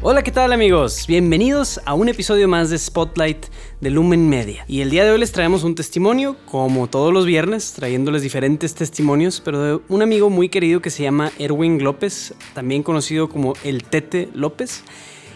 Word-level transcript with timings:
Hola, 0.00 0.22
¿qué 0.22 0.30
tal 0.30 0.52
amigos? 0.52 1.06
Bienvenidos 1.08 1.80
a 1.84 1.94
un 1.94 2.08
episodio 2.08 2.46
más 2.46 2.70
de 2.70 2.78
Spotlight 2.78 3.46
de 3.80 3.90
Lumen 3.90 4.28
Media. 4.28 4.64
Y 4.68 4.80
el 4.80 4.90
día 4.90 5.04
de 5.04 5.10
hoy 5.10 5.18
les 5.18 5.32
traemos 5.32 5.64
un 5.64 5.74
testimonio, 5.74 6.36
como 6.44 6.86
todos 6.86 7.12
los 7.12 7.26
viernes, 7.26 7.72
trayéndoles 7.72 8.22
diferentes 8.22 8.76
testimonios, 8.76 9.42
pero 9.44 9.60
de 9.60 9.80
un 9.88 10.00
amigo 10.00 10.30
muy 10.30 10.50
querido 10.50 10.80
que 10.80 10.90
se 10.90 11.02
llama 11.02 11.32
Erwin 11.40 11.82
López, 11.82 12.32
también 12.54 12.84
conocido 12.84 13.28
como 13.28 13.54
el 13.64 13.82
Tete 13.82 14.28
López. 14.34 14.84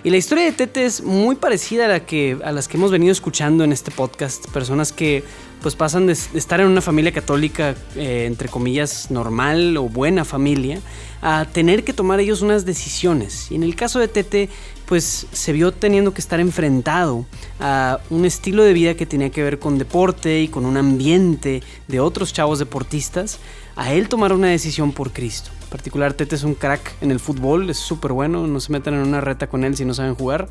Y 0.05 0.11
la 0.11 0.17
historia 0.17 0.45
de 0.45 0.53
Tete 0.53 0.85
es 0.85 1.03
muy 1.03 1.35
parecida 1.35 1.87
a, 1.87 1.89
la 1.89 2.07
que, 2.07 2.39
a 2.45 2.53
las 2.53 2.69
que 2.69 2.77
hemos 2.77 2.93
venido 2.93 3.11
escuchando 3.11 3.65
en 3.65 3.73
este 3.73 3.91
podcast. 3.91 4.49
Personas 4.53 4.93
que 4.93 5.25
pues 5.63 5.77
pasan 5.77 6.07
de, 6.07 6.13
estar 6.13 6.61
en 6.61 6.67
una 6.67 6.81
familia 6.81 7.13
católica, 7.13 7.75
eh, 7.97 8.25
entre 8.27 8.49
comillas, 8.49 9.11
normal 9.11 9.77
o 9.77 9.85
buena 9.85 10.25
familia, 10.25 10.81
a 11.23 11.47
tener 11.53 11.85
que 11.85 11.93
tomar 11.93 12.21
ellos 12.21 12.43
unas 12.43 12.67
decisiones. 12.67 13.51
Y 13.51 13.55
en 13.55 13.63
el 13.63 13.77
caso 13.77 14.01
de 14.01 14.09
Tete, 14.09 14.49
pues 14.87 15.27
se 15.33 15.53
vio 15.53 15.73
teniendo 15.73 16.13
que 16.13 16.21
estar 16.21 16.41
enfrentado 16.41 17.25
a 17.61 18.01
un 18.11 18.25
estilo 18.25 18.65
de 18.65 18.73
vida 18.73 18.95
que 18.95 19.07
tenía 19.07 19.31
que 19.31 19.43
ver 19.43 19.59
con 19.59 19.79
deporte 19.79 20.41
y 20.41 20.49
con 20.49 20.67
un 20.67 20.77
ambiente 20.77 21.63
de 21.87 22.01
otros 22.01 22.33
chavos 22.33 22.59
deportistas, 22.59 23.39
a 23.77 23.93
él 23.93 24.09
tomar 24.09 24.33
una 24.33 24.49
decisión 24.49 24.93
por 24.93 25.13
Cristo 25.13 25.51
particular, 25.73 26.13
Tete 26.13 26.37
es 26.37 26.45
un 26.45 26.55
crack 26.55 26.95
en 27.01 27.11
el 27.11 27.19
fútbol, 27.19 27.71
es 27.71 27.79
súper 27.79 28.13
bueno, 28.13 28.47
no 28.47 28.61
se 28.61 28.71
metan 28.71 28.93
en 28.95 29.01
una 29.01 29.23
reta 29.23 29.49
con 29.49 29.65
él 29.65 29.75
si 29.75 29.87
no 29.87 29.95
saben 29.95 30.15
jugar. 30.15 30.49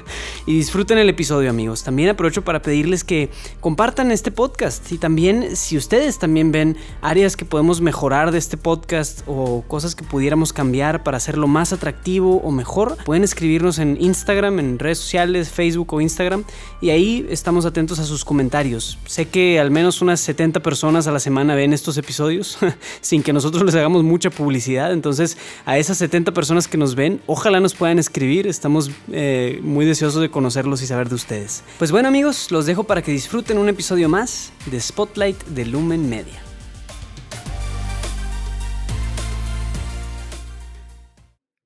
y 0.46 0.56
disfruten 0.56 0.98
el 0.98 1.08
episodio, 1.08 1.48
amigos. 1.48 1.84
También 1.84 2.08
aprovecho 2.08 2.42
para 2.42 2.60
pedirles 2.60 3.04
que 3.04 3.30
compartan 3.60 4.10
este 4.10 4.32
podcast 4.32 4.90
y 4.90 4.98
también 4.98 5.56
si 5.56 5.76
ustedes 5.76 6.18
también 6.18 6.50
ven 6.50 6.76
áreas 7.00 7.36
que 7.36 7.44
podemos 7.44 7.80
mejorar 7.80 8.32
de 8.32 8.38
este 8.38 8.56
podcast 8.56 9.22
o 9.26 9.62
cosas 9.68 9.94
que 9.94 10.02
pudiéramos 10.02 10.52
cambiar 10.52 11.04
para 11.04 11.18
hacerlo 11.18 11.46
más 11.46 11.72
atractivo 11.72 12.38
o 12.38 12.50
mejor, 12.50 12.96
pueden 13.04 13.22
escribirnos 13.22 13.78
en 13.78 13.96
Instagram, 14.00 14.58
en 14.58 14.80
redes 14.80 14.98
sociales, 14.98 15.50
Facebook 15.50 15.94
o 15.94 16.00
Instagram 16.00 16.44
y 16.80 16.90
ahí 16.90 17.26
estamos 17.30 17.64
atentos 17.64 18.00
a 18.00 18.04
sus 18.04 18.24
comentarios. 18.24 18.98
Sé 19.06 19.28
que 19.28 19.60
al 19.60 19.70
menos 19.70 20.02
unas 20.02 20.18
70 20.20 20.60
personas 20.60 21.06
a 21.06 21.12
la 21.12 21.20
semana 21.20 21.54
ven 21.54 21.72
estos 21.72 21.96
episodios 21.96 22.58
sin 23.00 23.22
que 23.22 23.32
nosotros 23.32 23.62
les 23.62 23.76
hagamos 23.76 24.02
mucha 24.02 24.30
publicidad 24.30 24.63
entonces, 24.66 25.36
a 25.64 25.78
esas 25.78 25.98
70 25.98 26.32
personas 26.32 26.68
que 26.68 26.76
nos 26.76 26.94
ven, 26.94 27.20
ojalá 27.26 27.60
nos 27.60 27.74
puedan 27.74 27.98
escribir. 27.98 28.46
Estamos 28.46 28.90
eh, 29.12 29.60
muy 29.62 29.84
deseosos 29.86 30.20
de 30.20 30.30
conocerlos 30.30 30.82
y 30.82 30.86
saber 30.86 31.08
de 31.08 31.14
ustedes. 31.14 31.62
Pues 31.78 31.90
bueno, 31.90 32.08
amigos, 32.08 32.50
los 32.50 32.66
dejo 32.66 32.84
para 32.84 33.02
que 33.02 33.12
disfruten 33.12 33.58
un 33.58 33.68
episodio 33.68 34.08
más 34.08 34.52
de 34.66 34.80
Spotlight 34.80 35.42
de 35.44 35.66
Lumen 35.66 36.08
Media. 36.08 36.53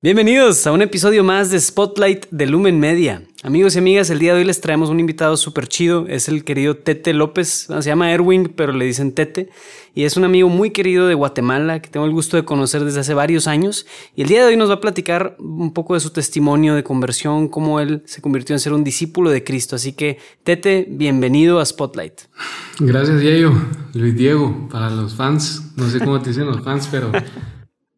Bienvenidos 0.01 0.65
a 0.65 0.71
un 0.71 0.81
episodio 0.81 1.25
más 1.25 1.51
de 1.51 1.59
Spotlight 1.59 2.27
de 2.31 2.47
Lumen 2.47 2.79
Media. 2.79 3.21
Amigos 3.43 3.75
y 3.75 3.79
amigas, 3.79 4.09
el 4.09 4.19
día 4.19 4.31
de 4.33 4.39
hoy 4.39 4.45
les 4.45 4.61
traemos 4.61 4.89
un 4.89 4.97
invitado 4.97 5.35
súper 5.35 5.67
chido. 5.67 6.05
Es 6.07 6.29
el 6.29 6.45
querido 6.45 6.77
Tete 6.77 7.11
López. 7.11 7.67
Se 7.67 7.81
llama 7.81 8.09
Erwin, 8.13 8.53
pero 8.55 8.71
le 8.71 8.85
dicen 8.85 9.11
Tete. 9.11 9.49
Y 9.93 10.05
es 10.05 10.15
un 10.15 10.23
amigo 10.23 10.47
muy 10.47 10.71
querido 10.71 11.05
de 11.05 11.15
Guatemala 11.15 11.81
que 11.81 11.89
tengo 11.89 12.05
el 12.05 12.13
gusto 12.13 12.37
de 12.37 12.45
conocer 12.45 12.85
desde 12.85 13.01
hace 13.01 13.13
varios 13.13 13.45
años. 13.45 13.85
Y 14.15 14.21
el 14.21 14.29
día 14.29 14.39
de 14.39 14.51
hoy 14.51 14.55
nos 14.55 14.69
va 14.69 14.75
a 14.75 14.79
platicar 14.79 15.35
un 15.37 15.73
poco 15.73 15.95
de 15.95 15.99
su 15.99 16.11
testimonio 16.11 16.75
de 16.75 16.83
conversión, 16.85 17.49
cómo 17.49 17.81
él 17.81 18.01
se 18.05 18.21
convirtió 18.21 18.55
en 18.55 18.61
ser 18.61 18.71
un 18.71 18.85
discípulo 18.85 19.31
de 19.31 19.43
Cristo. 19.43 19.75
Así 19.75 19.91
que, 19.91 20.17
Tete, 20.45 20.87
bienvenido 20.89 21.59
a 21.59 21.65
Spotlight. 21.65 22.21
Gracias, 22.79 23.19
Diego. 23.19 23.53
Luis 23.95 24.15
Diego, 24.15 24.69
para 24.71 24.89
los 24.91 25.13
fans. 25.15 25.73
No 25.75 25.89
sé 25.89 25.99
cómo 25.99 26.21
te 26.21 26.29
dicen 26.29 26.45
los 26.45 26.63
fans, 26.63 26.87
pero 26.89 27.11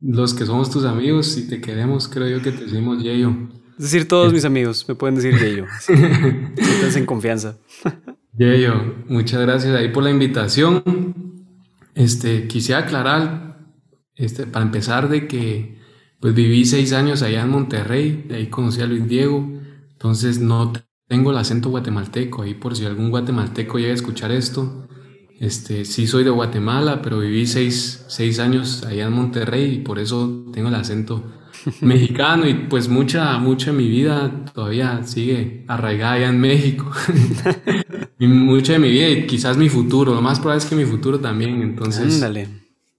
los 0.02 0.34
que 0.34 0.46
somos 0.46 0.70
tus 0.70 0.84
amigos, 0.86 1.28
si 1.28 1.48
te 1.48 1.62
queremos, 1.62 2.08
creo 2.08 2.28
yo 2.28 2.42
que 2.42 2.52
te 2.52 2.66
decimos 2.66 3.02
Yeyo. 3.02 3.36
Es 3.78 3.86
decir, 3.86 4.08
todos 4.08 4.34
mis 4.34 4.46
amigos 4.46 4.86
me 4.88 4.96
pueden 4.96 5.16
decir 5.16 5.38
Yeyo. 5.38 5.66
Estás 6.58 6.96
en 6.96 7.06
confianza. 7.06 7.58
Yeyo, 8.38 8.74
muchas 9.08 9.42
gracias 9.42 9.76
ahí 9.76 9.90
por 9.90 10.04
la 10.04 10.10
invitación. 10.10 10.84
Este, 11.94 12.48
quisiera 12.48 12.82
aclarar, 12.82 13.60
este, 14.16 14.48
para 14.48 14.66
empezar, 14.66 15.10
de 15.10 15.28
que 15.28 15.80
pues 16.20 16.34
viví 16.36 16.66
seis 16.66 16.94
años 16.94 17.22
allá 17.24 17.42
en 17.42 17.50
Monterrey, 17.50 18.26
de 18.28 18.36
ahí 18.36 18.48
conocí 18.48 18.82
a 18.82 18.86
Luis 18.86 19.08
Diego, 19.08 19.60
entonces 19.92 20.40
no 20.40 20.72
tengo 21.08 21.32
el 21.32 21.38
acento 21.38 21.70
guatemalteco, 21.70 22.44
ahí 22.44 22.54
por 22.54 22.76
si 22.76 22.86
algún 22.86 23.10
guatemalteco 23.10 23.80
llega 23.80 23.92
a 23.92 23.96
escuchar 23.96 24.32
esto, 24.32 24.88
este, 25.42 25.86
sí 25.86 26.06
soy 26.06 26.24
de 26.24 26.30
Guatemala, 26.30 27.02
pero 27.02 27.18
viví 27.18 27.48
seis, 27.48 28.40
años 28.40 28.84
allá 28.84 29.08
en 29.08 29.14
Monterrey 29.14 29.74
y 29.74 29.80
por 29.80 29.98
eso 29.98 30.46
tengo 30.54 30.70
el 30.70 30.76
acento 30.76 31.24
mexicano 31.82 32.48
y 32.48 32.54
pues 32.54 32.88
mucha, 32.88 33.36
mucha 33.40 33.72
de 33.72 33.78
mi 33.78 33.88
vida 33.88 34.46
todavía 34.54 35.04
sigue 35.04 35.66
arraigada 35.68 36.14
allá 36.14 36.30
en 36.30 36.40
México. 36.40 36.92
y 38.20 38.28
mucha 38.28 38.74
de 38.74 38.80
mi 38.80 38.92
vida 38.92 39.10
y 39.10 39.26
quizás 39.26 39.58
mi 39.58 39.68
futuro, 39.68 40.14
lo 40.14 40.22
más 40.22 40.40
probable 40.40 40.64
es 40.64 40.70
que 40.70 40.76
mi 40.76 40.86
futuro 40.86 41.20
también, 41.20 41.64
entonces... 41.64 42.22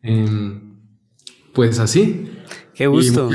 Em, 0.00 0.78
pues 1.53 1.78
así. 1.78 2.28
Qué 2.74 2.88
gusto. 2.88 3.30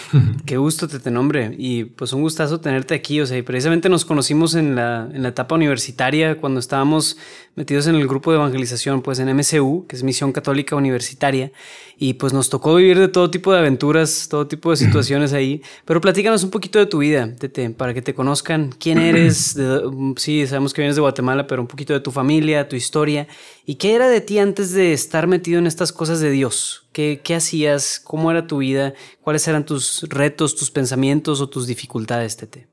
Qué 0.46 0.56
gusto 0.56 0.88
te 0.88 1.10
nombre 1.10 1.54
y 1.56 1.84
pues 1.84 2.12
un 2.12 2.22
gustazo 2.22 2.60
tenerte 2.60 2.94
aquí, 2.94 3.20
o 3.20 3.26
sea, 3.26 3.38
y 3.38 3.42
precisamente 3.42 3.88
nos 3.88 4.04
conocimos 4.04 4.54
en 4.54 4.74
la, 4.74 5.08
en 5.12 5.22
la 5.22 5.28
etapa 5.28 5.54
universitaria 5.54 6.38
cuando 6.38 6.60
estábamos 6.60 7.16
metidos 7.54 7.86
en 7.86 7.96
el 7.96 8.08
grupo 8.08 8.30
de 8.30 8.38
evangelización, 8.38 9.02
pues 9.02 9.18
en 9.18 9.28
MCU, 9.28 9.86
que 9.86 9.96
es 9.96 10.02
Misión 10.02 10.32
Católica 10.32 10.74
Universitaria, 10.74 11.52
y 11.98 12.14
pues 12.14 12.32
nos 12.32 12.48
tocó 12.48 12.74
vivir 12.74 12.98
de 12.98 13.08
todo 13.08 13.30
tipo 13.30 13.52
de 13.52 13.58
aventuras, 13.58 14.28
todo 14.28 14.46
tipo 14.46 14.70
de 14.70 14.76
situaciones 14.76 15.32
ahí, 15.32 15.62
pero 15.84 16.00
platícanos 16.00 16.42
un 16.44 16.50
poquito 16.50 16.78
de 16.78 16.86
tu 16.86 16.98
vida, 16.98 17.34
Tete, 17.38 17.70
para 17.70 17.92
que 17.92 18.02
te 18.02 18.14
conozcan, 18.14 18.74
quién 18.78 18.98
eres, 18.98 19.56
sí, 20.16 20.46
sabemos 20.46 20.72
que 20.72 20.80
vienes 20.80 20.96
de 20.96 21.02
Guatemala, 21.02 21.46
pero 21.46 21.60
un 21.62 21.68
poquito 21.68 21.92
de 21.92 22.00
tu 22.00 22.10
familia, 22.10 22.68
tu 22.68 22.76
historia, 22.76 23.28
y 23.66 23.74
qué 23.74 23.94
era 23.94 24.08
de 24.08 24.20
ti 24.20 24.38
antes 24.38 24.72
de 24.72 24.92
estar 24.92 25.26
metido 25.26 25.58
en 25.58 25.66
estas 25.66 25.92
cosas 25.92 26.20
de 26.20 26.30
Dios, 26.30 26.81
qué, 26.92 27.34
hacías, 27.34 28.00
cómo 28.02 28.30
era 28.30 28.46
tu 28.46 28.58
vida, 28.58 28.94
cuáles 29.22 29.46
eran 29.48 29.64
tus 29.64 30.02
retos, 30.08 30.54
tus 30.54 30.70
pensamientos 30.70 31.40
o 31.40 31.48
tus 31.48 31.66
dificultades, 31.66 32.36
Tete. 32.36 32.68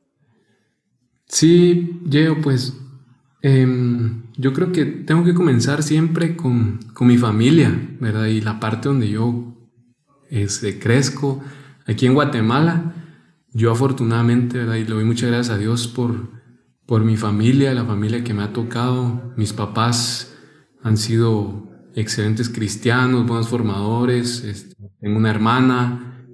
Sí, 1.27 1.99
yo 2.05 2.41
pues 2.41 2.73
Em, 3.41 4.23
yo 4.35 4.51
creo 4.53 4.71
que 4.71 4.85
tengo 4.85 5.23
que 5.23 5.33
comenzar 5.33 5.81
siempre 5.81 6.35
con, 6.35 6.79
con, 6.93 7.07
mi 7.07 7.17
familia, 7.17 7.71
¿verdad? 7.99 8.25
Y 8.25 8.41
la 8.41 8.59
parte 8.59 8.89
donde 8.89 9.09
yo 9.09 9.55
este, 10.29 10.77
crezco, 10.77 11.41
aquí 11.87 12.05
en 12.05 12.15
Guatemala, 12.15 12.93
yo 13.53 13.71
afortunadamente, 13.71 14.57
¿verdad? 14.57 14.75
Y 14.75 14.83
le 14.83 14.89
doy 14.89 15.05
muchas 15.05 15.29
gracias 15.29 15.55
a 15.55 15.57
Dios 15.57 15.87
por, 15.87 16.29
por 16.85 17.05
mi 17.05 17.15
familia, 17.15 17.73
la 17.73 17.85
familia 17.85 18.23
que 18.23 18.33
me 18.33 18.43
ha 18.43 18.51
tocado. 18.51 19.33
Mis 19.37 19.53
papás 19.53 20.35
han 20.83 20.97
sido 20.97 21.68
excelentes 21.99 22.49
cristianos, 22.49 23.25
buenos 23.25 23.49
formadores. 23.49 24.43
Este, 24.43 24.75
tengo 24.99 25.17
una 25.17 25.29
hermana, 25.29 26.25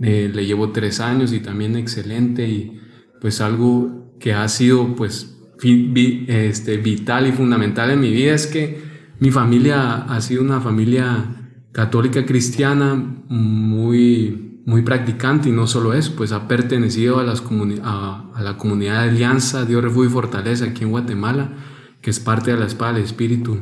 eh, 0.00 0.30
le 0.32 0.46
llevo 0.46 0.70
tres 0.70 1.00
años 1.00 1.32
y 1.32 1.40
también 1.40 1.76
excelente 1.76 2.48
y 2.48 2.80
pues 3.20 3.40
algo 3.40 4.16
que 4.20 4.34
ha 4.34 4.46
sido 4.48 4.94
pues 4.94 5.36
este, 5.62 6.76
vital 6.76 7.26
y 7.26 7.32
fundamental 7.32 7.90
en 7.90 8.00
mi 8.00 8.10
vida 8.10 8.34
es 8.34 8.46
que 8.46 8.82
mi 9.20 9.30
familia 9.30 10.02
ha 10.02 10.20
sido 10.20 10.42
una 10.42 10.60
familia 10.60 11.24
católica 11.72 12.26
cristiana 12.26 12.94
muy, 12.94 14.62
muy 14.66 14.82
practicante 14.82 15.48
y 15.48 15.52
no 15.52 15.66
solo 15.66 15.94
eso, 15.94 16.14
pues 16.16 16.32
ha 16.32 16.46
pertenecido 16.46 17.18
a, 17.18 17.24
las 17.24 17.42
a, 17.82 18.32
la 18.42 18.56
comunidad 18.58 19.02
de 19.02 19.10
Alianza, 19.10 19.64
Dios 19.64 19.82
Refugio 19.82 20.10
y 20.10 20.12
Fortaleza 20.12 20.66
aquí 20.66 20.84
en 20.84 20.90
Guatemala, 20.90 21.52
que 22.02 22.10
es 22.10 22.20
parte 22.20 22.50
de 22.50 22.58
la 22.58 22.66
espada 22.66 22.94
del 22.94 23.04
Espíritu. 23.04 23.58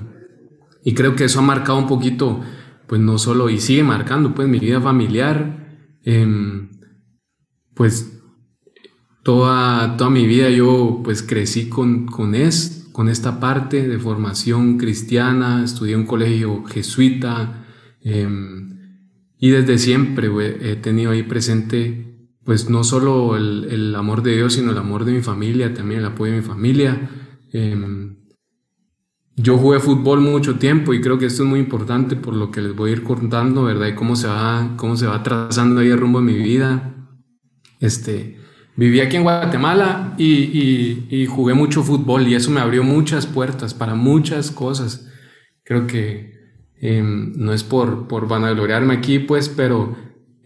Y 0.84 0.94
creo 0.94 1.16
que 1.16 1.24
eso 1.24 1.38
ha 1.38 1.42
marcado 1.42 1.78
un 1.78 1.86
poquito, 1.86 2.40
pues 2.86 3.00
no 3.00 3.18
solo, 3.18 3.48
y 3.48 3.58
sigue 3.58 3.82
marcando, 3.82 4.34
pues 4.34 4.46
mi 4.46 4.58
vida 4.58 4.80
familiar, 4.80 5.80
eh, 6.04 6.68
pues 7.74 8.20
toda, 9.24 9.96
toda 9.96 10.10
mi 10.10 10.26
vida 10.26 10.50
yo 10.50 11.00
pues 11.02 11.22
crecí 11.22 11.68
con, 11.68 12.06
con, 12.06 12.34
es, 12.34 12.88
con 12.92 13.08
esta 13.08 13.40
parte 13.40 13.88
de 13.88 13.98
formación 13.98 14.78
cristiana, 14.78 15.64
estudié 15.64 15.94
en 15.94 16.00
un 16.00 16.06
colegio 16.06 16.62
jesuita 16.64 17.64
em, 18.02 18.78
y 19.38 19.50
desde 19.50 19.78
siempre 19.78 20.30
he 20.60 20.76
tenido 20.76 21.10
ahí 21.10 21.22
presente 21.22 22.04
pues 22.44 22.68
no 22.68 22.84
solo 22.84 23.36
el, 23.36 23.68
el, 23.70 23.94
amor 23.94 24.22
de 24.22 24.36
Dios, 24.36 24.52
sino 24.52 24.70
el 24.70 24.78
amor 24.78 25.06
de 25.06 25.12
mi 25.12 25.22
familia, 25.22 25.72
también 25.72 26.00
el 26.00 26.06
apoyo 26.06 26.32
de 26.32 26.40
mi 26.40 26.44
familia. 26.44 27.10
Em, 27.52 28.13
yo 29.36 29.58
jugué 29.58 29.80
fútbol 29.80 30.20
mucho 30.20 30.56
tiempo 30.56 30.94
y 30.94 31.00
creo 31.00 31.18
que 31.18 31.26
esto 31.26 31.42
es 31.42 31.48
muy 31.48 31.60
importante 31.60 32.16
por 32.16 32.34
lo 32.34 32.50
que 32.50 32.60
les 32.60 32.74
voy 32.74 32.90
a 32.90 32.92
ir 32.94 33.02
contando, 33.02 33.64
¿verdad? 33.64 33.88
Y 33.88 33.94
cómo 33.94 34.16
se 34.16 34.28
va, 34.28 34.74
cómo 34.76 34.96
se 34.96 35.06
va 35.06 35.22
trazando 35.22 35.80
ahí 35.80 35.88
el 35.88 35.98
rumbo 35.98 36.20
de 36.20 36.26
mi 36.26 36.38
vida. 36.38 36.94
Este, 37.80 38.38
Viví 38.76 39.00
aquí 39.00 39.16
en 39.16 39.22
Guatemala 39.22 40.14
y, 40.18 41.26
jugué 41.28 41.54
mucho 41.54 41.84
fútbol 41.84 42.26
y 42.26 42.34
eso 42.34 42.50
me 42.50 42.60
abrió 42.60 42.82
muchas 42.82 43.26
puertas 43.26 43.72
para 43.72 43.94
muchas 43.94 44.50
cosas. 44.50 45.08
Creo 45.64 45.86
que 45.86 46.32
em, 46.80 47.32
no 47.36 47.52
es 47.52 47.62
por, 47.62 48.08
por 48.08 48.26
vanagloriarme 48.26 48.94
aquí, 48.94 49.20
pues, 49.20 49.48
pero 49.48 49.96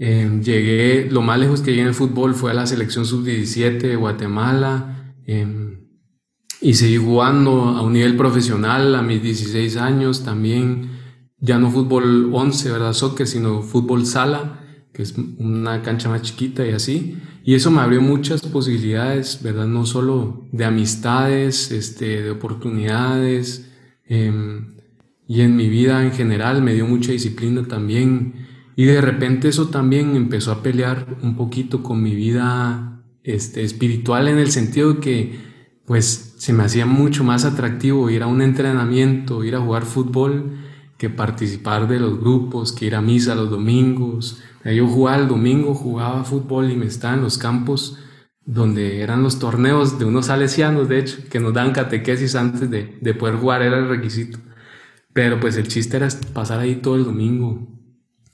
Em, 0.00 0.42
llegué, 0.42 1.08
lo 1.10 1.22
más 1.22 1.40
lejos 1.40 1.60
que 1.60 1.72
llegué 1.72 1.88
en 1.88 1.94
fútbol 1.94 2.34
fue 2.34 2.52
a 2.52 2.54
la 2.54 2.66
selección 2.66 3.04
sub-17 3.04 3.88
de 3.88 3.96
Guatemala. 3.96 5.14
Em, 5.26 5.67
y 6.60 6.74
seguí 6.74 6.96
jugando 6.96 7.64
a 7.64 7.82
un 7.82 7.92
nivel 7.92 8.16
profesional 8.16 8.94
a 8.94 9.02
mis 9.02 9.22
16 9.22 9.76
años 9.76 10.24
también. 10.24 10.90
Ya 11.38 11.58
no 11.58 11.70
fútbol 11.70 12.30
11, 12.32 12.70
¿verdad? 12.70 12.92
Soccer, 12.92 13.26
sino 13.26 13.62
fútbol 13.62 14.06
sala, 14.06 14.60
que 14.92 15.02
es 15.02 15.14
una 15.38 15.82
cancha 15.82 16.08
más 16.08 16.22
chiquita 16.22 16.66
y 16.66 16.70
así. 16.70 17.18
Y 17.44 17.54
eso 17.54 17.70
me 17.70 17.80
abrió 17.80 18.02
muchas 18.02 18.42
posibilidades, 18.42 19.40
¿verdad? 19.42 19.66
No 19.66 19.86
solo 19.86 20.46
de 20.52 20.64
amistades, 20.64 21.70
este, 21.70 22.22
de 22.22 22.30
oportunidades. 22.30 23.70
Em, 24.04 24.74
y 25.28 25.42
en 25.42 25.54
mi 25.56 25.68
vida 25.68 26.02
en 26.02 26.12
general 26.12 26.62
me 26.62 26.74
dio 26.74 26.86
mucha 26.86 27.12
disciplina 27.12 27.68
también 27.68 28.46
y 28.74 28.84
de 28.84 29.00
repente 29.00 29.48
eso 29.48 29.68
también 29.68 30.16
empezó 30.16 30.52
a 30.52 30.62
pelear 30.62 31.18
un 31.22 31.36
poquito 31.36 31.82
con 31.82 32.02
mi 32.02 32.14
vida 32.14 33.02
este, 33.22 33.62
espiritual 33.62 34.28
en 34.28 34.38
el 34.38 34.50
sentido 34.50 35.00
que 35.00 35.38
pues 35.84 36.27
se 36.38 36.52
me 36.52 36.62
hacía 36.62 36.86
mucho 36.86 37.24
más 37.24 37.44
atractivo 37.44 38.08
ir 38.10 38.22
a 38.22 38.28
un 38.28 38.42
entrenamiento, 38.42 39.42
ir 39.44 39.56
a 39.56 39.60
jugar 39.60 39.84
fútbol, 39.84 40.56
que 40.96 41.10
participar 41.10 41.88
de 41.88 41.98
los 41.98 42.20
grupos, 42.20 42.72
que 42.72 42.86
ir 42.86 42.94
a 42.94 43.02
misa 43.02 43.34
los 43.34 43.50
domingos. 43.50 44.40
Yo 44.64 44.86
jugaba 44.86 45.18
el 45.18 45.28
domingo, 45.28 45.74
jugaba 45.74 46.24
fútbol 46.24 46.70
y 46.70 46.76
me 46.76 46.86
estaba 46.86 47.14
en 47.14 47.22
los 47.22 47.38
campos 47.38 47.98
donde 48.44 49.02
eran 49.02 49.22
los 49.22 49.38
torneos 49.38 49.98
de 49.98 50.04
unos 50.06 50.26
salesianos, 50.26 50.88
de 50.88 51.00
hecho, 51.00 51.18
que 51.28 51.40
nos 51.40 51.52
dan 51.52 51.72
catequesis 51.72 52.34
antes 52.34 52.70
de, 52.70 52.96
de 53.00 53.14
poder 53.14 53.36
jugar, 53.36 53.62
era 53.62 53.76
el 53.76 53.88
requisito. 53.88 54.38
Pero 55.12 55.38
pues 55.40 55.56
el 55.56 55.68
chiste 55.68 55.96
era 55.96 56.08
pasar 56.32 56.60
ahí 56.60 56.76
todo 56.76 56.96
el 56.96 57.04
domingo, 57.04 57.68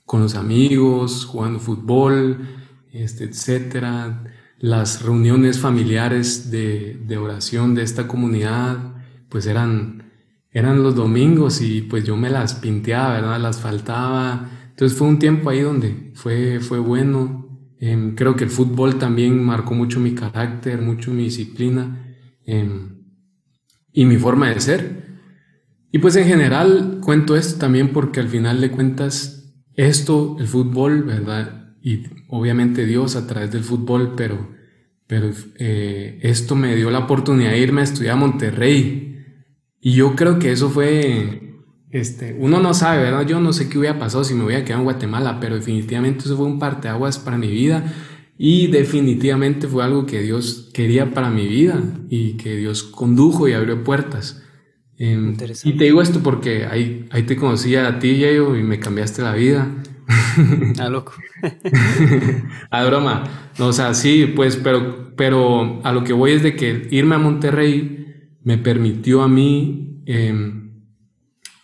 con 0.05 0.21
los 0.21 0.35
amigos, 0.35 1.25
jugando 1.25 1.59
fútbol, 1.59 2.47
este, 2.93 3.25
etcétera. 3.25 4.23
Las 4.59 5.03
reuniones 5.03 5.59
familiares 5.59 6.49
de, 6.49 6.99
de, 7.05 7.17
oración 7.17 7.75
de 7.75 7.83
esta 7.83 8.07
comunidad, 8.07 8.95
pues 9.29 9.47
eran, 9.47 10.11
eran 10.51 10.81
los 10.81 10.95
domingos 10.95 11.61
y 11.61 11.81
pues 11.81 12.05
yo 12.05 12.15
me 12.15 12.29
las 12.29 12.55
pinteaba, 12.55 13.13
¿verdad? 13.13 13.39
Las 13.39 13.59
faltaba. 13.59 14.49
Entonces 14.69 14.97
fue 14.97 15.07
un 15.07 15.19
tiempo 15.19 15.49
ahí 15.49 15.61
donde 15.61 16.11
fue, 16.15 16.59
fue 16.59 16.79
bueno. 16.79 17.45
Em, 17.79 18.15
creo 18.15 18.35
que 18.35 18.45
el 18.45 18.49
fútbol 18.49 18.97
también 18.97 19.43
marcó 19.43 19.73
mucho 19.73 19.99
mi 19.99 20.15
carácter, 20.15 20.81
mucho 20.81 21.11
mi 21.11 21.23
disciplina 21.23 22.15
em, 22.45 23.03
y 23.91 24.05
mi 24.05 24.17
forma 24.17 24.49
de 24.49 24.59
ser. 24.61 25.05
Y 25.91 25.99
pues 25.99 26.15
en 26.15 26.27
general 26.27 26.99
cuento 27.01 27.35
esto 27.35 27.59
también 27.59 27.93
porque 27.93 28.19
al 28.19 28.29
final 28.29 28.59
de 28.61 28.71
cuentas 28.71 29.35
esto, 29.75 30.37
el 30.39 30.47
fútbol, 30.47 31.03
¿verdad? 31.03 31.64
Y 31.85 32.01
obviamente 32.29 32.87
Dios 32.87 33.15
a 33.15 33.27
través 33.27 33.51
del 33.51 33.63
fútbol, 33.63 34.15
pero, 34.17 34.49
pero 35.05 35.29
eh, 35.59 36.17
esto 36.23 36.55
me 36.55 36.75
dio 36.75 36.89
la 36.89 36.97
oportunidad 36.97 37.51
de 37.51 37.59
irme 37.59 37.81
a 37.81 37.83
estudiar 37.83 38.13
a 38.13 38.19
Monterrey. 38.19 39.23
Y 39.79 39.91
yo 39.93 40.15
creo 40.15 40.39
que 40.39 40.51
eso 40.51 40.71
fue, 40.71 41.61
este, 41.91 42.35
uno 42.39 42.59
no 42.59 42.73
sabe, 42.73 43.03
¿verdad? 43.03 43.27
Yo 43.27 43.39
no 43.39 43.53
sé 43.53 43.69
qué 43.69 43.77
hubiera 43.77 43.99
pasado 43.99 44.23
si 44.23 44.33
me 44.33 44.43
hubiera 44.43 44.65
quedado 44.65 44.81
en 44.81 44.85
Guatemala, 44.85 45.39
pero 45.39 45.53
definitivamente 45.53 46.25
eso 46.25 46.35
fue 46.35 46.47
un 46.47 46.57
parteaguas 46.57 47.19
para 47.19 47.37
mi 47.37 47.51
vida. 47.51 47.93
Y 48.35 48.65
definitivamente 48.65 49.67
fue 49.67 49.83
algo 49.83 50.07
que 50.07 50.23
Dios 50.23 50.71
quería 50.73 51.13
para 51.13 51.29
mi 51.29 51.47
vida 51.47 51.79
y 52.09 52.33
que 52.37 52.55
Dios 52.55 52.81
condujo 52.81 53.47
y 53.47 53.53
abrió 53.53 53.83
puertas. 53.83 54.41
Em, 54.97 55.37
y 55.63 55.73
te 55.77 55.83
digo 55.83 56.01
esto 56.01 56.21
porque 56.23 56.65
ahí, 56.65 57.05
ahí 57.11 57.23
te 57.23 57.35
conocí 57.35 57.75
a 57.75 57.99
ti, 57.99 58.17
Yayo, 58.17 58.55
y 58.57 58.63
me 58.63 58.79
cambiaste 58.79 59.21
la 59.21 59.35
vida. 59.35 59.71
Ah, 60.79 60.89
loco. 60.89 61.13
a 62.69 62.83
broma. 62.85 63.23
No, 63.57 63.67
o 63.67 63.73
sea, 63.73 63.93
sí, 63.93 64.31
pues, 64.35 64.57
pero, 64.57 65.13
pero 65.15 65.81
a 65.83 65.91
lo 65.91 66.03
que 66.03 66.13
voy 66.13 66.31
es 66.31 66.43
de 66.43 66.55
que 66.55 66.87
irme 66.91 67.15
a 67.15 67.19
Monterrey 67.19 68.29
me 68.43 68.57
permitió 68.57 69.23
a 69.23 69.27
mí, 69.27 70.03
em, 70.05 70.71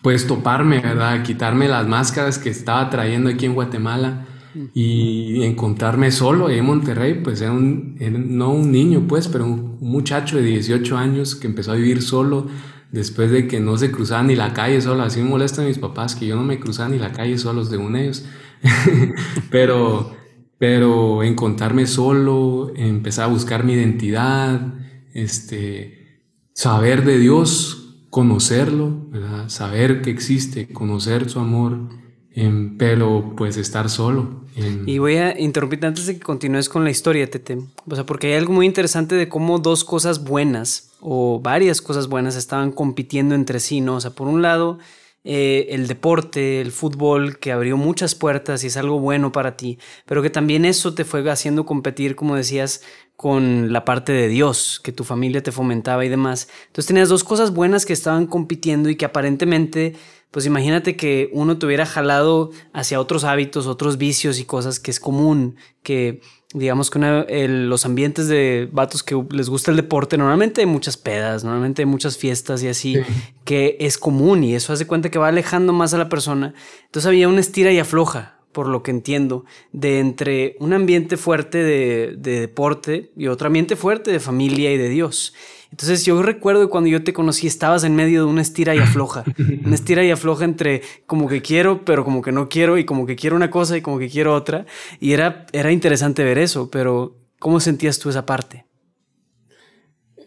pues, 0.02 0.26
toparme, 0.28 0.80
¿verdad? 0.80 1.22
Quitarme 1.24 1.68
las 1.68 1.88
máscaras 1.88 2.40
que 2.40 2.50
estaba 2.50 2.90
trayendo 2.90 3.30
aquí 3.30 3.46
en 3.46 3.54
Guatemala 3.54 4.28
y 4.74 5.44
encontrarme 5.44 6.12
solo 6.12 6.50
en 6.50 6.66
Monterrey, 6.66 7.22
pues 7.24 7.42
era, 7.42 7.52
un, 7.52 7.96
no 8.36 8.52
un 8.52 8.72
niño, 8.72 9.06
pues, 9.08 9.28
pero 9.28 9.46
un, 9.46 9.78
un 9.80 9.92
muchacho 9.92 10.38
de 10.38 10.44
18 10.44 10.98
años 10.98 11.36
que 11.36 11.48
empezó 11.48 11.72
a 11.72 11.76
vivir 11.76 12.02
solo 12.02 12.48
después 12.92 13.32
de 13.32 13.48
que 13.48 13.60
no 13.60 13.78
se 13.78 13.92
cruzaban 13.92 14.28
ni 14.28 14.36
la 14.36 14.54
calle 14.54 14.82
solo. 14.82 15.04
Así 15.04 15.22
me 15.22 15.30
molestan 15.30 15.66
mis 15.66 15.80
papás 15.80 16.16
que 16.16 16.28
yo 16.28 16.36
no 16.36 16.44
me 16.44 16.60
cruzaba 16.60 16.90
ni 16.90 17.00
la 17.00 17.12
calle 17.12 17.38
solo, 17.38 17.64
según 17.64 17.96
ellos. 17.96 18.26
pero, 19.50 20.16
pero 20.58 21.24
encontrarme 21.24 21.88
solo, 21.88 22.72
empezar 22.76 23.26
a 23.26 23.34
buscar 23.34 23.64
mi 23.64 23.74
identidad, 23.74 24.74
este, 25.14 26.22
saber 26.54 27.06
de 27.06 27.18
Dios, 27.18 28.06
conocerlo, 28.10 29.10
saber 29.48 30.02
que 30.02 30.12
existe, 30.12 30.68
conocer 30.68 31.30
su 31.30 31.40
amor, 31.40 31.90
em, 32.34 32.78
pero 32.78 33.34
pues 33.38 33.58
estar 33.58 33.90
solo. 33.90 34.42
Y 34.86 34.98
voy 34.98 35.16
a 35.16 35.40
interrumpirte 35.40 35.88
antes 35.88 36.08
de 36.08 36.16
que 36.16 36.20
continúes 36.20 36.68
con 36.68 36.84
la 36.84 36.90
historia, 36.90 37.30
Tete. 37.30 37.58
O 37.88 37.96
sea, 37.96 38.06
porque 38.06 38.28
hay 38.28 38.34
algo 38.34 38.52
muy 38.52 38.66
interesante 38.66 39.16
de 39.16 39.30
cómo 39.30 39.60
dos 39.60 39.86
cosas 39.86 40.26
buenas 40.26 40.91
o 41.02 41.40
varias 41.42 41.82
cosas 41.82 42.08
buenas 42.08 42.36
estaban 42.36 42.72
compitiendo 42.72 43.36
entre 43.36 43.60
sí, 43.60 43.82
¿no? 43.82 43.96
O 43.96 44.02
sea, 44.02 44.12
por 44.12 44.28
un 44.28 44.42
lado, 44.42 44.78
eh, 45.24 45.68
el 45.70 45.88
deporte, 45.88 46.62
el 46.62 46.72
fútbol, 46.72 47.38
que 47.38 47.52
abrió 47.52 47.78
muchas 47.78 48.16
puertas 48.16 48.64
y 48.64 48.68
es 48.68 48.78
algo 48.78 49.00
bueno 49.00 49.32
para 49.32 49.56
ti, 49.56 49.78
pero 50.06 50.24
que 50.24 50.32
también 50.32 50.66
eso 50.66 50.96
te 50.96 51.06
fue 51.06 51.30
haciendo 51.30 51.66
competir, 51.66 52.16
como 52.16 52.36
decías, 52.36 52.82
con 53.16 53.72
la 53.72 53.86
parte 53.86 54.14
de 54.14 54.30
Dios, 54.30 54.82
que 54.84 54.92
tu 54.92 55.04
familia 55.04 55.44
te 55.44 55.52
fomentaba 55.52 56.04
y 56.06 56.10
demás. 56.10 56.48
Entonces 56.68 56.88
tenías 56.88 57.10
dos 57.10 57.24
cosas 57.24 57.54
buenas 57.54 57.86
que 57.86 57.94
estaban 57.94 58.26
compitiendo 58.26 58.90
y 58.90 58.96
que 58.96 59.06
aparentemente, 59.06 59.96
pues 60.32 60.48
imagínate 60.48 60.96
que 60.96 61.30
uno 61.34 61.60
te 61.60 61.68
hubiera 61.68 61.86
jalado 61.86 62.50
hacia 62.74 63.00
otros 63.00 63.24
hábitos, 63.24 63.68
otros 63.68 64.00
vicios 64.00 64.40
y 64.40 64.46
cosas 64.46 64.80
que 64.80 64.90
es 64.90 65.00
común, 65.00 65.56
que 65.84 66.22
digamos 66.54 66.90
que 66.90 67.00
los 67.48 67.86
ambientes 67.86 68.28
de 68.28 68.68
vatos 68.72 69.04
que 69.04 69.22
les 69.32 69.50
gusta 69.50 69.72
el 69.72 69.78
deporte, 69.78 70.18
normalmente 70.18 70.62
hay 70.62 70.68
muchas 70.68 70.98
pedas, 70.98 71.44
normalmente 71.44 71.82
hay 71.82 71.86
muchas 71.86 72.18
fiestas 72.18 72.62
y 72.64 72.68
así, 72.68 72.98
que 73.46 73.78
es 73.80 73.98
común 73.98 74.44
y 74.44 74.56
eso 74.56 74.74
hace 74.74 74.88
cuenta 74.88 75.10
que 75.10 75.20
va 75.20 75.30
alejando 75.30 75.74
más 75.74 75.94
a 75.94 75.98
la 75.98 76.10
persona. 76.10 76.54
Entonces 76.86 77.08
había 77.08 77.30
una 77.30 77.40
estira 77.40 77.72
y 77.72 77.80
afloja, 77.80 78.40
por 78.52 78.68
lo 78.68 78.84
que 78.84 78.92
entiendo, 78.92 79.46
de 79.72 80.00
entre 80.00 80.58
un 80.60 80.74
ambiente 80.74 81.16
fuerte 81.16 81.60
de, 81.60 82.16
de 82.18 82.42
deporte 82.42 83.12
y 83.16 83.28
otro 83.28 83.48
ambiente 83.48 83.76
fuerte 83.76 84.12
de 84.12 84.20
familia 84.20 84.74
y 84.74 84.78
de 84.78 84.90
Dios. 84.90 85.34
Entonces 85.72 86.06
yo 86.06 86.22
recuerdo 86.22 86.70
cuando 86.70 86.90
yo 86.90 87.02
te 87.02 87.14
conocí 87.14 87.48
estabas 87.48 87.86
en 87.86 87.96
medio 87.96 88.26
de 88.26 88.30
una 88.30 88.42
estira 88.42 88.76
y 88.76 88.80
afloja, 88.80 89.24
una 89.66 89.74
estira 89.76 90.04
y 90.04 90.12
afloja 90.12 90.44
entre 90.44 90.82
como 91.06 91.28
que 91.30 91.42
quiero, 91.42 91.86
pero 91.86 92.04
como 92.04 92.22
que 92.22 92.34
no 92.34 92.50
quiero 92.50 92.78
y 92.78 92.86
como 92.86 93.06
que 93.06 93.16
quiero 93.16 93.38
una 93.38 93.50
cosa 93.50 93.78
y 93.78 93.82
como 93.82 93.98
que 93.98 94.10
quiero 94.10 94.36
otra. 94.36 94.66
Y 95.00 95.14
era, 95.14 95.46
era 95.54 95.72
interesante 95.72 96.24
ver 96.26 96.38
eso, 96.38 96.70
pero 96.70 97.18
¿cómo 97.40 97.60
sentías 97.62 98.00
tú 98.00 98.10
esa 98.10 98.26
parte? 98.26 98.66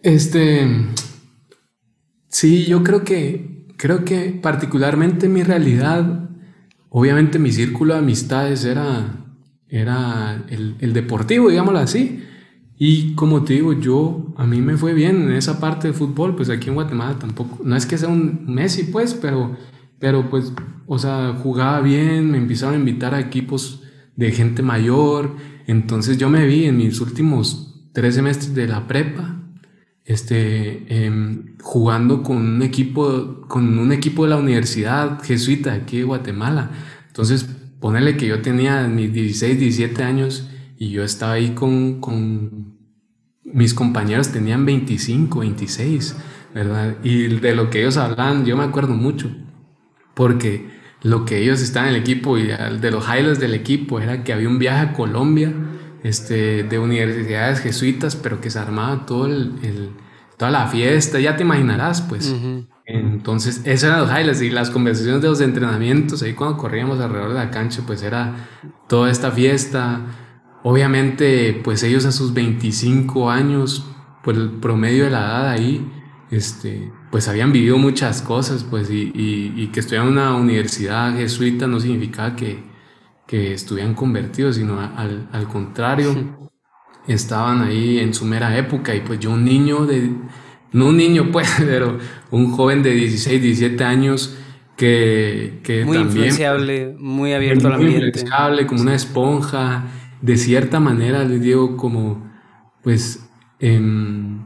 Este, 0.02 0.66
sí, 2.28 2.64
yo 2.64 2.82
creo 2.82 3.04
que, 3.04 3.66
creo 3.76 4.04
que 4.04 4.38
particularmente 4.42 5.28
mi 5.28 5.42
realidad, 5.42 6.30
obviamente 6.88 7.38
mi 7.38 7.52
círculo 7.52 7.94
de 7.94 8.00
amistades 8.00 8.64
era, 8.64 9.26
era 9.68 10.42
el, 10.48 10.76
el 10.80 10.94
deportivo, 10.94 11.50
digámoslo 11.50 11.80
así. 11.80 12.22
Y 12.78 13.14
como 13.14 13.44
te 13.44 13.54
digo, 13.54 13.72
yo, 13.72 14.34
a 14.36 14.46
mí 14.46 14.60
me 14.60 14.76
fue 14.76 14.94
bien 14.94 15.22
en 15.22 15.32
esa 15.32 15.60
parte 15.60 15.88
de 15.88 15.94
fútbol, 15.94 16.34
pues 16.34 16.50
aquí 16.50 16.68
en 16.68 16.74
Guatemala 16.74 17.18
tampoco, 17.18 17.60
no 17.64 17.76
es 17.76 17.86
que 17.86 17.98
sea 17.98 18.08
un 18.08 18.44
Messi, 18.46 18.84
pues, 18.84 19.14
pero, 19.14 19.56
pero 20.00 20.28
pues, 20.28 20.52
o 20.86 20.98
sea, 20.98 21.38
jugaba 21.40 21.80
bien, 21.80 22.30
me 22.30 22.38
empezaron 22.38 22.74
a 22.74 22.78
invitar 22.78 23.14
a 23.14 23.20
equipos 23.20 23.82
de 24.16 24.32
gente 24.32 24.62
mayor, 24.62 25.36
entonces 25.66 26.18
yo 26.18 26.28
me 26.28 26.46
vi 26.46 26.64
en 26.64 26.76
mis 26.76 27.00
últimos 27.00 27.88
tres 27.92 28.16
semestres 28.16 28.54
de 28.54 28.66
la 28.66 28.86
prepa, 28.88 29.40
este, 30.04 31.06
em, 31.06 31.56
jugando 31.62 32.22
con 32.22 32.36
un 32.36 32.62
equipo, 32.62 33.46
con 33.48 33.78
un 33.78 33.92
equipo 33.92 34.24
de 34.24 34.30
la 34.30 34.36
universidad 34.36 35.22
jesuita 35.22 35.72
aquí 35.72 35.98
de 35.98 36.04
Guatemala. 36.04 36.70
Entonces, 37.06 37.48
ponerle 37.80 38.16
que 38.16 38.26
yo 38.26 38.42
tenía 38.42 38.86
mis 38.88 39.12
16, 39.12 39.58
17 39.58 40.02
años, 40.02 40.50
y 40.76 40.90
yo 40.90 41.04
estaba 41.04 41.32
ahí 41.32 41.50
con, 41.50 42.00
con 42.00 42.78
mis 43.44 43.74
compañeros, 43.74 44.32
tenían 44.32 44.64
25, 44.64 45.40
26, 45.40 46.16
¿verdad? 46.54 46.96
Y 47.02 47.28
de 47.28 47.54
lo 47.54 47.70
que 47.70 47.80
ellos 47.80 47.96
hablaban, 47.96 48.44
yo 48.44 48.56
me 48.56 48.64
acuerdo 48.64 48.94
mucho, 48.94 49.30
porque 50.14 50.68
lo 51.02 51.24
que 51.24 51.38
ellos 51.38 51.60
estaban 51.60 51.90
en 51.90 51.96
el 51.96 52.00
equipo 52.00 52.38
y 52.38 52.46
de 52.46 52.90
los 52.90 53.04
highlights 53.06 53.38
del 53.38 53.54
equipo 53.54 54.00
era 54.00 54.24
que 54.24 54.32
había 54.32 54.48
un 54.48 54.58
viaje 54.58 54.86
a 54.88 54.92
Colombia 54.94 55.52
este, 56.02 56.64
de 56.64 56.78
universidades 56.78 57.60
jesuitas, 57.60 58.16
pero 58.16 58.40
que 58.40 58.50
se 58.50 58.58
armaba 58.58 59.04
todo 59.04 59.26
el, 59.26 59.90
toda 60.36 60.50
la 60.50 60.66
fiesta, 60.66 61.20
ya 61.20 61.36
te 61.36 61.42
imaginarás, 61.42 62.02
pues, 62.02 62.28
en, 62.28 62.68
Entonces, 62.86 63.62
esos 63.64 63.84
eran 63.84 64.00
los 64.00 64.10
highlights 64.10 64.42
y 64.42 64.50
las 64.50 64.70
conversaciones 64.70 65.22
de 65.22 65.28
los 65.28 65.40
entrenamientos, 65.40 66.22
ahí 66.22 66.34
cuando 66.34 66.56
corríamos 66.56 67.00
alrededor 67.00 67.30
de 67.30 67.36
la 67.36 67.50
cancha, 67.50 67.82
pues 67.86 68.02
era 68.02 68.34
toda 68.88 69.10
esta 69.10 69.30
fiesta. 69.30 70.00
Obviamente, 70.66 71.60
pues 71.62 71.82
ellos 71.82 72.06
a 72.06 72.10
sus 72.10 72.32
25 72.32 73.30
años, 73.30 73.86
por 74.22 74.34
el 74.34 74.48
promedio 74.48 75.04
de 75.04 75.10
la 75.10 75.18
edad 75.18 75.50
ahí, 75.50 75.86
este, 76.30 76.90
pues 77.10 77.28
habían 77.28 77.52
vivido 77.52 77.76
muchas 77.76 78.22
cosas, 78.22 78.64
pues, 78.64 78.90
y, 78.90 79.12
y, 79.14 79.66
que 79.66 79.80
estudiaban 79.80 80.08
en 80.08 80.14
una 80.14 80.34
universidad 80.34 81.14
jesuita 81.14 81.66
no 81.66 81.80
significaba 81.80 82.34
que, 82.34 82.64
que 83.26 83.52
estuvieran 83.52 83.92
convertidos, 83.92 84.56
sino 84.56 84.80
al, 84.80 85.28
al 85.32 85.48
contrario, 85.48 86.34
estaban 87.06 87.60
ahí 87.60 87.98
en 87.98 88.14
su 88.14 88.24
mera 88.24 88.56
época. 88.56 88.94
Y 88.94 89.00
pues 89.00 89.20
yo 89.20 89.32
un 89.32 89.44
niño 89.44 89.84
de, 89.84 90.12
no 90.72 90.86
un 90.86 90.96
niño 90.96 91.28
pues, 91.32 91.46
pero 91.58 91.98
un 92.30 92.52
joven 92.52 92.82
de 92.82 92.92
16, 92.92 93.42
17 93.42 93.84
años 93.84 94.34
que, 94.78 95.60
que 95.62 95.84
muy 95.84 95.98
también... 95.98 96.16
influenciable, 96.16 96.96
muy 96.98 97.34
abierto 97.34 97.66
al 97.66 97.74
ambiente. 97.74 97.98
Muy 97.98 98.06
influenciable, 98.08 98.66
como 98.66 98.80
una 98.80 98.94
esponja, 98.94 99.84
de 100.24 100.38
cierta 100.38 100.80
manera 100.80 101.22
les 101.24 101.42
digo 101.42 101.76
como, 101.76 102.30
pues, 102.82 103.28
em, 103.58 104.42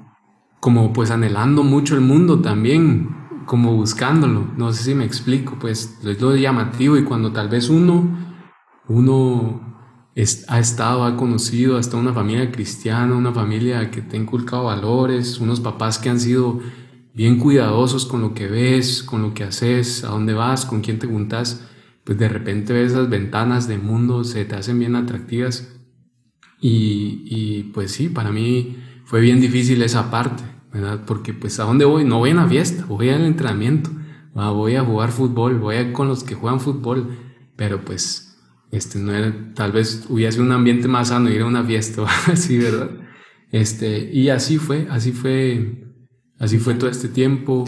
como 0.58 0.92
pues 0.92 1.12
anhelando 1.12 1.62
mucho 1.62 1.94
el 1.94 2.00
mundo 2.00 2.40
también, 2.40 3.16
como 3.47 3.76
buscándolo, 3.76 4.49
no 4.56 4.73
sé 4.73 4.82
si 4.82 4.94
me 4.97 5.04
explico, 5.04 5.56
pues 5.61 6.00
es 6.04 6.20
lo 6.20 6.35
llamativo 6.35 6.97
y 6.97 7.04
cuando 7.04 7.30
tal 7.30 7.49
vez 7.49 7.70
uno, 7.70 8.08
uno 8.88 9.61
ha 10.49 10.58
estado, 10.58 11.04
ha 11.04 11.16
conocido 11.16 11.78
hasta 11.78 11.97
una 11.97 12.12
familia 12.12 12.50
cristiana, 12.50 13.14
una 13.14 13.32
familia 13.32 13.92
que 13.92 14.02
te 14.02 14.16
ha 14.16 14.20
inculcado 14.20 14.64
valores, 14.64 15.38
unos 15.38 15.61
papás 15.61 16.00
que 16.00 16.11
han 16.11 16.18
sido 16.18 16.58
bien 17.14 17.38
cuidadosos 17.38 18.04
con 18.04 18.20
lo 18.20 18.35
que 18.35 18.49
ves, 18.49 19.04
con 19.04 19.23
lo 19.23 19.32
que 19.32 19.44
haces, 19.44 20.02
a 20.02 20.08
dónde 20.08 20.35
vas, 20.35 20.66
con 20.66 20.80
quién 20.80 20.99
te 20.99 21.06
juntas, 21.06 21.67
pues 22.08 22.16
de 22.16 22.30
repente 22.30 22.82
esas 22.82 23.10
ventanas 23.10 23.68
de 23.68 23.76
mundo, 23.76 24.24
se 24.24 24.46
te 24.46 24.54
hacen 24.54 24.78
bien 24.78 24.96
atractivas. 24.96 25.78
Y, 26.58 27.22
y 27.26 27.64
pues 27.74 27.92
sí, 27.92 28.08
para 28.08 28.32
mí 28.32 28.78
fue 29.04 29.20
bien 29.20 29.42
difícil 29.42 29.82
esa 29.82 30.10
parte, 30.10 30.42
¿verdad? 30.72 31.04
Porque 31.06 31.34
pues 31.34 31.60
a 31.60 31.64
dónde 31.64 31.84
voy, 31.84 32.06
no 32.06 32.16
voy 32.16 32.30
a 32.30 32.32
una 32.32 32.48
fiesta, 32.48 32.86
voy 32.86 33.10
al 33.10 33.26
entrenamiento, 33.26 33.90
voy 34.32 34.76
a 34.76 34.84
jugar 34.84 35.12
fútbol, 35.12 35.58
voy 35.58 35.76
a 35.76 35.92
con 35.92 36.08
los 36.08 36.24
que 36.24 36.34
juegan 36.34 36.60
fútbol, 36.60 37.10
pero 37.56 37.84
pues 37.84 38.40
este, 38.70 38.98
no 39.00 39.12
era, 39.12 39.52
tal 39.52 39.72
vez 39.72 40.06
hubiese 40.08 40.40
un 40.40 40.52
ambiente 40.52 40.88
más 40.88 41.08
sano 41.08 41.28
ir 41.28 41.42
a 41.42 41.46
una 41.46 41.62
fiesta 41.62 42.06
así, 42.26 42.56
¿verdad? 42.56 42.88
Este, 43.52 44.10
y 44.14 44.30
así 44.30 44.56
fue, 44.56 44.86
así 44.90 45.12
fue, 45.12 45.92
así 46.38 46.56
fue 46.56 46.72
todo 46.72 46.88
este 46.88 47.08
tiempo. 47.08 47.66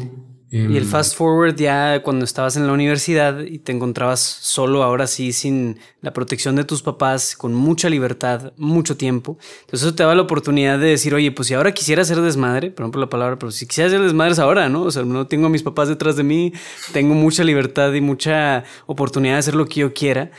Y 0.53 0.65
el 0.65 0.77
em, 0.79 0.85
fast 0.85 1.15
forward 1.15 1.55
ya 1.55 2.03
cuando 2.03 2.25
estabas 2.25 2.57
en 2.57 2.67
la 2.67 2.73
universidad 2.73 3.41
y 3.41 3.61
te 3.61 3.71
encontrabas 3.71 4.19
solo 4.19 4.83
ahora 4.83 5.07
sí 5.07 5.33
sin 5.33 5.79
la 6.01 6.13
protección 6.13 6.57
de 6.57 6.65
tus 6.65 6.83
papás, 6.83 7.37
con 7.37 7.55
mucha 7.55 7.89
libertad, 7.89 8.53
mucho 8.57 8.97
tiempo. 8.97 9.39
Entonces 9.61 9.87
eso 9.87 9.95
te 9.95 10.03
da 10.03 10.13
la 10.13 10.23
oportunidad 10.23 10.81
de 10.81 10.87
decir, 10.87 11.15
oye, 11.15 11.31
pues 11.31 11.47
si 11.47 11.55
ahora 11.55 11.73
quisiera 11.73 12.03
ser 12.05 12.21
desmadre, 12.21 12.73
por 12.73 12.83
ejemplo 12.83 13.01
la 13.01 13.09
palabra, 13.09 13.39
pero 13.39 13.53
si 13.53 13.65
quisiera 13.65 13.91
ser 13.91 14.01
desmadre 14.01 14.33
es 14.33 14.41
ahora, 14.41 14.69
¿no? 14.69 14.83
O 14.83 14.91
sea, 14.91 15.05
no 15.05 15.29
tengo 15.29 15.47
a 15.47 15.51
mis 15.51 15.63
papás 15.63 15.89
detrás 15.89 16.17
de 16.17 16.25
mí, 16.25 16.53
tengo 16.93 17.15
mucha 17.15 17.45
libertad 17.45 17.93
y 17.93 18.01
mucha 18.01 18.65
oportunidad 18.87 19.35
de 19.35 19.39
hacer 19.39 19.55
lo 19.55 19.67
que 19.67 19.81
yo 19.81 19.95
quiera. 19.95 20.33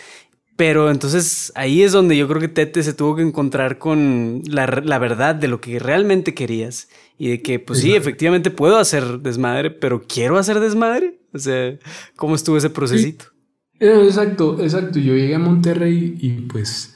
Pero 0.61 0.91
entonces 0.91 1.51
ahí 1.55 1.81
es 1.81 1.91
donde 1.91 2.15
yo 2.15 2.27
creo 2.27 2.39
que 2.39 2.47
Tete 2.47 2.83
se 2.83 2.93
tuvo 2.93 3.15
que 3.15 3.23
encontrar 3.23 3.79
con 3.79 4.43
la, 4.45 4.99
verdad 4.99 5.33
de 5.33 5.47
lo 5.47 5.59
que 5.59 5.79
realmente 5.79 6.35
querías. 6.35 6.87
Y 7.17 7.29
de 7.29 7.41
que, 7.41 7.57
pues 7.57 7.79
sí, 7.79 7.95
efectivamente 7.95 8.51
puedo 8.51 8.77
hacer 8.77 9.21
desmadre, 9.21 9.71
pero 9.71 10.03
quiero 10.03 10.37
hacer 10.37 10.59
desmadre. 10.59 11.19
O 11.33 11.39
sea, 11.39 11.79
¿cómo 12.15 12.35
estuvo 12.35 12.57
ese 12.57 12.69
procesito? 12.69 13.25
Eh, 13.79 14.03
exacto, 14.05 14.61
exacto. 14.61 14.99
Yo 14.99 15.15
llegué 15.15 15.33
a 15.33 15.39
Monterrey 15.39 16.15
y 16.21 16.29
pues, 16.41 16.95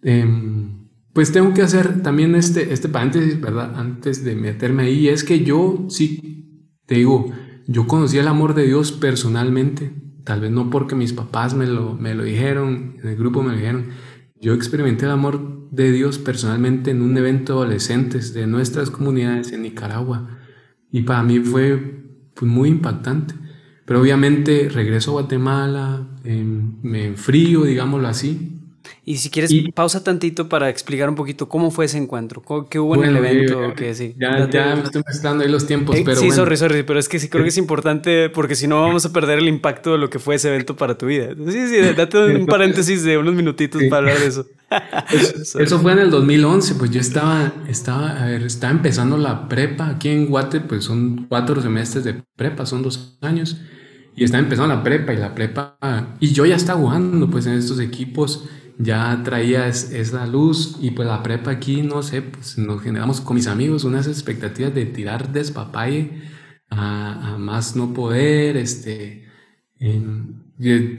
em, 0.00 0.88
pues 1.12 1.30
tengo 1.30 1.52
que 1.52 1.60
hacer 1.60 2.02
también 2.02 2.34
este, 2.36 2.72
este 2.72 2.88
paréntesis, 2.88 3.38
¿verdad? 3.38 3.74
Antes 3.76 4.24
de 4.24 4.34
meterme 4.34 4.84
ahí, 4.84 5.08
es 5.08 5.24
que 5.24 5.44
yo 5.44 5.84
sí, 5.90 6.72
te 6.86 6.94
digo, 6.94 7.30
yo 7.66 7.86
conocí 7.86 8.16
el 8.16 8.28
amor 8.28 8.54
de 8.54 8.64
Dios 8.64 8.92
personalmente 8.92 9.92
tal 10.28 10.42
vez 10.42 10.50
no 10.50 10.68
porque 10.68 10.94
mis 10.94 11.14
papás 11.14 11.54
me 11.54 11.66
lo, 11.66 11.94
me 11.94 12.14
lo 12.14 12.22
dijeron, 12.22 12.96
en 13.02 13.08
el 13.08 13.16
grupo 13.16 13.42
me 13.42 13.52
lo 13.52 13.56
dijeron, 13.56 13.86
yo 14.38 14.52
experimenté 14.52 15.06
el 15.06 15.12
amor 15.12 15.70
de 15.70 15.90
Dios 15.90 16.18
personalmente 16.18 16.90
en 16.90 17.00
un 17.00 17.16
evento 17.16 17.54
de 17.54 17.60
adolescentes 17.60 18.34
de 18.34 18.46
nuestras 18.46 18.90
comunidades 18.90 19.52
en 19.52 19.62
Nicaragua 19.62 20.28
y 20.92 21.00
para 21.00 21.22
mí 21.22 21.40
fue 21.40 22.04
muy 22.42 22.68
impactante. 22.68 23.32
Pero 23.86 24.02
obviamente 24.02 24.68
regreso 24.68 25.12
a 25.12 25.22
Guatemala, 25.22 26.06
em, 26.24 26.74
me 26.82 27.06
enfrío, 27.06 27.64
digámoslo 27.64 28.06
así, 28.06 28.57
y 29.04 29.16
si 29.16 29.30
quieres, 29.30 29.52
pausa 29.74 30.04
tantito 30.04 30.48
para 30.48 30.68
explicar 30.68 31.08
un 31.08 31.14
poquito 31.14 31.48
cómo 31.48 31.70
fue 31.70 31.86
ese 31.86 31.98
encuentro, 31.98 32.42
qué 32.68 32.78
hubo 32.78 32.94
en 32.96 33.04
el 33.04 33.16
evento. 33.16 33.74
que 33.74 33.94
sí. 33.94 34.14
Ya, 34.18 34.48
ya 34.50 34.76
me 34.76 34.82
estoy 34.82 35.02
mezclando 35.06 35.44
ahí 35.44 35.50
los 35.50 35.66
tiempos, 35.66 35.96
eh, 35.96 36.02
pero. 36.04 36.20
Sí, 36.20 36.30
sorry, 36.30 36.56
sorry, 36.56 36.82
pero 36.82 36.98
es 36.98 37.08
que 37.08 37.18
sí 37.18 37.28
creo 37.28 37.42
que 37.42 37.50
es 37.50 37.58
importante 37.58 38.28
porque 38.30 38.54
si 38.54 38.66
no 38.66 38.82
vamos 38.82 39.04
a 39.04 39.12
perder 39.12 39.38
el 39.38 39.48
impacto 39.48 39.92
de 39.92 39.98
lo 39.98 40.10
que 40.10 40.18
fue 40.18 40.34
ese 40.36 40.48
evento 40.48 40.76
para 40.76 40.96
tu 40.96 41.06
vida. 41.06 41.34
Sí, 41.34 41.68
sí, 41.68 41.76
date 41.96 42.18
un 42.18 42.46
paréntesis 42.46 43.02
de 43.04 43.18
unos 43.18 43.34
minutitos 43.34 43.82
para 43.90 43.98
hablar 43.98 44.18
de 44.18 44.26
eso. 44.26 44.46
eso 45.58 45.78
fue 45.80 45.92
en 45.92 45.98
el 45.98 46.10
2011, 46.10 46.74
pues 46.74 46.90
yo 46.90 47.00
estaba, 47.00 47.52
estaba, 47.68 48.22
a 48.22 48.26
ver, 48.26 48.42
estaba 48.42 48.72
empezando 48.72 49.16
la 49.16 49.48
prepa. 49.48 49.88
Aquí 49.88 50.08
en 50.08 50.26
Guate, 50.26 50.60
pues 50.60 50.84
son 50.84 51.26
cuatro 51.28 51.60
semestres 51.60 52.04
de 52.04 52.22
prepa, 52.36 52.66
son 52.66 52.82
dos 52.82 53.18
años. 53.20 53.60
Y 54.14 54.24
estaba 54.24 54.42
empezando 54.42 54.74
la 54.74 54.82
prepa 54.82 55.12
y 55.12 55.16
la 55.16 55.34
prepa. 55.34 55.76
Y 56.20 56.32
yo 56.32 56.44
ya 56.44 56.56
estaba 56.56 56.80
jugando, 56.80 57.30
pues 57.30 57.46
en 57.46 57.54
estos 57.54 57.78
equipos 57.80 58.48
ya 58.78 59.20
traía 59.24 59.66
esa 59.68 60.26
luz 60.26 60.78
y 60.80 60.92
pues 60.92 61.08
la 61.08 61.22
prepa 61.22 61.50
aquí, 61.50 61.82
no 61.82 62.02
sé, 62.02 62.22
pues 62.22 62.58
nos 62.58 62.82
generamos 62.82 63.20
con 63.20 63.34
mis 63.36 63.48
amigos 63.48 63.84
unas 63.84 64.06
expectativas 64.06 64.74
de 64.74 64.86
tirar 64.86 65.32
despapalle 65.32 66.22
a, 66.70 67.34
a 67.34 67.38
más 67.38 67.74
no 67.76 67.92
poder, 67.92 68.56
este, 68.56 69.26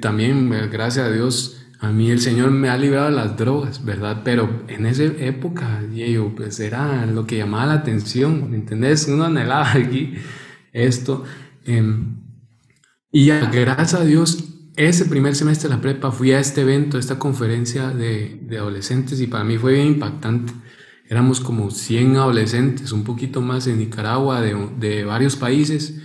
también 0.02 0.50
gracias 0.72 1.08
a 1.08 1.12
Dios, 1.12 1.60
a 1.80 1.92
mí 1.92 2.12
el 2.12 2.20
Señor 2.20 2.52
me 2.52 2.70
ha 2.70 2.78
librado 2.78 3.10
de 3.10 3.16
las 3.16 3.38
drogas, 3.38 3.86
¿verdad? 3.86 4.22
Pero 4.26 4.64
en 4.68 4.86
esa 4.86 5.04
época, 5.04 5.82
yo, 5.94 6.36
pues 6.36 6.60
era 6.60 7.06
lo 7.06 7.26
que 7.26 7.38
llamaba 7.38 7.68
la 7.68 7.74
atención, 7.76 8.52
¿me 8.52 8.58
entendés? 8.58 9.08
Uno 9.08 9.24
anhelaba 9.26 9.72
aquí 9.74 10.16
esto. 10.74 11.24
Em, 11.66 12.18
y 13.12 13.28
gracias 13.28 13.94
a 13.94 14.04
Dios 14.04 14.49
ese 14.80 15.04
primer 15.08 15.36
semestre 15.36 15.68
de 15.68 15.76
la 15.76 15.82
prepa 15.82 16.10
fui 16.10 16.32
a 16.32 16.40
este 16.40 16.62
evento, 16.62 16.96
a 16.96 17.02
esta 17.02 17.20
conferencia 17.20 17.90
de, 17.90 18.40
adolescentes 18.58 19.20
y 19.20 19.28
para 19.28 19.44
mí 19.44 19.58
fue 19.58 19.74
bien 19.74 19.88
impactante. 19.88 20.54
Éramos 21.10 21.42
como 21.42 21.70
100 21.70 22.16
adolescentes, 22.16 22.94
un 22.94 23.04
poquito 23.04 23.42
más 23.42 23.68
en 23.68 23.80
Nicaragua, 23.80 24.40
de, 24.42 25.04
varios 25.04 25.36
países 25.36 26.00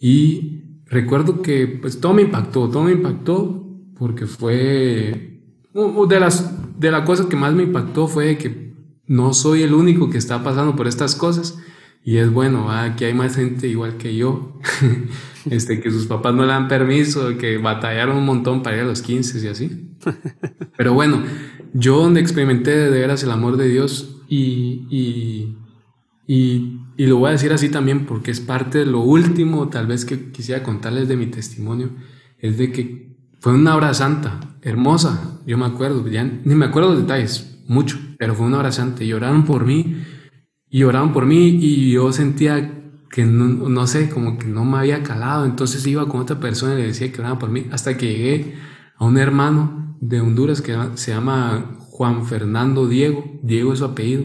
y 0.00 0.62
recuerdo 0.86 1.42
que 1.42 1.66
pues 1.66 2.00
todo 2.00 2.14
me 2.14 2.22
impactó, 2.22 2.70
todo 2.70 2.84
me 2.84 2.92
impactó 2.92 3.62
porque 3.98 4.24
fue 4.26 5.42
de 5.74 6.20
las 6.20 6.80
de 6.80 6.90
la 6.90 7.04
cosa 7.04 7.28
que 7.28 7.36
más 7.36 7.52
me 7.52 7.64
impactó 7.64 8.08
fue 8.08 8.38
que 8.38 8.74
no 9.06 9.34
soy 9.34 9.62
el 9.62 9.74
único 9.74 10.08
que 10.08 10.16
está 10.16 10.42
pasando 10.42 10.76
por 10.76 10.86
estas 10.86 11.14
cosas 11.14 11.58
y 12.04 12.18
es 12.18 12.30
bueno, 12.30 12.70
aquí 12.70 13.04
hay 13.04 13.14
más 13.14 13.36
gente 13.36 13.66
igual 13.66 13.96
que 13.96 14.14
yo. 14.14 14.60
Este, 15.50 15.78
que 15.78 15.90
sus 15.90 16.06
papás 16.06 16.34
no 16.34 16.46
le 16.46 16.52
dan 16.52 16.68
permiso, 16.68 17.36
que 17.36 17.58
batallaron 17.58 18.16
un 18.16 18.24
montón 18.24 18.62
para 18.62 18.76
ir 18.76 18.82
a 18.82 18.86
los 18.86 19.02
15 19.02 19.44
y 19.44 19.48
así. 19.48 19.90
Pero 20.78 20.94
bueno, 20.94 21.22
yo 21.74 21.98
donde 21.98 22.20
experimenté 22.20 22.70
de 22.74 22.88
veras 22.88 23.22
el 23.24 23.30
amor 23.30 23.58
de 23.58 23.68
Dios 23.68 24.22
y, 24.26 24.86
y, 24.88 25.58
y, 26.26 26.80
y, 26.96 27.06
lo 27.06 27.18
voy 27.18 27.28
a 27.28 27.32
decir 27.32 27.52
así 27.52 27.68
también 27.68 28.06
porque 28.06 28.30
es 28.30 28.40
parte 28.40 28.78
de 28.78 28.86
lo 28.86 29.00
último 29.00 29.68
tal 29.68 29.86
vez 29.86 30.06
que 30.06 30.30
quisiera 30.32 30.62
contarles 30.62 31.08
de 31.08 31.16
mi 31.16 31.26
testimonio, 31.26 31.90
es 32.38 32.56
de 32.56 32.72
que 32.72 33.14
fue 33.40 33.52
una 33.52 33.76
hora 33.76 33.92
santa, 33.92 34.56
hermosa, 34.62 35.42
yo 35.46 35.58
me 35.58 35.66
acuerdo, 35.66 36.08
ya 36.08 36.24
ni 36.24 36.54
me 36.54 36.64
acuerdo 36.64 36.94
los 36.94 37.02
detalles, 37.02 37.60
mucho, 37.66 37.98
pero 38.18 38.34
fue 38.34 38.46
una 38.46 38.60
hora 38.60 38.72
santa. 38.72 39.04
Y 39.04 39.12
oraron 39.12 39.44
por 39.44 39.66
mí 39.66 40.02
y 40.74 40.82
oraron 40.82 41.12
por 41.12 41.24
mí 41.24 41.56
y 41.60 41.92
yo 41.92 42.12
sentía 42.12 42.82
que 43.08 43.24
no, 43.24 43.68
no, 43.68 43.86
sé, 43.86 44.10
como 44.10 44.38
que 44.38 44.48
no 44.48 44.64
me 44.64 44.78
había 44.78 45.04
calado. 45.04 45.44
Entonces 45.44 45.86
iba 45.86 46.08
con 46.08 46.20
otra 46.20 46.40
persona 46.40 46.74
y 46.74 46.78
le 46.78 46.86
decía 46.88 47.12
que 47.12 47.20
oraba 47.20 47.38
por 47.38 47.48
mí, 47.48 47.68
hasta 47.70 47.96
que 47.96 48.08
llegué 48.08 48.54
a 48.96 49.04
un 49.04 49.16
hermano 49.16 49.96
de 50.00 50.20
Honduras 50.20 50.62
que 50.62 50.76
se 50.94 51.12
llama 51.12 51.76
Juan 51.78 52.26
Fernando 52.26 52.88
Diego, 52.88 53.38
Diego 53.44 53.72
es 53.72 53.78
su 53.78 53.84
apellido. 53.84 54.24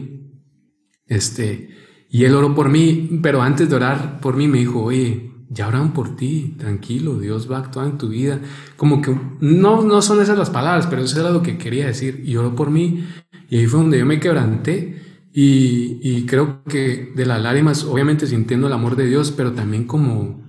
Este, 1.06 1.70
y 2.08 2.24
él 2.24 2.34
oró 2.34 2.52
por 2.52 2.68
mí, 2.68 3.20
pero 3.22 3.42
antes 3.42 3.70
de 3.70 3.76
orar 3.76 4.18
por 4.18 4.36
mí 4.36 4.48
me 4.48 4.58
dijo, 4.58 4.82
oye, 4.82 5.30
ya 5.50 5.68
oran 5.68 5.92
por 5.92 6.16
ti, 6.16 6.56
tranquilo, 6.58 7.16
Dios 7.20 7.48
va 7.48 7.58
a 7.58 7.60
actuar 7.60 7.86
en 7.86 7.96
tu 7.96 8.08
vida. 8.08 8.40
Como 8.76 9.00
que 9.00 9.16
no, 9.38 9.84
no 9.84 10.02
son 10.02 10.20
esas 10.20 10.36
las 10.36 10.50
palabras, 10.50 10.88
pero 10.88 11.02
eso 11.02 11.20
era 11.20 11.30
lo 11.30 11.44
que 11.44 11.58
quería 11.58 11.86
decir. 11.86 12.24
Y 12.26 12.34
oró 12.34 12.56
por 12.56 12.72
mí, 12.72 13.06
y 13.48 13.58
ahí 13.58 13.66
fue 13.68 13.78
donde 13.78 14.00
yo 14.00 14.04
me 14.04 14.18
quebranté 14.18 14.99
y, 15.32 16.26
creo 16.26 16.64
que 16.64 17.12
de 17.14 17.26
las 17.26 17.40
lágrimas, 17.40 17.84
obviamente 17.84 18.26
sintiendo 18.26 18.66
el 18.66 18.72
amor 18.72 18.96
de 18.96 19.06
Dios, 19.06 19.30
pero 19.30 19.52
también 19.52 19.84
como, 19.84 20.42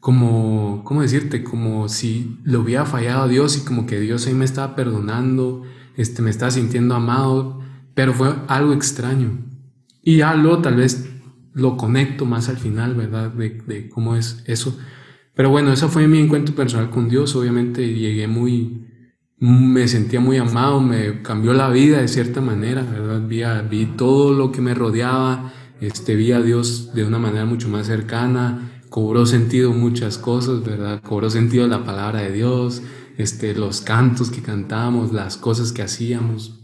como, 0.00 0.82
¿cómo 0.84 1.02
decirte? 1.02 1.42
Como 1.42 1.88
si 1.88 2.38
lo 2.44 2.60
hubiera 2.60 2.84
fallado 2.84 3.22
a 3.22 3.28
Dios 3.28 3.56
y 3.56 3.64
como 3.64 3.86
que 3.86 3.98
Dios 4.00 4.26
ahí 4.26 4.34
me 4.34 4.44
estaba 4.44 4.76
perdonando, 4.76 5.62
este, 5.96 6.20
me 6.22 6.30
estaba 6.30 6.50
sintiendo 6.50 6.94
amado, 6.94 7.60
pero 7.94 8.12
fue 8.12 8.34
algo 8.48 8.74
extraño. 8.74 9.46
Y 10.02 10.18
ya 10.18 10.34
luego 10.34 10.58
tal 10.58 10.76
vez 10.76 11.08
lo 11.54 11.76
conecto 11.76 12.26
más 12.26 12.48
al 12.48 12.58
final, 12.58 12.94
¿verdad? 12.94 13.30
De, 13.32 13.62
de 13.66 13.88
cómo 13.88 14.14
es 14.14 14.42
eso. 14.46 14.78
Pero 15.34 15.50
bueno, 15.50 15.72
eso 15.72 15.88
fue 15.88 16.06
mi 16.06 16.18
encuentro 16.18 16.54
personal 16.54 16.90
con 16.90 17.08
Dios. 17.08 17.34
Obviamente 17.34 17.94
llegué 17.94 18.28
muy, 18.28 18.87
me 19.40 19.86
sentía 19.86 20.20
muy 20.20 20.36
amado, 20.36 20.80
me 20.80 21.22
cambió 21.22 21.52
la 21.52 21.70
vida 21.70 22.00
de 22.00 22.08
cierta 22.08 22.40
manera, 22.40 22.82
¿verdad? 22.82 23.22
Vi, 23.26 23.42
vi 23.70 23.86
todo 23.86 24.32
lo 24.32 24.50
que 24.50 24.60
me 24.60 24.74
rodeaba, 24.74 25.52
este, 25.80 26.16
vi 26.16 26.32
a 26.32 26.40
Dios 26.40 26.92
de 26.94 27.04
una 27.04 27.18
manera 27.18 27.44
mucho 27.44 27.68
más 27.68 27.86
cercana, 27.86 28.82
cobró 28.88 29.26
sentido 29.26 29.72
muchas 29.72 30.18
cosas, 30.18 30.64
¿verdad? 30.64 31.00
Cobró 31.02 31.30
sentido 31.30 31.68
la 31.68 31.84
palabra 31.84 32.22
de 32.22 32.32
Dios, 32.32 32.82
este, 33.16 33.54
los 33.54 33.80
cantos 33.80 34.30
que 34.30 34.42
cantamos, 34.42 35.12
las 35.12 35.36
cosas 35.36 35.72
que 35.72 35.82
hacíamos, 35.82 36.58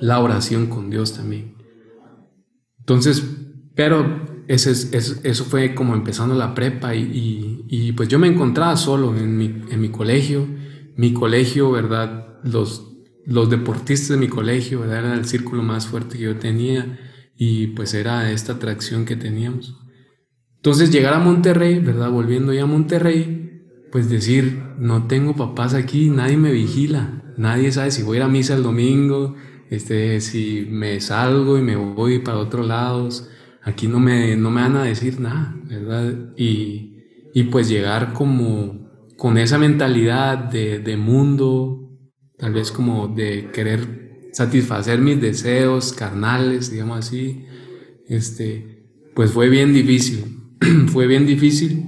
la 0.00 0.20
oración 0.20 0.66
con 0.66 0.90
Dios 0.90 1.14
también. 1.14 1.56
Entonces, 2.78 3.24
pero 3.74 4.44
ese, 4.46 4.70
eso 4.96 5.44
fue 5.44 5.74
como 5.74 5.94
empezando 5.94 6.36
la 6.36 6.54
prepa 6.54 6.94
y, 6.94 7.64
y, 7.68 7.92
pues 7.92 8.08
yo 8.08 8.20
me 8.20 8.28
encontraba 8.28 8.76
solo 8.76 9.16
en 9.16 9.36
mi, 9.36 9.46
en 9.70 9.80
mi 9.80 9.88
colegio, 9.88 10.46
mi 10.96 11.12
colegio, 11.12 11.70
¿verdad? 11.70 12.38
Los, 12.42 12.96
los 13.24 13.50
deportistas 13.50 14.08
de 14.08 14.16
mi 14.16 14.28
colegio, 14.28 14.80
¿verdad? 14.80 14.98
Era 14.98 15.14
el 15.14 15.26
círculo 15.26 15.62
más 15.62 15.86
fuerte 15.86 16.16
que 16.16 16.24
yo 16.24 16.36
tenía 16.36 16.98
y 17.36 17.68
pues 17.68 17.94
era 17.94 18.30
esta 18.32 18.54
atracción 18.54 19.04
que 19.04 19.16
teníamos. 19.16 19.76
Entonces 20.56 20.90
llegar 20.90 21.14
a 21.14 21.18
Monterrey, 21.18 21.78
¿verdad? 21.78 22.10
Volviendo 22.10 22.52
ya 22.52 22.64
a 22.64 22.66
Monterrey, 22.66 23.62
pues 23.92 24.10
decir, 24.10 24.62
no 24.78 25.06
tengo 25.06 25.36
papás 25.36 25.74
aquí, 25.74 26.10
nadie 26.10 26.36
me 26.36 26.50
vigila, 26.50 27.22
nadie 27.36 27.70
sabe 27.70 27.90
si 27.90 28.02
voy 28.02 28.18
a 28.18 28.24
ir 28.24 28.30
misa 28.30 28.54
el 28.54 28.62
domingo, 28.62 29.36
este, 29.70 30.20
si 30.20 30.66
me 30.70 31.00
salgo 31.00 31.58
y 31.58 31.62
me 31.62 31.76
voy 31.76 32.20
para 32.20 32.38
otros 32.38 32.66
lados, 32.66 33.28
aquí 33.62 33.86
no 33.86 34.00
me, 34.00 34.36
no 34.36 34.50
me 34.50 34.62
van 34.62 34.76
a 34.76 34.84
decir 34.84 35.20
nada, 35.20 35.54
¿verdad? 35.64 36.32
Y, 36.36 37.04
y 37.34 37.44
pues 37.44 37.68
llegar 37.68 38.12
como 38.12 38.85
con 39.16 39.38
esa 39.38 39.58
mentalidad 39.58 40.38
de, 40.38 40.78
de 40.78 40.96
mundo, 40.96 41.98
tal 42.38 42.52
vez 42.52 42.70
como 42.70 43.08
de 43.08 43.50
querer 43.52 44.28
satisfacer 44.32 45.00
mis 45.00 45.20
deseos 45.20 45.92
carnales, 45.92 46.70
digamos 46.70 46.98
así, 46.98 47.46
este, 48.06 48.90
pues 49.14 49.32
fue 49.32 49.48
bien 49.48 49.72
difícil. 49.72 50.36
fue 50.88 51.06
bien 51.06 51.26
difícil, 51.26 51.86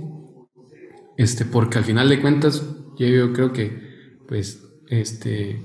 este, 1.16 1.44
porque 1.44 1.78
al 1.78 1.84
final 1.84 2.08
de 2.08 2.20
cuentas 2.20 2.64
yo, 2.98 3.32
creo 3.32 3.52
que, 3.52 4.20
pues, 4.26 4.62
este, 4.88 5.62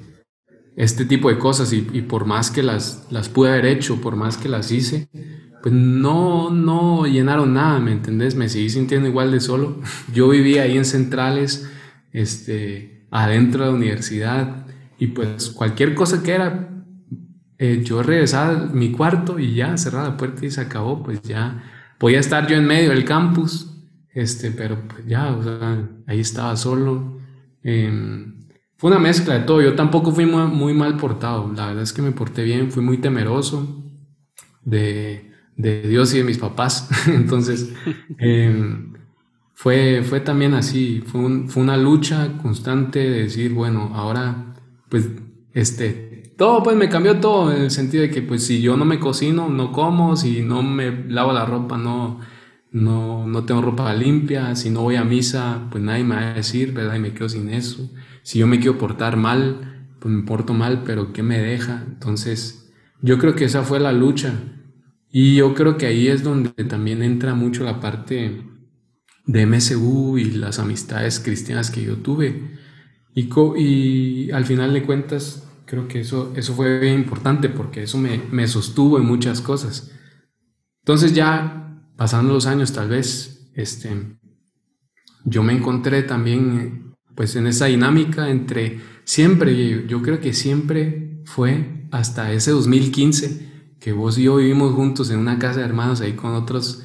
este 0.75 1.05
tipo 1.05 1.29
de 1.29 1.37
cosas 1.37 1.73
y, 1.73 1.81
por 1.81 2.25
más 2.25 2.51
que 2.51 2.63
las, 2.63 3.07
las 3.11 3.29
pude 3.29 3.51
haber 3.51 3.65
hecho, 3.65 4.01
por 4.01 4.15
más 4.15 4.37
que 4.37 4.49
las 4.49 4.71
hice, 4.71 5.09
pues 5.63 5.73
no, 5.73 6.51
no 6.51 7.07
llenaron 7.07 7.55
nada, 7.55 7.79
¿me 7.79 7.93
entendés? 7.93 8.35
Me 8.35 8.49
seguí 8.49 8.69
sintiendo 8.69 9.07
igual 9.07 9.31
de 9.31 9.39
solo. 9.39 9.79
Yo 10.13 10.29
vivía 10.29 10.63
ahí 10.63 10.77
en 10.77 10.85
Centrales, 10.85 11.67
este, 12.11 13.07
adentro 13.09 13.63
de 13.65 13.71
la 13.71 13.75
universidad 13.75 14.67
y 14.99 15.07
pues 15.07 15.49
cualquier 15.49 15.95
cosa 15.95 16.21
que 16.21 16.33
era, 16.33 16.69
eh, 17.57 17.81
yo 17.83 18.03
regresaba 18.03 18.51
a 18.51 18.65
mi 18.67 18.91
cuarto 18.91 19.39
y 19.39 19.55
ya 19.55 19.75
cerraba 19.77 20.09
la 20.09 20.17
puerta 20.17 20.45
y 20.45 20.51
se 20.51 20.61
acabó, 20.61 21.01
pues 21.01 21.23
ya 21.23 21.63
Podía 22.03 22.19
estar 22.19 22.47
yo 22.47 22.57
en 22.57 22.65
medio 22.65 22.89
del 22.89 23.05
campus, 23.05 23.81
este, 24.09 24.51
pero 24.51 24.77
pues 24.89 25.05
ya, 25.05 25.33
o 25.33 25.41
sea, 25.41 25.89
ahí 26.05 26.19
estaba 26.19 26.53
solo. 26.57 27.21
Em, 27.63 28.49
fue 28.75 28.91
una 28.91 28.99
mezcla 28.99 29.35
de 29.35 29.45
todo. 29.45 29.61
Yo 29.61 29.73
tampoco 29.73 30.11
fui 30.11 30.25
muy, 30.25 30.73
mal 30.73 30.97
portado. 30.97 31.49
La 31.55 31.67
verdad 31.67 31.83
es 31.83 31.93
que 31.93 32.01
me 32.01 32.11
porté 32.11 32.43
bien, 32.43 32.71
fui 32.71 32.83
muy 32.83 32.97
temeroso 32.97 33.85
de, 34.63 35.32
de 35.57 35.87
Dios 35.87 36.13
y 36.13 36.17
de 36.19 36.23
mis 36.23 36.37
papás. 36.37 36.89
Entonces, 37.07 37.73
em, 38.17 38.93
fue, 39.53 40.03
fue 40.03 40.19
también 40.19 40.53
así. 40.53 41.03
Fue, 41.05 41.47
fue 41.47 41.63
una 41.63 41.77
lucha 41.77 42.37
constante 42.41 42.99
de 42.99 43.23
decir, 43.23 43.53
bueno, 43.53 43.91
ahora, 43.93 44.55
pues, 44.89 45.09
este, 45.53 46.13
todo 46.37 46.63
pues 46.63 46.75
me 46.75 46.89
cambió 46.89 47.19
todo 47.19 47.53
en 47.53 47.63
el 47.63 47.71
sentido 47.71 48.01
de 48.03 48.09
que 48.09 48.21
pues 48.21 48.45
si 48.45 48.61
yo 48.61 48.75
no 48.75 48.85
me 48.85 48.99
cocino, 48.99 49.49
no 49.49 49.71
como, 49.71 50.15
si 50.15 50.41
no 50.41 50.63
me 50.63 51.05
lavo 51.07 51.31
la 51.31 51.45
ropa, 51.45 51.77
no, 51.77 52.19
no, 52.71 53.27
no 53.27 53.45
tengo 53.45 53.61
ropa 53.61 53.93
limpia, 53.93 54.55
si 54.55 54.69
no 54.69 54.81
voy 54.81 54.95
a 54.95 55.03
misa, 55.03 55.67
pues 55.71 55.83
nadie 55.83 56.03
me 56.03 56.15
va 56.15 56.31
a 56.31 56.33
decir, 56.33 56.73
¿verdad? 56.73 56.95
Y 56.95 56.99
me 56.99 57.13
quedo 57.13 57.29
sin 57.29 57.49
eso. 57.49 57.89
Si 58.23 58.39
yo 58.39 58.47
me 58.47 58.59
quiero 58.59 58.77
portar 58.77 59.15
mal, 59.15 59.87
pues 59.99 60.13
me 60.13 60.23
porto 60.23 60.53
mal, 60.53 60.83
pero 60.83 61.13
¿qué 61.13 61.23
me 61.23 61.37
deja? 61.39 61.83
Entonces, 61.87 62.73
yo 63.01 63.19
creo 63.19 63.35
que 63.35 63.45
esa 63.45 63.63
fue 63.63 63.79
la 63.79 63.93
lucha. 63.93 64.33
Y 65.15 65.35
yo 65.35 65.53
creo 65.53 65.77
que 65.77 65.85
ahí 65.85 66.07
es 66.07 66.23
donde 66.23 66.49
también 66.63 67.03
entra 67.03 67.35
mucho 67.35 67.63
la 67.63 67.79
parte 67.79 68.41
de 69.27 69.45
MSU 69.45 70.17
y 70.17 70.31
las 70.31 70.57
amistades 70.57 71.19
cristianas 71.19 71.69
que 71.69 71.83
yo 71.83 71.97
tuve. 71.97 72.57
Y, 73.13 74.31
al 74.31 74.43
final 74.43 74.73
de 74.73 74.81
cuentas, 74.81 75.47
creo 75.67 75.87
que 75.87 75.99
eso, 75.99 76.33
eso 76.35 76.55
fue 76.55 76.79
bien 76.79 76.95
importante 76.95 77.47
porque 77.47 77.83
eso 77.83 77.99
me, 77.99 78.23
me 78.31 78.47
sostuvo 78.47 78.97
en 78.97 79.05
muchas 79.05 79.39
cosas. 79.39 79.91
Entonces 80.81 81.13
ya 81.13 81.79
pasando 81.95 82.33
los 82.33 82.47
años 82.47 82.73
tal 82.73 82.89
vez, 82.89 83.51
este, 83.53 84.17
yo 85.25 85.43
me 85.43 85.53
encontré 85.53 86.01
también 86.01 86.95
pues 87.15 87.35
en 87.35 87.45
esa 87.45 87.67
dinámica 87.67 88.31
entre 88.31 88.79
siempre, 89.03 89.85
yo 89.87 90.01
creo 90.01 90.19
que 90.19 90.33
siempre 90.33 91.21
fue 91.25 91.87
hasta 91.91 92.33
ese 92.33 92.49
2015 92.49 93.52
que 93.83 93.91
vos 93.91 94.17
y 94.17 94.23
yo 94.23 94.37
vivimos 94.37 94.73
juntos 94.73 95.09
en 95.09 95.19
una 95.19 95.37
casa 95.37 95.59
de 95.59 95.65
hermanos 95.65 95.99
ahí 95.99 96.13
con 96.13 96.33
otros 96.33 96.83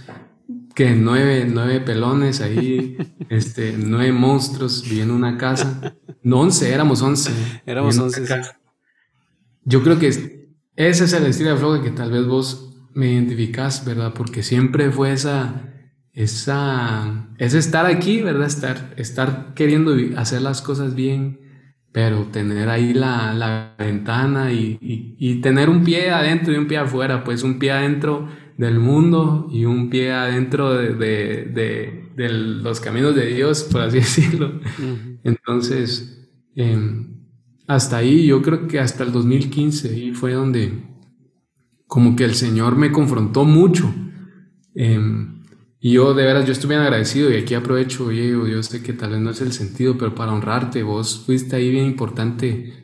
que 0.74 0.90
nueve, 0.96 1.46
nueve 1.48 1.80
pelones 1.80 2.40
ahí, 2.40 2.96
este, 3.28 3.76
nueve 3.78 4.12
monstruos 4.12 4.82
viviendo 4.82 5.14
en 5.14 5.18
una 5.18 5.38
casa. 5.38 5.94
No, 6.22 6.40
once, 6.40 6.72
éramos 6.72 7.00
once. 7.02 7.30
Éramos 7.64 7.98
once 7.98 8.22
yo 9.64 9.82
creo 9.82 9.98
que 9.98 10.08
ese 10.08 11.04
es 11.04 11.12
el 11.12 11.26
estilo 11.26 11.50
de 11.50 11.56
flow 11.56 11.82
que 11.82 11.90
tal 11.90 12.10
vez 12.10 12.26
vos 12.26 12.74
me 12.94 13.12
identificás, 13.12 13.84
¿verdad? 13.84 14.14
Porque 14.14 14.42
siempre 14.42 14.90
fue 14.90 15.12
esa, 15.12 15.74
esa, 16.14 17.28
ese 17.38 17.58
estar 17.58 17.84
aquí, 17.86 18.22
¿verdad? 18.22 18.46
Estar, 18.46 18.94
estar 18.96 19.52
queriendo 19.54 19.94
hacer 20.16 20.40
las 20.42 20.62
cosas 20.62 20.94
bien, 20.94 21.40
pero 21.92 22.24
tener 22.26 22.68
ahí 22.68 22.92
la, 22.92 23.32
la 23.34 23.74
ventana 23.78 24.52
y, 24.52 24.78
y, 24.80 25.40
tener 25.40 25.70
un 25.70 25.84
pie 25.84 26.10
adentro 26.10 26.52
y 26.52 26.56
un 26.56 26.68
pie 26.68 26.78
afuera, 26.78 27.24
pues 27.24 27.42
un 27.42 27.58
pie 27.58 27.72
adentro 27.72 28.28
del 28.56 28.78
mundo 28.78 29.48
y 29.50 29.64
un 29.64 29.88
pie 29.88 30.12
adentro 30.12 30.74
de, 30.74 30.94
de, 30.94 32.10
de, 32.14 32.28
los 32.28 32.80
caminos 32.80 33.14
de 33.14 33.26
Dios, 33.26 33.64
por 33.64 33.82
así 33.82 33.98
decirlo. 34.00 34.60
Entonces, 35.24 36.28
eh, 36.56 37.06
hasta 37.66 37.98
ahí, 37.98 38.26
yo 38.26 38.42
creo 38.42 38.68
que 38.68 38.80
hasta 38.80 39.04
el 39.04 39.12
2015, 39.12 39.96
y 39.96 40.12
fue 40.12 40.32
donde 40.32 40.88
como 41.86 42.16
que 42.16 42.24
el 42.24 42.34
Señor 42.34 42.76
me 42.76 42.92
confrontó 42.92 43.44
mucho. 43.44 43.92
Em, 44.74 45.37
y 45.80 45.92
yo 45.92 46.14
de 46.14 46.24
veras, 46.24 46.44
yo 46.44 46.52
estuve 46.52 46.74
bien 46.74 46.82
agradecido 46.82 47.30
y 47.30 47.36
aquí 47.36 47.54
aprovecho, 47.54 48.06
oye, 48.06 48.30
yo 48.30 48.62
sé 48.62 48.82
que 48.82 48.92
tal 48.92 49.10
vez 49.10 49.20
no 49.20 49.30
es 49.30 49.40
el 49.40 49.52
sentido, 49.52 49.96
pero 49.96 50.14
para 50.14 50.32
honrarte, 50.32 50.82
vos 50.82 51.22
fuiste 51.24 51.56
ahí 51.56 51.70
bien 51.70 51.86
importante 51.86 52.74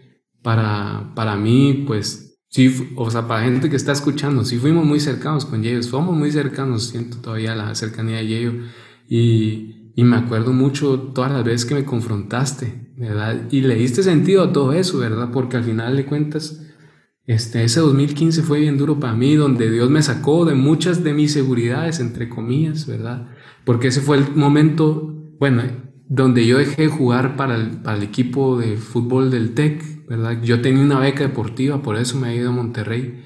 para, 0.43 1.13
para 1.15 1.37
mí, 1.37 1.85
pues 1.87 2.39
sí, 2.49 2.93
o 2.97 3.11
sea, 3.11 3.27
para 3.27 3.45
gente 3.45 3.69
que 3.69 3.77
está 3.77 3.93
escuchando, 3.93 4.45
sí 4.45 4.59
fuimos 4.59 4.85
muy 4.85 5.01
cercanos 5.01 5.45
con 5.45 5.65
ellos, 5.65 5.87
somos 5.87 6.17
muy 6.17 6.31
cercanos, 6.31 6.85
siento 6.85 7.17
todavía 7.19 7.55
la 7.57 7.75
cercanía 7.75 8.17
de 8.17 8.39
ellos. 8.39 8.55
Y, 9.09 9.93
y 9.97 10.05
me 10.05 10.17
acuerdo 10.17 10.53
mucho 10.53 10.99
todas 11.15 11.33
las 11.33 11.45
veces 11.45 11.65
que 11.65 11.75
me 11.75 11.85
confrontaste, 11.85 12.93
¿verdad? 12.97 13.49
Y 13.51 13.63
le 13.63 13.75
diste 13.77 14.03
sentido 14.03 14.43
a 14.45 14.53
todo 14.53 14.73
eso, 14.73 14.99
¿verdad? 14.99 15.31
Porque 15.33 15.57
al 15.57 15.65
final 15.65 15.97
de 15.97 16.05
cuentas, 16.07 16.61
este, 17.27 17.65
ese 17.65 17.81
2015 17.81 18.43
fue 18.43 18.61
bien 18.61 18.77
duro 18.77 19.01
para 19.01 19.15
mí, 19.15 19.35
donde 19.35 19.71
Dios 19.71 19.91
me 19.91 20.03
sacó 20.03 20.45
de 20.45 20.55
muchas 20.55 21.03
de 21.03 21.15
mis 21.15 21.33
seguridades, 21.33 22.01
entre 22.01 22.29
comillas, 22.29 22.87
¿verdad? 22.87 23.29
Porque 23.65 23.89
ese 23.89 24.01
fue 24.01 24.19
el 24.19 24.35
momento, 24.35 25.15
bueno, 25.39 25.63
donde 26.09 26.47
yo 26.47 26.59
dejé 26.59 26.83
de 26.83 26.89
jugar 26.89 27.37
para 27.37 27.57
el, 27.57 27.71
para 27.79 27.97
el 27.97 28.03
equipo 28.03 28.59
de 28.59 28.77
fútbol 28.77 29.31
del 29.31 29.55
TEC, 29.55 30.07
¿verdad? 30.07 30.43
Yo 30.43 30.61
tenía 30.61 30.83
una 30.83 30.99
beca 30.99 31.23
deportiva, 31.23 31.83
por 31.83 31.97
eso 31.97 32.19
me 32.19 32.31
he 32.31 32.37
ido 32.37 32.51
a 32.51 32.53
Monterrey, 32.53 33.23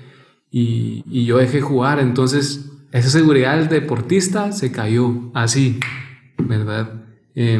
y, 0.50 1.02
y 1.10 1.24
yo 1.24 1.38
dejé 1.38 1.60
jugar, 1.60 1.98
entonces 1.98 2.70
esa 2.92 3.10
seguridad 3.10 3.58
del 3.58 3.68
deportista 3.68 4.52
se 4.52 4.72
cayó, 4.72 5.30
así, 5.34 5.80
¿verdad? 6.38 7.04
Eh, 7.34 7.58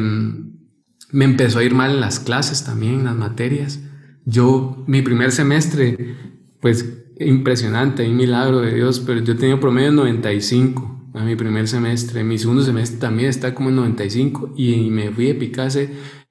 me 1.11 1.25
empezó 1.25 1.59
a 1.59 1.63
ir 1.63 1.73
mal 1.73 1.91
en 1.91 2.01
las 2.01 2.19
clases 2.19 2.63
también, 2.63 2.95
en 2.95 3.05
las 3.05 3.15
materias. 3.15 3.79
Yo, 4.25 4.83
mi 4.87 5.01
primer 5.01 5.31
semestre, 5.31 6.15
pues 6.59 6.85
impresionante, 7.19 8.07
un 8.07 8.15
milagro 8.15 8.61
de 8.61 8.73
Dios, 8.73 8.99
pero 8.99 9.21
yo 9.21 9.35
tenía 9.35 9.59
promedio 9.59 9.91
95. 9.91 10.97
a 11.13 11.23
mi 11.23 11.35
primer 11.35 11.67
semestre. 11.67 12.23
Mi 12.23 12.37
segundo 12.37 12.63
semestre 12.63 12.99
también 12.99 13.29
está 13.29 13.55
como 13.55 13.69
en 13.69 13.75
95 13.77 14.53
y 14.55 14.89
me 14.89 15.11
fui 15.11 15.31
a 15.31 15.39
Picase. 15.39 15.89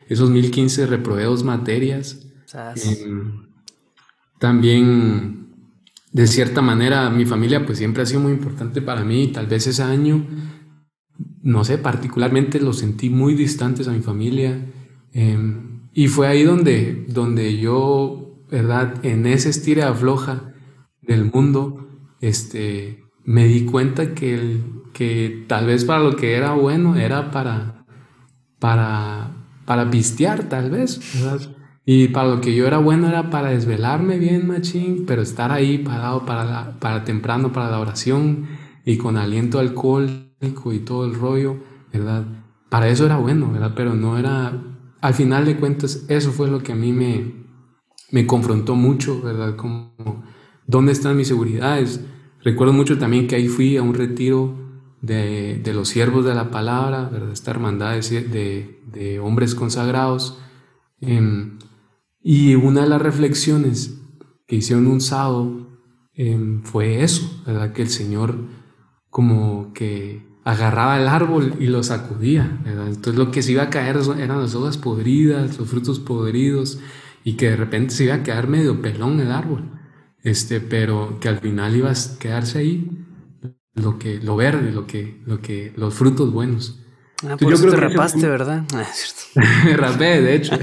Esos 0.09 0.31
1015 0.31 0.87
reprobé 0.87 1.25
dos 1.25 1.45
materias. 1.45 2.27
Em, 2.77 3.49
también, 4.39 5.49
de 6.13 6.27
cierta 6.27 6.63
manera, 6.63 7.11
mi 7.11 7.27
familia 7.27 7.67
pues 7.67 7.79
siempre 7.79 8.03
ha 8.03 8.07
sido 8.07 8.21
muy 8.21 8.33
importante 8.33 8.81
para 8.81 9.05
mí. 9.05 9.29
Tal 9.29 9.47
vez 9.47 9.67
ese 9.67 9.83
año, 9.83 10.25
no 11.43 11.65
sé, 11.65 11.79
particularmente 11.79 12.61
lo 12.61 12.73
sentí 12.73 13.11
muy 13.11 13.35
distantes 13.35 13.89
a 13.89 13.93
mi 13.93 14.01
familia. 14.01 14.65
Em, 15.13 15.68
y 15.99 16.07
fue 16.07 16.29
ahí 16.29 16.45
donde, 16.45 17.07
donde 17.09 17.59
yo, 17.59 18.45
¿verdad? 18.49 19.05
En 19.05 19.27
ese 19.27 19.51
estira 19.51 19.89
afloja 19.89 20.55
del 21.03 21.25
mundo, 21.25 21.89
este, 22.21 23.03
me 23.25 23.47
di 23.47 23.65
cuenta 23.65 24.15
que, 24.15 24.61
que 24.93 25.45
tal 25.49 25.67
vez 25.67 25.85
para 25.85 25.99
lo 25.99 26.15
que 26.15 26.37
era 26.37 26.53
bueno 26.53 26.95
era 26.95 27.33
para, 27.33 27.85
para, 28.61 29.33
para 29.65 29.91
pistear, 29.91 30.45
tal 30.45 30.71
vez, 30.71 31.01
Y 31.85 32.07
para 32.07 32.29
lo 32.29 32.41
que 32.41 32.55
yo 32.55 32.69
era 32.69 32.79
bueno 32.79 33.09
era 33.09 33.29
para 33.29 33.49
desvelarme 33.49 34.21
bien, 34.21 34.47
machín, 34.47 35.05
pero 35.05 35.23
estar 35.23 35.51
ahí 35.51 35.79
parado 35.79 36.25
para, 36.25 36.79
para 36.79 37.03
temprano, 37.03 37.51
para 37.51 37.73
la 37.73 37.81
oración 37.81 38.47
y 38.85 38.99
con 38.99 39.17
aliento 39.17 39.59
alcohólico 39.59 40.73
y 40.73 40.79
todo 40.79 41.07
el 41.07 41.17
rollo, 41.17 41.57
¿verdad? 41.93 42.25
Para 42.69 42.87
eso 42.87 43.05
era 43.05 43.17
bueno, 43.17 43.51
¿verdad? 43.51 43.73
Pero 43.75 43.95
no 43.95 44.17
era, 44.17 44.63
al 45.01 45.15
final 45.15 45.45
de 45.45 45.57
cuentas, 45.57 46.05
eso 46.09 46.33
fue 46.33 46.49
lo 46.49 46.63
que 46.63 46.73
a 46.73 46.77
mí 46.77 46.93
me, 46.93 47.47
me 48.11 48.27
confrontó 48.27 48.75
mucho, 48.75 49.21
¿verdad? 49.23 49.57
Como 49.57 50.25
¿Dónde 50.69 50.93
están 50.93 51.17
mis 51.17 51.29
seguridades? 51.29 52.05
Recuerdo 52.43 52.75
mucho 52.75 52.99
también 52.99 53.27
que 53.27 53.37
ahí 53.37 53.49
fui 53.49 53.79
a 53.79 53.83
un 53.83 53.95
retiro 53.95 54.55
de, 55.01 55.63
los 55.73 55.89
siervos 55.89 56.27
de 56.27 56.35
la 56.35 56.51
palabra, 56.51 57.09
¿verdad? 57.09 57.33
esta 57.33 57.53
hermandad 57.53 57.95
de, 57.97 58.83
de 58.87 59.19
hombres 59.19 59.55
consagrados. 59.55 60.39
Em, 61.01 61.59
y 62.23 62.55
una 62.55 62.83
de 62.83 62.89
las 62.89 63.01
reflexiones 63.01 63.99
que 64.47 64.57
hicieron 64.57 64.89
un 64.89 65.01
sábado 65.01 65.69
em, 66.13 66.63
fue 66.63 67.03
eso, 67.03 67.43
¿verdad? 67.47 67.73
Que 67.73 67.81
el 67.81 67.89
Señor 67.89 68.37
como 69.09 69.73
que 69.73 70.28
agarraba 70.51 70.99
el 70.99 71.09
árbol 71.09 71.55
y 71.61 71.67
lo 71.67 71.83
sacudía, 71.83 72.59
Entonces 72.65 73.17
lo 73.17 73.31
que 73.31 73.43
se 73.43 73.53
iba 73.53 73.65
a 73.65 73.71
caer 73.71 73.99
eran 74.19 74.41
las 74.41 74.55
hojas 74.55 74.79
podridas, 74.79 75.59
los 75.59 75.69
frutos 75.69 75.99
podridos, 76.01 76.79
y 77.25 77.35
que 77.35 77.51
de 77.51 77.57
repente 77.57 77.95
se 77.95 78.05
iba 78.05 78.15
a 78.15 78.23
quedar 78.23 78.49
medio 78.49 78.81
pelón 78.81 79.21
el 79.21 79.33
árbol 79.33 79.79
este, 80.23 80.61
pero 80.61 81.19
que 81.21 81.29
al 81.29 81.39
final 81.39 81.77
iba 81.77 81.91
a 81.91 81.95
quedarse 82.19 82.59
ahí 82.59 82.91
lo 83.75 83.99
que, 83.99 84.19
lo 84.19 84.37
verde, 84.37 84.73
lo 84.73 84.87
que, 84.87 85.21
lo 85.25 85.41
que, 85.41 85.73
los 85.77 85.95
frutos 85.95 86.33
buenos. 86.33 86.81
Ah, 87.27 87.37
por 87.37 87.53
eso 87.53 87.69
te 87.69 87.77
rapaste, 87.77 88.29
¿verdad? 88.29 88.65
Ah, 88.75 89.45
Me 89.65 89.77
rapé, 89.77 90.21
de 90.21 90.35
hecho. 90.35 90.59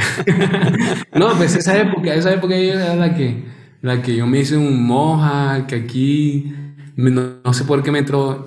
no, 1.14 1.34
pues 1.38 1.56
esa 1.56 1.80
época, 1.80 2.14
esa 2.14 2.34
época 2.34 2.56
era 2.56 2.96
la 2.96 3.16
que, 3.16 3.46
la 3.82 4.02
que 4.02 4.16
yo 4.16 4.28
me 4.28 4.40
hice 4.40 4.58
un 4.58 4.86
moja, 4.86 5.66
que 5.68 5.76
aquí, 5.76 6.54
no, 6.98 7.54
sé 7.54 7.64
por 7.64 7.84
qué 7.84 7.92
me 7.92 8.00
entró, 8.00 8.44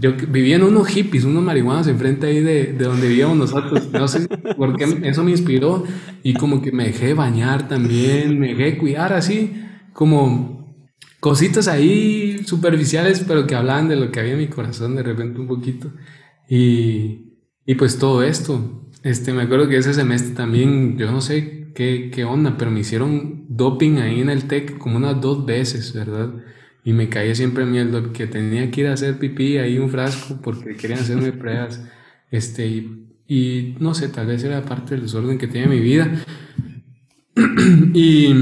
yo 0.00 0.12
vivía 0.28 0.56
en 0.56 0.64
unos 0.64 0.88
hippies, 0.88 1.24
unos 1.24 1.42
marihuanos 1.42 1.86
enfrente 1.86 2.26
ahí 2.26 2.40
de, 2.40 2.72
de 2.72 2.84
donde 2.84 3.08
vivíamos 3.08 3.36
nosotros, 3.36 3.90
no 3.92 4.08
sé 4.08 4.28
por 4.56 4.76
qué 4.76 4.84
eso 5.04 5.24
me 5.24 5.30
inspiró 5.30 5.84
y 6.22 6.34
como 6.34 6.60
que 6.60 6.72
me 6.72 6.84
dejé 6.84 7.14
bañar 7.14 7.68
también, 7.68 8.38
me 8.38 8.54
dejé 8.54 8.78
cuidar 8.78 9.12
así, 9.12 9.52
como 9.92 10.76
cositas 11.20 11.68
ahí 11.68 12.42
superficiales, 12.44 13.24
pero 13.26 13.46
que 13.46 13.54
hablaban 13.54 13.88
de 13.88 13.96
lo 13.96 14.10
que 14.10 14.20
había 14.20 14.32
en 14.32 14.38
mi 14.38 14.48
corazón 14.48 14.96
de 14.96 15.04
repente 15.04 15.40
un 15.40 15.46
poquito. 15.46 15.92
Y, 16.48 17.38
y 17.64 17.74
pues 17.76 17.98
todo 17.98 18.22
esto. 18.24 18.90
Este, 19.04 19.32
me 19.32 19.42
acuerdo 19.42 19.68
que 19.68 19.76
ese 19.76 19.94
semestre 19.94 20.34
también, 20.34 20.98
yo 20.98 21.10
no 21.12 21.20
sé 21.20 21.72
qué, 21.74 22.10
qué 22.12 22.24
onda, 22.24 22.56
pero 22.58 22.70
me 22.70 22.80
hicieron 22.80 23.46
doping 23.48 23.98
ahí 23.98 24.20
en 24.20 24.30
el 24.30 24.48
TEC 24.48 24.78
como 24.78 24.96
unas 24.96 25.20
dos 25.20 25.46
veces, 25.46 25.92
¿verdad? 25.92 26.34
Y 26.84 26.92
me 26.92 27.08
caía 27.08 27.34
siempre 27.34 27.64
miedo 27.64 28.12
que 28.12 28.26
tenía 28.26 28.70
que 28.70 28.80
ir 28.80 28.86
a 28.88 28.94
hacer 28.94 29.18
pipí 29.18 29.58
ahí 29.58 29.78
un 29.78 29.88
frasco 29.88 30.40
porque 30.42 30.76
querían 30.76 31.00
hacerme 31.00 31.32
pruebas. 31.32 31.82
Este, 32.30 32.66
y, 32.66 33.08
y 33.28 33.76
no 33.78 33.94
sé, 33.94 34.08
tal 34.08 34.26
vez 34.26 34.42
era 34.42 34.62
parte 34.62 34.94
del 34.94 35.02
desorden 35.02 35.38
que 35.38 35.46
tenía 35.46 35.68
mi 35.68 35.80
vida. 35.80 36.10
y 37.94 38.34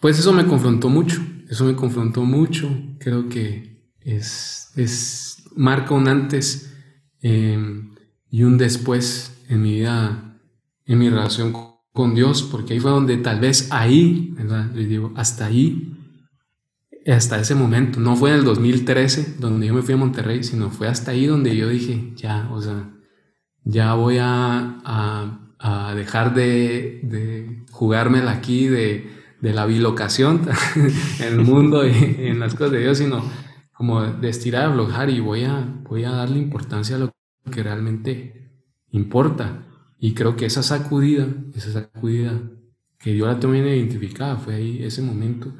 pues 0.00 0.18
eso 0.18 0.32
me 0.32 0.46
confrontó 0.46 0.88
mucho, 0.88 1.24
eso 1.48 1.64
me 1.64 1.76
confrontó 1.76 2.24
mucho, 2.24 2.68
creo 2.98 3.28
que 3.28 3.84
es, 4.00 4.72
es 4.74 5.44
marca 5.54 5.94
un 5.94 6.08
antes 6.08 6.74
em, 7.20 7.94
y 8.28 8.42
un 8.42 8.58
después 8.58 9.44
en 9.48 9.62
mi 9.62 9.74
vida, 9.74 10.40
en 10.86 10.98
mi 10.98 11.08
relación 11.08 11.52
con 11.92 12.14
Dios, 12.14 12.42
porque 12.42 12.74
ahí 12.74 12.80
fue 12.80 12.90
donde 12.90 13.16
tal 13.18 13.38
vez 13.38 13.68
ahí, 13.70 14.34
¿verdad? 14.36 14.72
Les 14.74 14.88
digo, 14.88 15.12
hasta 15.14 15.46
ahí, 15.46 15.96
hasta 17.06 17.40
ese 17.40 17.54
momento, 17.54 18.00
no 18.00 18.16
fue 18.16 18.30
en 18.30 18.36
el 18.36 18.44
2013 18.44 19.36
donde 19.38 19.66
yo 19.66 19.74
me 19.74 19.82
fui 19.82 19.94
a 19.94 19.96
Monterrey, 19.96 20.44
sino 20.44 20.70
fue 20.70 20.88
hasta 20.88 21.10
ahí 21.10 21.26
donde 21.26 21.56
yo 21.56 21.68
dije, 21.68 22.12
ya, 22.16 22.48
o 22.52 22.60
sea, 22.60 22.90
ya 23.64 23.94
voy 23.94 24.18
a, 24.20 24.78
a, 24.84 25.94
dejar 25.94 26.34
de, 26.34 27.00
de 27.04 27.64
jugármela 27.70 28.32
aquí, 28.32 28.66
de 28.66 29.22
de 29.42 29.52
la 29.52 29.66
bilocación 29.66 30.42
en 31.20 31.40
el 31.40 31.40
mundo 31.40 31.86
y 31.86 31.90
en 31.90 32.38
las 32.38 32.54
cosas 32.54 32.72
de 32.72 32.80
Dios, 32.80 32.98
sino 32.98 33.22
como 33.72 34.00
de 34.00 34.28
estirar, 34.28 34.70
aflojar 34.70 35.10
y 35.10 35.20
voy 35.20 35.44
a, 35.44 35.66
voy 35.82 36.04
a 36.04 36.12
darle 36.12 36.38
importancia 36.38 36.96
a 36.96 37.00
lo 37.00 37.10
que 37.50 37.62
realmente 37.62 38.52
importa. 38.92 39.66
Y 39.98 40.14
creo 40.14 40.36
que 40.36 40.46
esa 40.46 40.62
sacudida, 40.62 41.26
esa 41.54 41.72
sacudida 41.72 42.40
que 42.98 43.16
yo 43.16 43.26
la 43.26 43.40
también 43.40 43.66
identificada, 43.66 44.36
fue 44.36 44.54
ahí 44.54 44.82
ese 44.84 45.02
momento, 45.02 45.52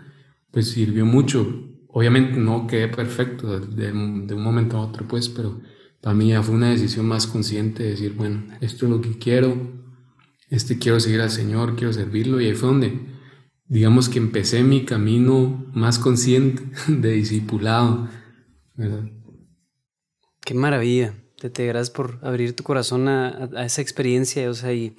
pues 0.53 0.71
sirvió 0.71 1.05
mucho. 1.05 1.69
Obviamente 1.89 2.39
no 2.39 2.67
quedé 2.67 2.89
perfecto 2.89 3.59
de, 3.59 3.93
un 3.93 4.43
momento 4.43 4.77
a 4.77 4.87
otro, 4.87 5.09
pues, 5.09 5.29
pero 5.29 5.61
para 6.01 6.15
mí 6.15 6.29
ya 6.29 6.43
fue 6.43 6.55
una 6.55 6.71
decisión 6.71 7.07
más 7.07 7.27
consciente 7.27 7.83
de 7.83 7.91
decir, 7.91 8.15
bueno, 8.15 8.45
esto 8.61 8.87
es 8.87 8.91
lo 8.91 9.01
que 9.01 9.19
quiero, 9.19 9.57
este 10.49 10.79
quiero 10.79 11.01
seguir 11.01 11.21
al 11.21 11.31
Señor, 11.31 11.77
quiero 11.77 11.93
servirlo, 11.93 12.41
y 12.41 12.47
ahí 12.47 12.55
fue 12.55 12.69
donde 12.69 13.13
digamos 13.73 14.11
que 14.11 14.19
empecé 14.19 14.63
mi 14.63 14.85
camino 14.85 15.65
más 15.73 15.99
consciente 15.99 16.63
de 16.89 17.13
discipulado. 17.13 18.07
Qué 20.45 20.55
maravilla. 20.55 21.15
Te, 21.37 21.67
gracias 21.67 21.91
por 21.91 22.19
abrir 22.23 22.55
tu 22.55 22.63
corazón 22.65 23.09
a, 23.09 23.49
esa 23.65 23.81
experiencia. 23.81 24.51
O 24.51 24.55
sea, 24.55 24.75
y 24.75 24.95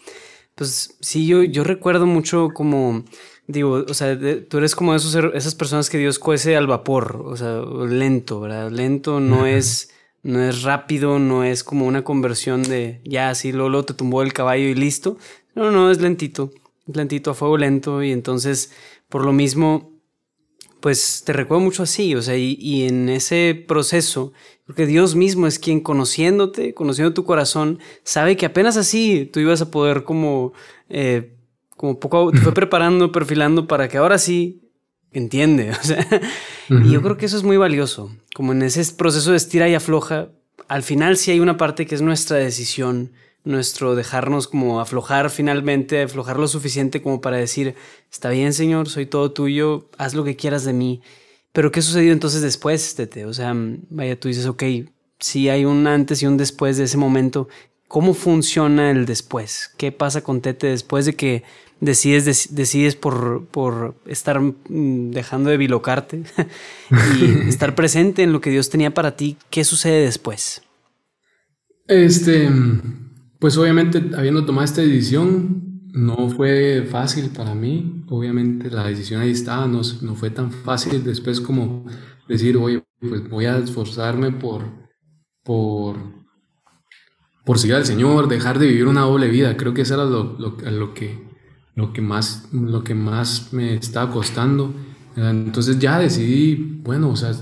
pues 0.55 0.97
sí, 0.99 1.25
yo, 1.25 1.43
yo 1.43 1.63
recuerdo 1.63 2.05
mucho 2.05 2.49
como, 2.53 3.03
digo, 3.47 3.85
o 3.87 3.93
sea, 3.93 4.17
tú 4.49 4.57
eres 4.57 4.75
como 4.75 4.95
esos, 4.95 5.15
esas 5.33 5.55
personas 5.55 5.89
que 5.89 5.97
Dios 5.97 6.19
cuece 6.19 6.55
al 6.55 6.67
vapor, 6.67 7.23
o 7.25 7.35
sea, 7.35 7.61
lento, 7.87 8.39
¿verdad? 8.39 8.71
Lento 8.71 9.19
no 9.19 9.45
es... 9.45 9.89
No 10.25 10.41
es 10.41 10.61
rápido, 10.61 11.19
no 11.19 11.43
es 11.43 11.65
como 11.65 11.85
una 11.85 12.05
conversión 12.05 12.63
de 12.63 13.01
ya 13.03 13.29
así, 13.29 13.51
Lolo 13.51 13.83
te 13.83 13.93
tumbó 13.93 14.21
el 14.21 14.31
caballo 14.31 14.69
y 14.69 14.73
listo. 14.73 15.17
No, 15.53 15.69
no, 15.69 15.91
es 15.91 15.99
lentito 15.99 16.49
lentito 16.87 17.31
a 17.31 17.33
fuego 17.33 17.57
lento 17.57 18.03
y 18.03 18.11
entonces 18.11 18.71
por 19.09 19.25
lo 19.25 19.33
mismo 19.33 19.92
pues 20.83 21.23
te 21.25 21.31
recuerdo 21.31 21.63
mucho 21.63 21.83
así, 21.83 22.13
o 22.13 22.21
sea, 22.21 22.35
y, 22.35 22.83
en 22.85 23.07
ese 23.07 23.55
proceso, 23.69 24.33
porque 24.65 24.85
Dios 24.85 25.15
mismo 25.15 25.47
es 25.47 25.57
quien 25.57 25.79
conociéndote, 25.79 26.73
conociendo 26.73 27.13
tu 27.13 27.23
corazón, 27.23 27.79
sabe 28.03 28.35
que 28.35 28.45
apenas 28.45 28.75
así 28.75 29.29
tú 29.31 29.39
ibas 29.39 29.61
a 29.61 29.71
poder 29.71 30.03
como, 30.03 30.51
eh, 30.89 31.37
como 31.77 32.01
poco, 32.01 32.33
te 32.33 32.39
fue 32.39 32.53
preparando, 32.53 33.13
perfilando 33.13 33.65
para 33.65 33.87
que 33.87 33.95
ahora 33.95 34.17
sí 34.17 34.61
entiende, 35.13 35.71
o 35.81 35.83
sea, 35.83 36.05
y 36.67 36.91
yo 36.91 37.01
creo 37.01 37.15
que 37.15 37.27
eso 37.27 37.37
es 37.37 37.43
muy 37.43 37.55
valioso, 37.55 38.11
como 38.35 38.51
en 38.51 38.61
ese 38.61 38.83
proceso 38.93 39.31
de 39.31 39.37
estira 39.37 39.69
y 39.69 39.75
afloja, 39.75 40.31
al 40.67 40.83
final 40.83 41.15
sí 41.15 41.31
hay 41.31 41.39
una 41.39 41.55
parte 41.55 41.85
que 41.85 41.95
es 41.95 42.01
nuestra 42.01 42.35
decisión, 42.35 43.13
nuestro 43.45 43.95
dejarnos 43.95 44.47
como 44.47 44.79
aflojar 44.79 45.29
finalmente, 45.29 46.01
aflojar 46.01 46.39
lo 46.39 46.47
suficiente 46.47 47.01
como 47.01 47.21
para 47.21 47.37
decir, 47.37 47.75
está 48.11 48.29
bien 48.29 48.53
Señor, 48.53 48.89
soy 48.89 49.05
todo 49.05 49.31
tuyo, 49.31 49.89
haz 49.97 50.13
lo 50.13 50.23
que 50.23 50.35
quieras 50.35 50.63
de 50.63 50.73
mí. 50.73 51.01
Pero 51.51 51.71
¿qué 51.71 51.81
sucedió 51.81 52.13
entonces 52.13 52.41
después, 52.41 52.95
Tete? 52.95 53.25
O 53.25 53.33
sea, 53.33 53.53
vaya, 53.89 54.19
tú 54.19 54.27
dices, 54.27 54.47
ok, 54.47 54.63
si 55.19 55.49
hay 55.49 55.65
un 55.65 55.85
antes 55.87 56.21
y 56.21 56.25
un 56.25 56.35
después 56.35 56.77
de 56.77 56.85
ese 56.85 56.97
momento, 56.97 57.47
¿cómo 57.87 58.15
funciona 58.15 58.89
el 58.89 59.05
después? 59.05 59.71
¿Qué 59.77 59.91
pasa 59.91 60.23
con 60.23 60.41
Tete 60.41 60.67
después 60.67 61.05
de 61.05 61.15
que 61.15 61.43
decides, 61.79 62.55
decides 62.55 62.95
por, 62.95 63.45
por 63.45 63.95
estar 64.07 64.39
mm, 64.41 65.11
dejando 65.11 65.51
de 65.51 65.57
bilocarte 65.57 66.23
y 67.19 67.25
estar 67.47 67.75
presente 67.75 68.23
en 68.23 68.33
lo 68.33 68.41
que 68.41 68.49
Dios 68.49 68.71
tenía 68.71 68.93
para 68.93 69.15
ti? 69.15 69.37
¿Qué 69.51 69.63
sucede 69.63 70.03
después? 70.03 70.63
Este, 71.87 72.49
pues 73.43 73.57
obviamente, 73.57 74.01
habiendo 74.15 74.45
tomado 74.45 74.63
esta 74.63 74.79
decisión, 74.79 75.89
no 75.91 76.29
fue 76.29 76.87
fácil 76.89 77.29
para 77.29 77.53
mí. 77.53 78.05
Obviamente 78.07 78.71
la 78.71 78.85
decisión 78.85 79.19
ahí 79.19 79.31
estaba, 79.31 79.67
no, 79.67 79.81
no 80.01 80.15
fue 80.15 80.29
tan 80.29 80.49
fácil 80.49 81.03
después 81.03 81.41
como 81.41 81.85
decir, 82.25 82.55
oye, 82.55 82.85
pues 83.01 83.29
voy 83.29 83.43
a 83.43 83.57
esforzarme 83.57 84.31
por 84.31 84.63
por, 85.43 85.97
por 87.43 87.59
seguir 87.59 87.75
al 87.75 87.85
Señor, 87.85 88.29
dejar 88.29 88.59
de 88.59 88.67
vivir 88.67 88.87
una 88.87 89.01
doble 89.01 89.27
vida. 89.27 89.57
Creo 89.57 89.73
que 89.73 89.81
eso 89.81 89.95
era 89.95 90.05
lo, 90.05 90.39
lo, 90.39 90.55
que, 90.55 90.71
lo, 91.75 91.91
que, 91.91 92.01
más, 92.01 92.47
lo 92.53 92.81
que 92.85 92.95
más 92.95 93.51
me 93.51 93.73
estaba 93.73 94.09
costando. 94.09 94.73
Entonces 95.17 95.79
ya 95.79 95.99
decidí, 95.99 96.79
bueno, 96.81 97.09
o 97.09 97.17
sea, 97.17 97.33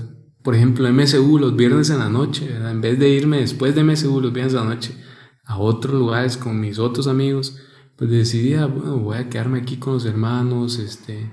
por 0.42 0.56
ejemplo, 0.56 0.92
MSU 0.92 1.38
los 1.38 1.54
viernes 1.54 1.90
en 1.90 2.00
la 2.00 2.08
noche, 2.08 2.52
en 2.56 2.80
vez 2.80 2.98
de 2.98 3.08
irme 3.08 3.36
después 3.36 3.76
de 3.76 3.84
MSU 3.84 4.20
los 4.20 4.32
viernes 4.32 4.54
en 4.54 4.58
la 4.58 4.74
noche 4.74 4.96
a 5.44 5.58
otros 5.58 5.94
lugares 5.94 6.36
con 6.36 6.60
mis 6.60 6.78
otros 6.78 7.06
amigos, 7.06 7.58
pues 7.96 8.10
decidí, 8.10 8.54
ah, 8.54 8.66
bueno, 8.66 8.98
voy 8.98 9.18
a 9.18 9.28
quedarme 9.28 9.60
aquí 9.60 9.76
con 9.76 9.94
los 9.94 10.06
hermanos, 10.06 10.78
este, 10.78 11.30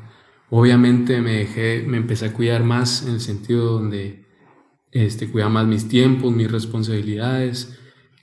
obviamente 0.50 1.22
me 1.22 1.34
dejé, 1.34 1.84
me 1.88 1.98
empecé 1.98 2.28
a 2.28 2.34
cuidar 2.34 2.64
más 2.64 3.06
en 3.06 3.14
el 3.14 3.22
sentido 3.22 3.66
donde, 3.66 4.26
este, 4.92 5.30
cuidaba 5.30 5.52
más 5.52 5.68
mis 5.68 5.88
tiempos, 5.88 6.34
mis 6.34 6.52
responsabilidades. 6.52 7.76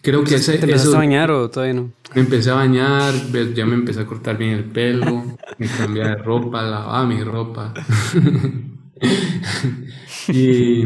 Creo 0.02 0.22
que 0.22 0.36
ese, 0.36 0.58
¿Te 0.58 0.66
empezaste 0.66 0.94
a 0.94 0.98
bañar 0.98 1.30
o 1.30 1.50
todavía 1.50 1.74
no? 1.74 1.92
Me 2.14 2.20
empecé 2.20 2.50
a 2.50 2.54
bañar, 2.54 3.12
ya 3.54 3.66
me 3.66 3.74
empecé 3.74 4.00
a 4.00 4.06
cortar 4.06 4.38
bien 4.38 4.52
el 4.52 4.64
pelo, 4.64 5.24
me 5.58 5.66
cambié 5.66 6.04
de 6.04 6.16
ropa, 6.16 6.62
lavaba 6.62 7.04
mi 7.06 7.22
ropa. 7.24 7.74
y, 10.28 10.84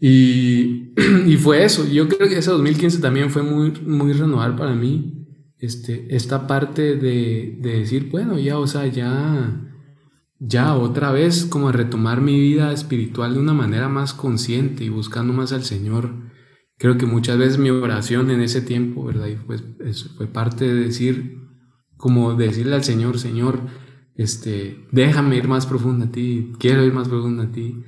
y, 0.00 1.36
fue 1.36 1.64
eso. 1.64 1.86
Yo 1.86 2.08
creo 2.08 2.28
que 2.28 2.38
ese 2.38 2.50
2015 2.50 3.00
también 3.00 3.30
fue 3.30 3.42
muy, 3.42 3.72
muy 3.84 4.12
renovar 4.12 4.56
para 4.56 4.74
mí. 4.74 5.16
Este, 5.58 6.14
esta 6.14 6.46
parte 6.46 6.96
de, 6.96 7.58
de 7.60 7.78
decir, 7.80 8.08
bueno, 8.10 8.38
ya, 8.38 8.58
o 8.58 8.66
sea, 8.66 8.86
ya, 8.86 9.70
ya 10.38 10.74
otra 10.74 11.12
vez 11.12 11.44
como 11.44 11.70
retomar 11.70 12.22
mi 12.22 12.40
vida 12.40 12.72
espiritual 12.72 13.34
de 13.34 13.40
una 13.40 13.52
manera 13.52 13.90
más 13.90 14.14
consciente 14.14 14.84
y 14.84 14.88
buscando 14.88 15.34
más 15.34 15.52
al 15.52 15.64
Señor. 15.64 16.14
Creo 16.78 16.96
que 16.96 17.04
muchas 17.04 17.36
veces 17.36 17.58
mi 17.58 17.68
oración 17.68 18.30
en 18.30 18.40
ese 18.40 18.62
tiempo, 18.62 19.04
¿verdad? 19.04 19.26
Y 19.26 19.36
pues 19.36 19.62
fue 20.16 20.26
parte 20.26 20.66
de 20.66 20.74
decir, 20.74 21.40
como 21.98 22.34
decirle 22.34 22.74
al 22.74 22.84
Señor, 22.84 23.18
Señor, 23.18 23.60
este, 24.14 24.86
déjame 24.90 25.36
ir 25.36 25.46
más 25.46 25.66
profundo 25.66 26.06
a 26.06 26.10
ti, 26.10 26.52
quiero 26.58 26.82
ir 26.84 26.94
más 26.94 27.08
profundo 27.08 27.42
a 27.42 27.52
ti. 27.52 27.84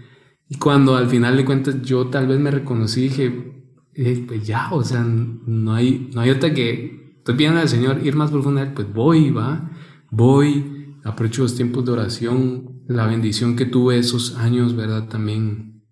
Y 0.48 0.56
cuando 0.58 0.96
al 0.96 1.08
final 1.08 1.36
de 1.36 1.44
cuentas 1.44 1.82
yo 1.82 2.08
tal 2.08 2.26
vez 2.26 2.38
me 2.38 2.50
reconocí, 2.50 3.02
dije, 3.02 3.64
eh, 3.94 4.24
pues 4.26 4.46
ya, 4.46 4.72
o 4.72 4.82
sea, 4.82 5.02
no 5.04 5.74
hay, 5.74 6.10
no 6.14 6.20
hay 6.20 6.30
otra 6.30 6.52
que, 6.52 7.14
estoy 7.18 7.36
pidiendo 7.36 7.60
al 7.60 7.68
Señor 7.68 8.04
ir 8.04 8.16
más 8.16 8.30
profundo 8.30 8.60
pues 8.74 8.92
voy, 8.92 9.30
va, 9.30 9.70
voy, 10.10 10.96
aprovecho 11.04 11.42
los 11.42 11.54
tiempos 11.54 11.84
de 11.84 11.92
oración, 11.92 12.82
la 12.88 13.06
bendición 13.06 13.54
que 13.56 13.64
tuve 13.64 13.98
esos 13.98 14.36
años, 14.36 14.74
¿verdad? 14.74 15.08
También 15.08 15.84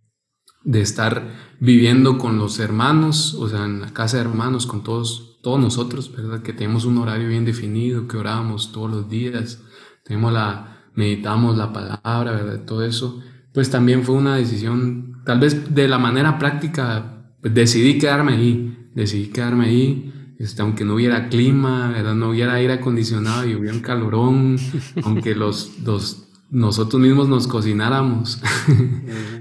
de 0.65 0.81
estar 0.81 1.57
viviendo 1.61 2.19
con 2.19 2.39
los 2.39 2.59
hermanos, 2.59 3.35
o 3.35 3.49
sea, 3.49 3.65
en 3.65 3.81
la 3.81 3.93
casa 3.93 4.17
de 4.17 4.25
hermanos, 4.25 4.67
con 4.67 4.83
todos, 4.83 5.39
todos 5.43 5.61
nosotros, 5.61 6.15
¿verdad? 6.15 6.43
Que 6.43 6.53
tenemos 6.53 6.85
un 6.85 6.99
horario 6.99 7.29
bien 7.29 7.45
definido, 7.45 8.09
que 8.09 8.17
orábamos 8.17 8.73
todos 8.73 8.91
los 8.91 9.09
días, 9.09 9.63
tenemos 10.05 10.33
la, 10.33 10.91
meditamos 10.95 11.57
la 11.57 11.73
palabra, 11.73 12.33
¿verdad? 12.33 12.65
Todo 12.65 12.85
eso, 12.85 13.21
pues 13.53 13.71
también 13.71 14.05
fue 14.05 14.15
una 14.15 14.37
decisión, 14.37 15.23
tal 15.25 15.41
vez 15.41 15.75
de 15.75 15.89
la 15.89 15.99
manera 15.99 16.39
práctica, 16.39 17.35
pues 17.41 17.55
decidí 17.55 17.99
quedarme 17.99 18.33
ahí, 18.33 18.91
decidí 18.95 19.29
quedarme 19.29 19.67
ahí, 19.67 20.35
este, 20.39 20.63
aunque 20.63 20.85
no 20.85 20.95
hubiera 20.95 21.29
clima, 21.29 21.91
¿verdad? 21.91 22.15
No 22.15 22.31
hubiera 22.31 22.55
aire 22.55 22.75
acondicionado 22.75 23.47
y 23.47 23.55
hubiera 23.55 23.75
un 23.75 23.83
calorón, 23.83 24.57
aunque 25.05 25.35
los, 25.35 25.79
los, 25.85 26.29
nosotros 26.51 27.01
mismos 27.01 27.29
nos 27.29 27.47
cocináramos, 27.47 28.41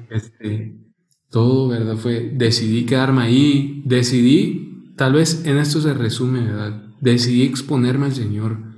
este, 0.09 0.75
todo, 1.29 1.69
¿verdad? 1.69 1.95
Fue, 1.95 2.31
decidí 2.35 2.85
quedarme 2.85 3.23
ahí, 3.23 3.83
decidí, 3.85 4.93
tal 4.95 5.13
vez 5.13 5.45
en 5.45 5.57
esto 5.57 5.79
se 5.81 5.93
resume, 5.93 6.41
¿verdad? 6.41 6.83
Decidí 6.99 7.43
exponerme 7.43 8.07
al 8.07 8.13
Señor 8.13 8.69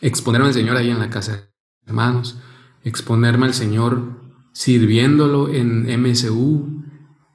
exponerme 0.00 0.48
al 0.48 0.54
Señor 0.54 0.76
ahí 0.76 0.90
en 0.90 0.98
la 0.98 1.10
casa 1.10 1.32
de 1.32 1.42
hermanos, 1.86 2.38
exponerme 2.84 3.46
al 3.46 3.54
Señor 3.54 4.20
sirviéndolo 4.52 5.52
en 5.52 6.00
MSU, 6.00 6.84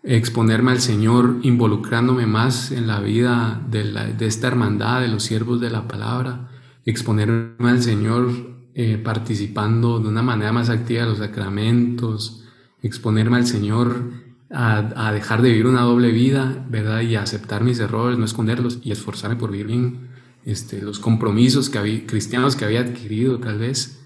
exponerme 0.04 0.72
al 0.72 0.80
Señor 0.80 1.40
involucrándome 1.42 2.26
más 2.26 2.72
en 2.72 2.88
la 2.88 3.02
vida 3.02 3.62
de, 3.70 4.16
esta 4.26 4.48
hermandad, 4.48 5.02
de 5.02 5.10
los 5.10 5.24
siervos 5.24 5.60
de 5.60 5.70
la 5.70 5.88
palabra, 5.88 6.50
exponerme 6.86 7.70
al 7.70 7.82
Señor 7.82 8.30
eh, 8.74 8.98
participando 8.98 10.00
de 10.00 10.08
una 10.08 10.24
manera 10.24 10.54
más 10.54 10.70
activa 10.70 11.02
de 11.02 11.10
los 11.10 11.18
sacramentos, 11.18 12.46
exponerme 12.82 13.38
al 13.38 13.46
Señor 13.46 14.12
a, 14.50 15.08
a, 15.08 15.12
dejar 15.12 15.42
de 15.42 15.50
vivir 15.50 15.68
una 15.68 15.82
doble 15.82 16.12
vida, 16.12 16.66
¿verdad? 16.70 17.02
Y 17.02 17.16
a 17.16 17.24
aceptar 17.24 17.64
mis 17.64 17.80
errores, 17.80 18.18
no 18.18 18.26
esconderlos 18.26 18.80
y 18.82 18.92
esforzarme 18.92 19.36
por 19.36 19.52
vivir 19.52 19.68
bien 19.68 20.10
este, 20.46 20.82
los 20.82 21.00
compromisos 21.00 21.70
que 21.70 21.78
había, 21.78 22.06
cristianos 22.08 22.56
que 22.56 22.66
había 22.66 22.80
adquirido 22.82 23.40
tal 23.40 23.60
vez. 23.60 24.00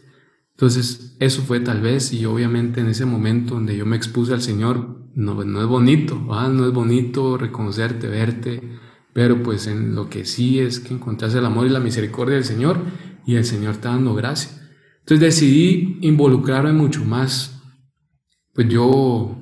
Entonces, 0.56 1.16
eso 1.20 1.42
fue 1.42 1.60
tal 1.60 1.82
vez, 1.82 2.14
y 2.14 2.26
obviamente 2.26 2.82
en 2.82 2.88
ese 2.88 3.06
momento 3.06 3.56
donde 3.56 3.76
yo 3.76 3.86
me 3.86 3.96
expuse 3.96 4.34
al 4.34 4.42
Señor, 4.42 5.10
no, 5.16 5.44
no 5.44 5.62
es 5.62 5.68
bonito, 5.68 6.16
no 6.16 6.68
es 6.68 6.74
bonito 6.74 7.38
reconocerte, 7.38 8.08
verte, 8.08 8.62
pero 9.14 9.42
pues 9.44 9.68
en 9.68 9.96
lo 9.96 10.10
que 10.10 10.26
sí 10.26 10.60
es 10.60 10.80
que 10.80 10.94
encontrase 10.94 11.40
el 11.40 11.46
amor 11.46 11.68
y 11.68 11.70
la 11.70 11.80
misericordia 11.80 12.36
del 12.36 12.46
Señor, 12.46 12.80
y 13.26 13.36
el 13.36 13.46
Señor 13.46 13.74
está 13.74 13.90
dando 13.90 14.14
gracia. 14.14 14.52
Entonces 15.00 15.20
decidí 15.20 15.98
involucrarme 16.02 16.72
mucho 16.72 17.04
más, 17.04 17.62
pues 18.54 18.70
yo, 18.70 19.38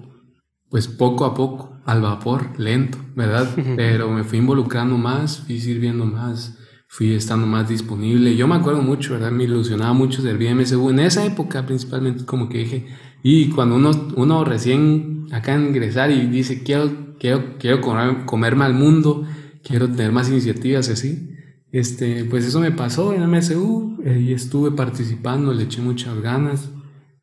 pues 0.69 0.87
poco 0.87 1.25
a 1.25 1.33
poco, 1.33 1.79
al 1.85 2.01
vapor, 2.01 2.59
lento, 2.59 2.97
¿verdad? 3.15 3.49
Pero 3.75 4.09
me 4.09 4.23
fui 4.23 4.39
involucrando 4.39 4.97
más, 4.97 5.39
fui 5.39 5.59
sirviendo 5.59 6.05
más, 6.05 6.57
fui 6.91 7.13
estando 7.13 7.47
más 7.47 7.69
disponible. 7.69 8.35
Yo 8.35 8.49
me 8.49 8.55
acuerdo 8.55 8.81
mucho, 8.81 9.13
¿verdad? 9.13 9.31
Me 9.31 9.45
ilusionaba 9.45 9.93
mucho 9.93 10.21
servir 10.21 10.53
MSU. 10.53 10.89
En 10.89 10.99
esa 10.99 11.25
época, 11.25 11.65
principalmente, 11.65 12.25
como 12.25 12.49
que 12.49 12.57
dije, 12.57 12.85
y 13.23 13.47
cuando 13.47 13.77
uno, 13.77 13.91
uno 14.17 14.43
recién 14.43 15.27
acá 15.31 15.57
ingresar 15.57 16.11
y 16.11 16.27
dice, 16.27 16.63
quiero, 16.63 17.15
quiero, 17.17 17.57
quiero 17.57 17.79
comer, 17.79 18.25
comerme 18.25 18.65
al 18.65 18.73
mundo, 18.73 19.25
quiero 19.63 19.89
tener 19.89 20.11
más 20.11 20.29
iniciativas 20.29 20.89
así. 20.89 21.29
Este, 21.71 22.25
pues 22.25 22.45
eso 22.45 22.59
me 22.59 22.71
pasó 22.71 23.13
en 23.13 23.25
MSU 23.25 24.01
eh, 24.03 24.19
y 24.27 24.33
estuve 24.33 24.71
participando, 24.71 25.53
le 25.53 25.63
eché 25.63 25.81
muchas 25.81 26.19
ganas. 26.19 26.71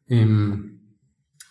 Em, 0.07 0.79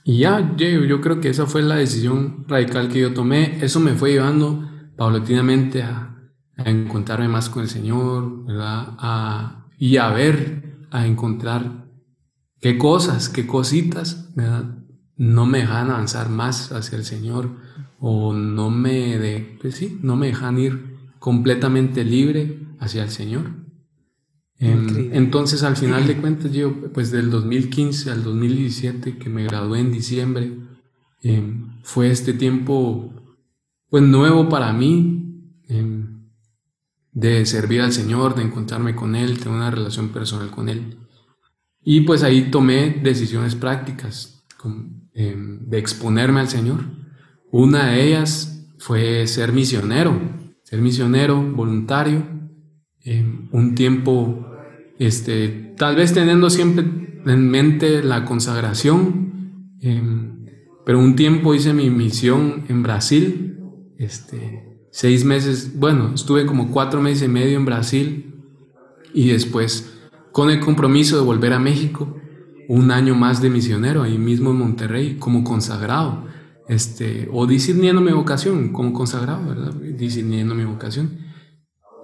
y 0.03 0.17
ya, 0.17 0.55
yo, 0.57 0.65
yo 0.85 1.01
creo 1.01 1.21
que 1.21 1.29
esa 1.29 1.45
fue 1.45 1.61
la 1.61 1.75
decisión 1.75 2.45
radical 2.47 2.89
que 2.89 2.99
yo 2.99 3.13
tomé. 3.13 3.63
Eso 3.63 3.79
me 3.79 3.93
fue 3.93 4.13
llevando 4.13 4.67
paulatinamente 4.97 5.83
a, 5.83 6.16
a 6.57 6.69
encontrarme 6.69 7.27
más 7.27 7.49
con 7.49 7.63
el 7.63 7.69
Señor, 7.69 8.45
¿verdad? 8.45 8.95
A, 8.97 9.67
y 9.77 9.97
a 9.97 10.09
ver, 10.09 10.87
a 10.91 11.05
encontrar 11.05 11.85
qué 12.59 12.77
cosas, 12.77 13.29
qué 13.29 13.45
cositas, 13.45 14.33
¿verdad? 14.35 14.75
No 15.15 15.45
me 15.45 15.59
dejan 15.59 15.91
avanzar 15.91 16.29
más 16.29 16.71
hacia 16.71 16.97
el 16.97 17.05
Señor 17.05 17.51
o 17.99 18.33
no 18.33 18.69
me, 18.69 19.17
de, 19.17 19.57
pues 19.61 19.75
sí, 19.75 19.99
no 20.01 20.15
me 20.15 20.27
dejan 20.27 20.59
ir 20.59 20.97
completamente 21.19 22.03
libre 22.03 22.59
hacia 22.79 23.03
el 23.03 23.09
Señor. 23.09 23.67
Em, 24.59 25.13
entonces, 25.13 25.63
al 25.63 25.77
final 25.77 26.07
de 26.07 26.17
cuentas, 26.17 26.51
yo, 26.51 26.91
pues 26.91 27.11
del 27.11 27.29
2015 27.29 28.09
al 28.09 28.23
2017, 28.23 29.17
que 29.17 29.29
me 29.29 29.43
gradué 29.43 29.79
en 29.79 29.91
diciembre, 29.91 30.51
em, 31.21 31.79
fue 31.83 32.09
este 32.09 32.33
tiempo, 32.33 33.13
pues 33.89 34.03
nuevo 34.03 34.49
para 34.49 34.73
mí. 34.73 35.53
Em, 35.67 35.96
de 37.17 37.47
servir 37.47 37.81
al 37.81 37.93
Señor, 37.93 38.35
de 38.35 38.43
encontrarme 38.43 38.93
con 38.93 39.15
Él, 39.15 39.39
tener 39.39 39.55
una 39.55 39.71
relación 39.71 40.09
personal 40.09 40.51
con 40.51 40.69
Él. 40.69 40.99
Y 41.83 42.01
pues 42.01 42.21
ahí 42.21 42.51
tomé 42.51 42.91
decisiones 43.01 43.55
prácticas 43.55 44.45
em, 45.15 45.67
de 45.67 45.79
exponerme 45.79 46.41
al 46.41 46.47
Señor. 46.47 46.81
Una 47.51 47.87
de 47.87 48.07
ellas 48.07 48.69
fue 48.77 49.25
ser 49.25 49.51
misionero, 49.51 50.21
ser 50.61 50.79
misionero 50.79 51.41
voluntario, 51.41 52.23
em, 53.03 53.49
un 53.51 53.73
tiempo, 53.73 54.45
este, 54.99 55.73
tal 55.75 55.95
vez 55.95 56.13
teniendo 56.13 56.51
siempre 56.51 56.85
en 57.25 57.49
mente 57.49 58.03
la 58.03 58.25
consagración, 58.25 59.73
em, 59.81 60.45
pero 60.85 60.99
un 60.99 61.15
tiempo 61.15 61.55
hice 61.55 61.73
mi 61.73 61.89
misión 61.89 62.65
en 62.69 62.83
Brasil, 62.83 63.57
este, 63.97 64.66
seis 64.97 65.23
meses, 65.23 65.77
bueno, 65.77 66.13
estuve 66.15 66.47
como 66.47 66.71
cuatro 66.71 67.03
meses 67.03 67.27
y 67.27 67.31
medio 67.31 67.55
en 67.55 67.65
Brasil 67.65 68.33
y 69.13 69.29
después 69.29 69.93
con 70.31 70.49
el 70.49 70.59
compromiso 70.59 71.17
de 71.17 71.23
volver 71.23 71.53
a 71.53 71.59
México, 71.59 72.17
un 72.67 72.89
año 72.89 73.13
más 73.13 73.39
de 73.39 73.51
misionero 73.51 74.01
ahí 74.01 74.17
mismo 74.17 74.49
en 74.49 74.57
Monterrey 74.57 75.17
como 75.19 75.43
consagrado, 75.43 76.25
este, 76.67 77.29
o 77.31 77.45
discerniendo 77.45 78.01
vocación 78.15 78.73
como 78.73 78.91
consagrado, 78.91 79.47
¿verdad? 79.47 79.75
Discerniendo 79.75 80.55
vocación. 80.67 81.19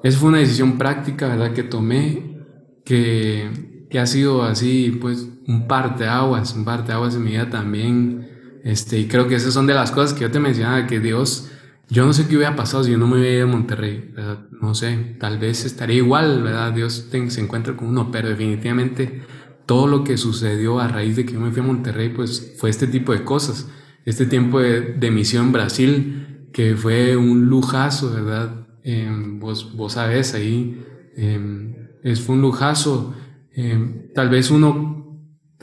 Esa 0.04 0.20
fue 0.20 0.30
una 0.30 0.38
decisión 0.38 0.78
práctica, 0.78 1.30
¿verdad? 1.30 1.52
Que 1.54 1.64
tomé, 1.64 2.38
que, 2.86 3.88
que 3.90 4.00
ha 4.00 4.06
sido 4.06 4.44
así, 4.44 4.96
pues, 5.02 5.28
un 5.48 5.68
par 5.68 5.98
de 5.98 6.06
aguas, 6.06 6.54
un 6.56 6.64
par 6.64 6.86
de 6.86 6.94
aguas 6.94 7.16
en 7.16 7.24
mi 7.24 7.32
vida 7.32 7.50
también, 7.50 8.30
Este, 8.64 9.00
y 9.00 9.08
creo 9.08 9.28
que 9.28 9.36
esas 9.36 9.54
son 9.54 9.66
de 9.66 9.74
las 9.74 9.90
cosas 9.90 10.14
que 10.14 10.22
yo 10.22 10.30
te 10.32 10.40
mencionaba, 10.40 10.86
que 10.86 11.00
Dios, 11.00 11.50
yo 11.94 12.08
no 12.08 12.14
sé 12.14 12.28
qué 12.28 12.36
hubiera 12.36 12.56
pasado 12.56 12.84
si 12.84 12.92
yo 12.92 12.98
no 12.98 13.08
me 13.08 13.20
hubiera 13.20 13.36
ido 13.36 13.44
a 13.48 13.52
Monterrey, 13.52 14.12
¿verdad? 14.16 14.48
No 14.60 14.74
sé, 14.74 15.16
tal 15.20 15.38
vez 15.38 15.64
estaría 15.64 15.98
igual, 15.98 16.42
¿verdad? 16.42 16.74
Dios 16.74 17.08
se 17.12 17.42
encuentra 17.42 17.76
con 17.76 17.90
uno, 17.90 18.10
pero 18.12 18.30
definitivamente 18.30 19.22
todo 19.68 19.86
lo 19.86 20.04
que 20.04 20.18
sucedió 20.18 20.80
a 20.80 20.88
raíz 20.88 21.16
de 21.16 21.26
que 21.26 21.34
yo 21.34 21.40
me 21.40 21.52
fui 21.52 21.62
a 21.62 21.66
Monterrey, 21.66 22.10
pues 22.10 22.56
fue 22.58 22.72
este 22.72 22.88
tipo 22.88 23.14
de 23.14 23.24
cosas. 23.24 23.70
Este 24.06 24.26
tiempo 24.26 24.60
de, 24.60 24.94
de 24.94 25.12
misión 25.12 25.52
Brasil, 25.52 26.48
que 26.52 26.76
fue 26.76 27.16
un 27.16 27.46
lujazo, 27.46 28.12
¿verdad? 28.12 28.68
Em, 28.84 29.40
vos, 29.40 29.76
vos 29.78 29.94
sabés 29.94 30.34
ahí, 30.34 30.84
em, 31.16 31.76
es, 32.04 32.22
fue 32.22 32.34
un 32.36 32.42
lujazo. 32.42 33.14
Em, 33.54 34.12
tal 34.14 34.30
vez 34.30 34.50
uno 34.50 35.04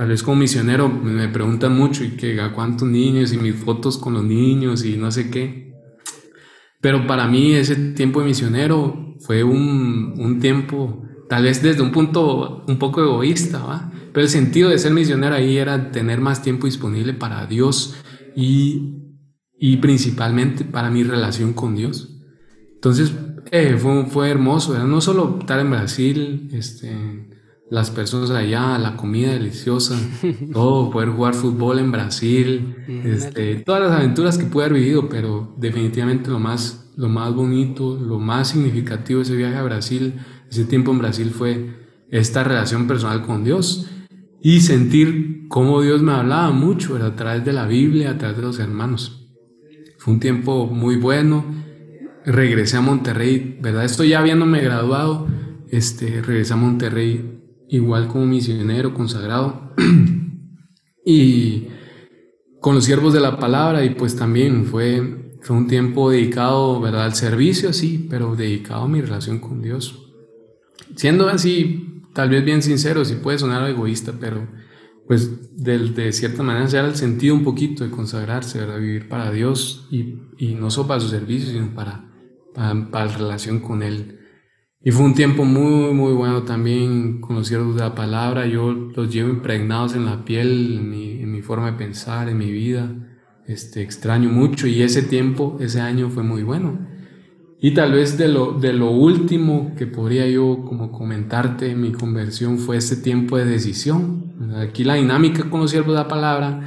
Tal 0.00 0.08
vez 0.08 0.22
como 0.22 0.36
misionero 0.36 0.88
me 0.88 1.28
preguntan 1.28 1.76
mucho 1.76 2.04
y 2.04 2.12
que 2.12 2.40
a 2.40 2.54
cuántos 2.54 2.88
niños 2.88 3.34
y 3.34 3.36
mis 3.36 3.54
fotos 3.54 3.98
con 3.98 4.14
los 4.14 4.24
niños 4.24 4.82
y 4.82 4.96
no 4.96 5.10
sé 5.10 5.28
qué. 5.28 5.69
Pero 6.80 7.06
para 7.06 7.26
mí 7.28 7.52
ese 7.52 7.76
tiempo 7.92 8.20
de 8.20 8.26
misionero 8.26 9.16
fue 9.20 9.44
un, 9.44 10.14
un 10.18 10.40
tiempo, 10.40 11.04
tal 11.28 11.44
vez 11.44 11.62
desde 11.62 11.82
un 11.82 11.92
punto 11.92 12.64
un 12.66 12.78
poco 12.78 13.02
egoísta, 13.02 13.62
¿va? 13.62 13.92
Pero 14.12 14.24
el 14.24 14.30
sentido 14.30 14.70
de 14.70 14.78
ser 14.78 14.92
misionero 14.92 15.34
ahí 15.34 15.56
era 15.56 15.90
tener 15.90 16.20
más 16.20 16.42
tiempo 16.42 16.66
disponible 16.66 17.14
para 17.14 17.46
Dios 17.46 17.96
y, 18.34 18.96
y 19.58 19.76
principalmente 19.76 20.64
para 20.64 20.90
mi 20.90 21.04
relación 21.04 21.52
con 21.52 21.76
Dios. 21.76 22.16
Entonces 22.74 23.12
eh, 23.52 23.76
fue, 23.78 24.06
fue 24.06 24.30
hermoso, 24.30 24.76
no 24.86 25.00
solo 25.00 25.38
estar 25.40 25.60
en 25.60 25.70
Brasil, 25.70 26.48
este, 26.52 27.29
las 27.70 27.90
personas 27.90 28.30
allá, 28.30 28.76
la 28.78 28.96
comida 28.96 29.32
deliciosa, 29.32 29.96
todo, 30.52 30.90
poder 30.90 31.10
jugar 31.10 31.34
fútbol 31.34 31.78
en 31.78 31.92
Brasil, 31.92 32.74
este, 33.04 33.56
todas 33.56 33.82
las 33.82 33.92
aventuras 33.92 34.36
que 34.36 34.44
pude 34.44 34.64
haber 34.64 34.80
vivido, 34.80 35.08
pero 35.08 35.54
definitivamente 35.56 36.30
lo 36.30 36.40
más, 36.40 36.90
lo 36.96 37.08
más 37.08 37.32
bonito, 37.32 37.96
lo 37.96 38.18
más 38.18 38.48
significativo 38.48 39.20
de 39.20 39.24
ese 39.24 39.36
viaje 39.36 39.56
a 39.56 39.62
Brasil, 39.62 40.14
ese 40.50 40.64
tiempo 40.64 40.90
en 40.90 40.98
Brasil 40.98 41.30
fue 41.30 41.76
esta 42.10 42.42
relación 42.42 42.88
personal 42.88 43.22
con 43.22 43.44
Dios 43.44 43.88
y 44.42 44.60
sentir 44.60 45.46
cómo 45.48 45.80
Dios 45.80 46.02
me 46.02 46.12
hablaba 46.12 46.50
mucho 46.50 46.96
a 46.96 47.14
través 47.14 47.44
de 47.44 47.52
la 47.52 47.66
Biblia, 47.66 48.10
a 48.10 48.18
través 48.18 48.36
de 48.36 48.42
los 48.42 48.58
hermanos. 48.58 49.28
Fue 49.98 50.14
un 50.14 50.20
tiempo 50.20 50.66
muy 50.66 50.96
bueno. 50.96 51.44
Regresé 52.24 52.78
a 52.78 52.80
Monterrey, 52.80 53.58
¿verdad? 53.60 53.84
Estoy 53.84 54.08
ya 54.08 54.20
habiéndome 54.20 54.60
graduado. 54.60 55.28
Este, 55.68 56.22
regresé 56.22 56.54
a 56.54 56.56
Monterrey 56.56 57.39
igual 57.70 58.08
como 58.08 58.26
misionero 58.26 58.92
consagrado 58.92 59.74
y 61.06 61.68
con 62.60 62.74
los 62.74 62.84
siervos 62.84 63.14
de 63.14 63.20
la 63.20 63.38
palabra 63.38 63.84
y 63.84 63.90
pues 63.90 64.16
también 64.16 64.66
fue, 64.66 65.38
fue 65.40 65.56
un 65.56 65.66
tiempo 65.66 66.10
dedicado 66.10 66.80
¿verdad? 66.80 67.04
al 67.04 67.14
servicio, 67.14 67.72
sí, 67.72 68.06
pero 68.10 68.36
dedicado 68.36 68.82
a 68.82 68.88
mi 68.88 69.00
relación 69.00 69.38
con 69.38 69.62
Dios. 69.62 70.12
Siendo 70.96 71.28
así, 71.28 72.02
tal 72.12 72.28
vez 72.28 72.44
bien 72.44 72.62
sincero, 72.62 73.04
si 73.04 73.14
puede 73.14 73.38
sonar 73.38 73.68
egoísta, 73.70 74.12
pero 74.20 74.48
pues 75.06 75.56
de, 75.56 75.78
de 75.78 76.12
cierta 76.12 76.42
manera 76.42 76.68
se 76.68 76.78
el 76.78 76.96
sentido 76.96 77.34
un 77.34 77.44
poquito 77.44 77.84
de 77.84 77.90
consagrarse, 77.90 78.58
¿verdad? 78.58 78.78
vivir 78.78 79.08
para 79.08 79.30
Dios 79.30 79.88
y, 79.90 80.18
y 80.38 80.54
no 80.54 80.70
solo 80.70 80.88
para 80.88 81.00
su 81.00 81.08
servicio, 81.08 81.50
sino 81.50 81.74
para, 81.74 82.12
para, 82.54 82.90
para 82.90 83.06
la 83.06 83.16
relación 83.16 83.60
con 83.60 83.82
Él. 83.82 84.19
Y 84.82 84.92
fue 84.92 85.04
un 85.04 85.14
tiempo 85.14 85.44
muy, 85.44 85.92
muy 85.92 86.14
bueno 86.14 86.44
también 86.44 87.20
con 87.20 87.36
los 87.36 87.48
siervos 87.48 87.74
de 87.74 87.82
la 87.82 87.94
palabra. 87.94 88.46
Yo 88.46 88.72
los 88.72 89.12
llevo 89.12 89.28
impregnados 89.28 89.94
en 89.94 90.06
la 90.06 90.24
piel, 90.24 90.78
en 90.78 91.32
mi, 91.32 91.42
forma 91.42 91.70
de 91.70 91.76
pensar, 91.76 92.30
en 92.30 92.38
mi 92.38 92.50
vida. 92.50 92.90
Este, 93.46 93.82
extraño 93.82 94.30
mucho 94.30 94.66
y 94.66 94.82
ese 94.82 95.02
tiempo, 95.02 95.58
ese 95.60 95.80
año 95.80 96.08
fue 96.08 96.22
muy 96.22 96.42
bueno. 96.42 96.78
Y 97.60 97.72
tal 97.72 97.92
vez 97.92 98.16
de 98.16 98.28
lo, 98.28 98.52
de 98.52 98.72
lo 98.72 98.90
último 98.90 99.74
que 99.76 99.86
podría 99.86 100.26
yo 100.28 100.64
como 100.64 100.92
comentarte 100.92 101.72
en 101.72 101.80
mi 101.82 101.92
conversión 101.92 102.58
fue 102.58 102.78
ese 102.78 102.96
tiempo 102.96 103.36
de 103.36 103.44
decisión. 103.44 104.54
Aquí 104.56 104.84
la 104.84 104.94
dinámica 104.94 105.50
con 105.50 105.60
los 105.60 105.72
siervos 105.72 105.90
de 105.90 106.02
la 106.02 106.08
palabra 106.08 106.62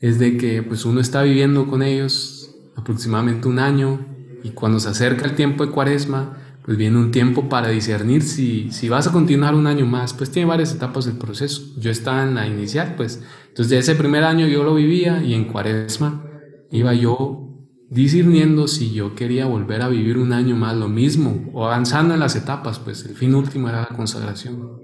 es 0.00 0.18
de 0.18 0.36
que 0.36 0.62
pues 0.62 0.84
uno 0.84 1.00
está 1.00 1.22
viviendo 1.22 1.66
con 1.66 1.82
ellos 1.82 2.54
aproximadamente 2.76 3.48
un 3.48 3.58
año 3.58 4.04
y 4.42 4.50
cuando 4.50 4.80
se 4.80 4.90
acerca 4.90 5.24
el 5.24 5.34
tiempo 5.34 5.64
de 5.64 5.72
cuaresma, 5.72 6.43
pues 6.64 6.78
viene 6.78 6.98
un 6.98 7.10
tiempo 7.10 7.48
para 7.50 7.68
discernir 7.68 8.22
si, 8.22 8.70
si 8.70 8.88
vas 8.88 9.06
a 9.06 9.12
continuar 9.12 9.54
un 9.54 9.66
año 9.66 9.84
más, 9.84 10.14
pues 10.14 10.30
tiene 10.30 10.48
varias 10.48 10.74
etapas 10.74 11.04
del 11.04 11.18
proceso. 11.18 11.62
Yo 11.78 11.90
estaba 11.90 12.22
en 12.22 12.34
la 12.34 12.46
inicial, 12.46 12.94
pues, 12.96 13.22
entonces 13.48 13.68
de 13.68 13.78
ese 13.78 13.94
primer 13.94 14.24
año 14.24 14.46
yo 14.46 14.64
lo 14.64 14.74
vivía 14.74 15.22
y 15.22 15.34
en 15.34 15.44
cuaresma 15.44 16.24
iba 16.70 16.94
yo 16.94 17.44
discerniendo 17.90 18.66
si 18.66 18.92
yo 18.92 19.14
quería 19.14 19.44
volver 19.44 19.82
a 19.82 19.88
vivir 19.88 20.16
un 20.16 20.32
año 20.32 20.56
más 20.56 20.74
lo 20.74 20.88
mismo 20.88 21.50
o 21.52 21.66
avanzando 21.66 22.14
en 22.14 22.20
las 22.20 22.34
etapas, 22.34 22.78
pues 22.78 23.04
el 23.04 23.14
fin 23.14 23.34
último 23.34 23.68
era 23.68 23.82
la 23.82 23.96
consagración. 23.96 24.80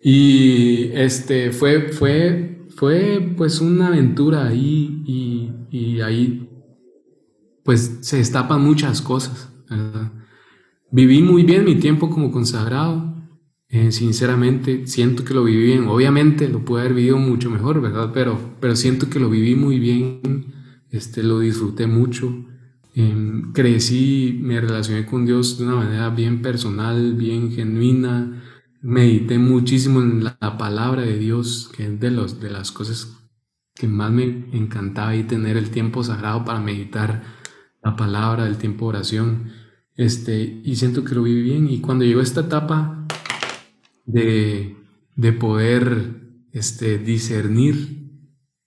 Y 0.00 0.90
este 0.94 1.52
fue, 1.52 1.90
fue, 1.90 2.66
fue 2.74 3.34
pues 3.36 3.60
una 3.60 3.88
aventura 3.88 4.46
ahí 4.46 5.02
y, 5.06 5.52
y 5.70 6.00
ahí 6.00 6.48
pues 7.62 7.98
se 8.00 8.16
destapan 8.16 8.62
muchas 8.62 9.02
cosas. 9.02 9.50
Viví 10.94 11.22
muy 11.22 11.42
bien 11.42 11.64
mi 11.64 11.74
tiempo 11.74 12.08
como 12.08 12.30
consagrado. 12.30 13.12
Eh, 13.68 13.90
sinceramente, 13.90 14.86
siento 14.86 15.24
que 15.24 15.34
lo 15.34 15.42
viví 15.42 15.64
bien. 15.64 15.88
Obviamente 15.88 16.48
lo 16.48 16.64
pude 16.64 16.82
haber 16.82 16.94
vivido 16.94 17.18
mucho 17.18 17.50
mejor, 17.50 17.80
¿verdad? 17.80 18.12
Pero, 18.14 18.38
pero 18.60 18.76
siento 18.76 19.10
que 19.10 19.18
lo 19.18 19.28
viví 19.28 19.56
muy 19.56 19.80
bien. 19.80 20.54
Este, 20.90 21.24
lo 21.24 21.40
disfruté 21.40 21.88
mucho. 21.88 22.32
Em, 22.94 23.52
crecí, 23.52 24.38
me 24.40 24.60
relacioné 24.60 25.04
con 25.04 25.26
Dios 25.26 25.58
de 25.58 25.64
una 25.64 25.74
manera 25.74 26.10
bien 26.10 26.42
personal, 26.42 27.14
bien 27.14 27.50
genuina. 27.50 28.44
Medité 28.80 29.38
muchísimo 29.38 30.00
en 30.00 30.22
la, 30.22 30.38
palabra 30.58 31.02
de 31.02 31.18
Dios, 31.18 31.72
que 31.76 31.86
es 31.86 31.98
de, 31.98 32.12
los, 32.12 32.38
de 32.38 32.50
las 32.50 32.70
cosas 32.70 33.18
que 33.74 33.88
más 33.88 34.12
me 34.12 34.46
encantaba 34.52 35.16
y 35.16 35.24
tener 35.24 35.56
el 35.56 35.70
tiempo 35.70 36.04
sagrado 36.04 36.44
para 36.44 36.60
meditar 36.60 37.24
la 37.82 37.96
palabra, 37.96 38.46
el 38.46 38.58
tiempo 38.58 38.84
de 38.84 38.98
oración, 38.98 39.63
este, 39.96 40.60
y 40.64 40.76
siento 40.76 41.04
que 41.04 41.14
lo 41.14 41.22
viví 41.22 41.42
bien. 41.42 41.68
Y 41.68 41.80
cuando 41.80 42.04
llegó 42.04 42.20
esta 42.20 42.42
etapa 42.42 43.06
de, 44.06 44.76
de 45.16 45.32
poder 45.32 46.22
este, 46.52 46.98
discernir, 46.98 48.04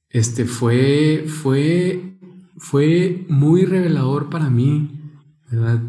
este, 0.09 0.45
fue, 0.45 1.25
fue, 1.27 2.17
fue 2.57 3.25
muy 3.27 3.65
revelador 3.65 4.29
para 4.29 4.49
mí, 4.49 5.11
¿verdad? 5.51 5.81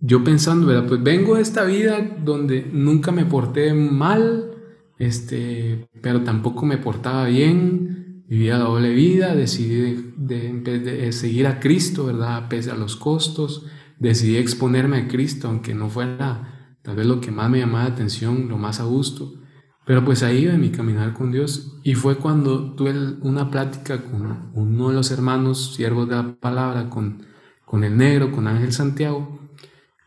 Yo 0.00 0.22
pensando, 0.22 0.66
¿verdad? 0.66 0.86
Pues 0.86 1.02
vengo 1.02 1.34
de 1.34 1.42
esta 1.42 1.64
vida 1.64 2.00
donde 2.24 2.68
nunca 2.72 3.10
me 3.10 3.24
porté 3.24 3.74
mal, 3.74 4.52
este, 4.98 5.88
pero 6.00 6.22
tampoco 6.22 6.66
me 6.66 6.78
portaba 6.78 7.26
bien, 7.26 8.24
vivía 8.28 8.58
la 8.58 8.64
doble 8.64 8.94
vida, 8.94 9.34
decidí 9.34 10.12
de, 10.16 11.12
seguir 11.12 11.46
a 11.46 11.58
Cristo, 11.58 12.06
¿verdad? 12.06 12.48
Pese 12.48 12.70
a 12.70 12.76
los 12.76 12.94
costos, 12.94 13.66
decidí 13.98 14.36
exponerme 14.36 14.98
a 14.98 15.08
Cristo, 15.08 15.48
aunque 15.48 15.74
no 15.74 15.88
fuera 15.88 16.76
tal 16.82 16.96
vez 16.96 17.06
lo 17.06 17.20
que 17.20 17.30
más 17.30 17.50
me 17.50 17.58
llamaba 17.58 17.84
la 17.84 17.94
atención, 17.94 18.48
lo 18.48 18.58
más 18.58 18.80
a 18.80 18.84
gusto. 18.84 19.34
Pero 19.84 20.04
pues 20.04 20.22
ahí 20.22 20.44
iba 20.44 20.52
mi 20.54 20.70
caminar 20.70 21.14
con 21.14 21.32
Dios 21.32 21.78
y 21.82 21.94
fue 21.94 22.18
cuando 22.18 22.74
tuve 22.74 22.92
una 23.22 23.50
plática 23.50 24.02
con 24.02 24.50
uno 24.52 24.88
de 24.88 24.94
los 24.94 25.10
hermanos, 25.10 25.74
siervos 25.74 26.08
de 26.08 26.16
la 26.16 26.34
palabra, 26.36 26.90
con, 26.90 27.22
con 27.64 27.84
el 27.84 27.96
negro, 27.96 28.30
con 28.30 28.46
Ángel 28.46 28.72
Santiago. 28.72 29.40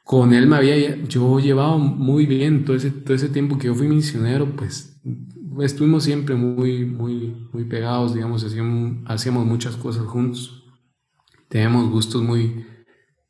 Con 0.04 0.34
él 0.34 0.46
me 0.46 0.58
había 0.58 1.04
yo 1.06 1.40
llevado 1.40 1.80
muy 1.80 2.26
bien 2.28 2.64
todo 2.66 2.76
ese, 2.76 2.92
todo 2.92 3.16
ese 3.16 3.30
tiempo 3.30 3.58
que 3.58 3.68
yo 3.68 3.76
fui 3.76 3.88
misionero, 3.88 4.56
pues 4.56 5.02
estuvimos 5.62 6.04
siempre 6.04 6.36
muy, 6.36 6.86
muy, 6.86 7.50
muy 7.52 7.64
pegados, 7.66 8.14
digamos, 8.14 8.44
hacíamos, 8.44 8.98
hacíamos 9.06 9.46
muchas 9.46 9.76
cosas 9.78 10.06
juntos. 10.06 10.64
Teníamos 11.50 11.90
gustos 11.90 12.22
muy, 12.22 12.66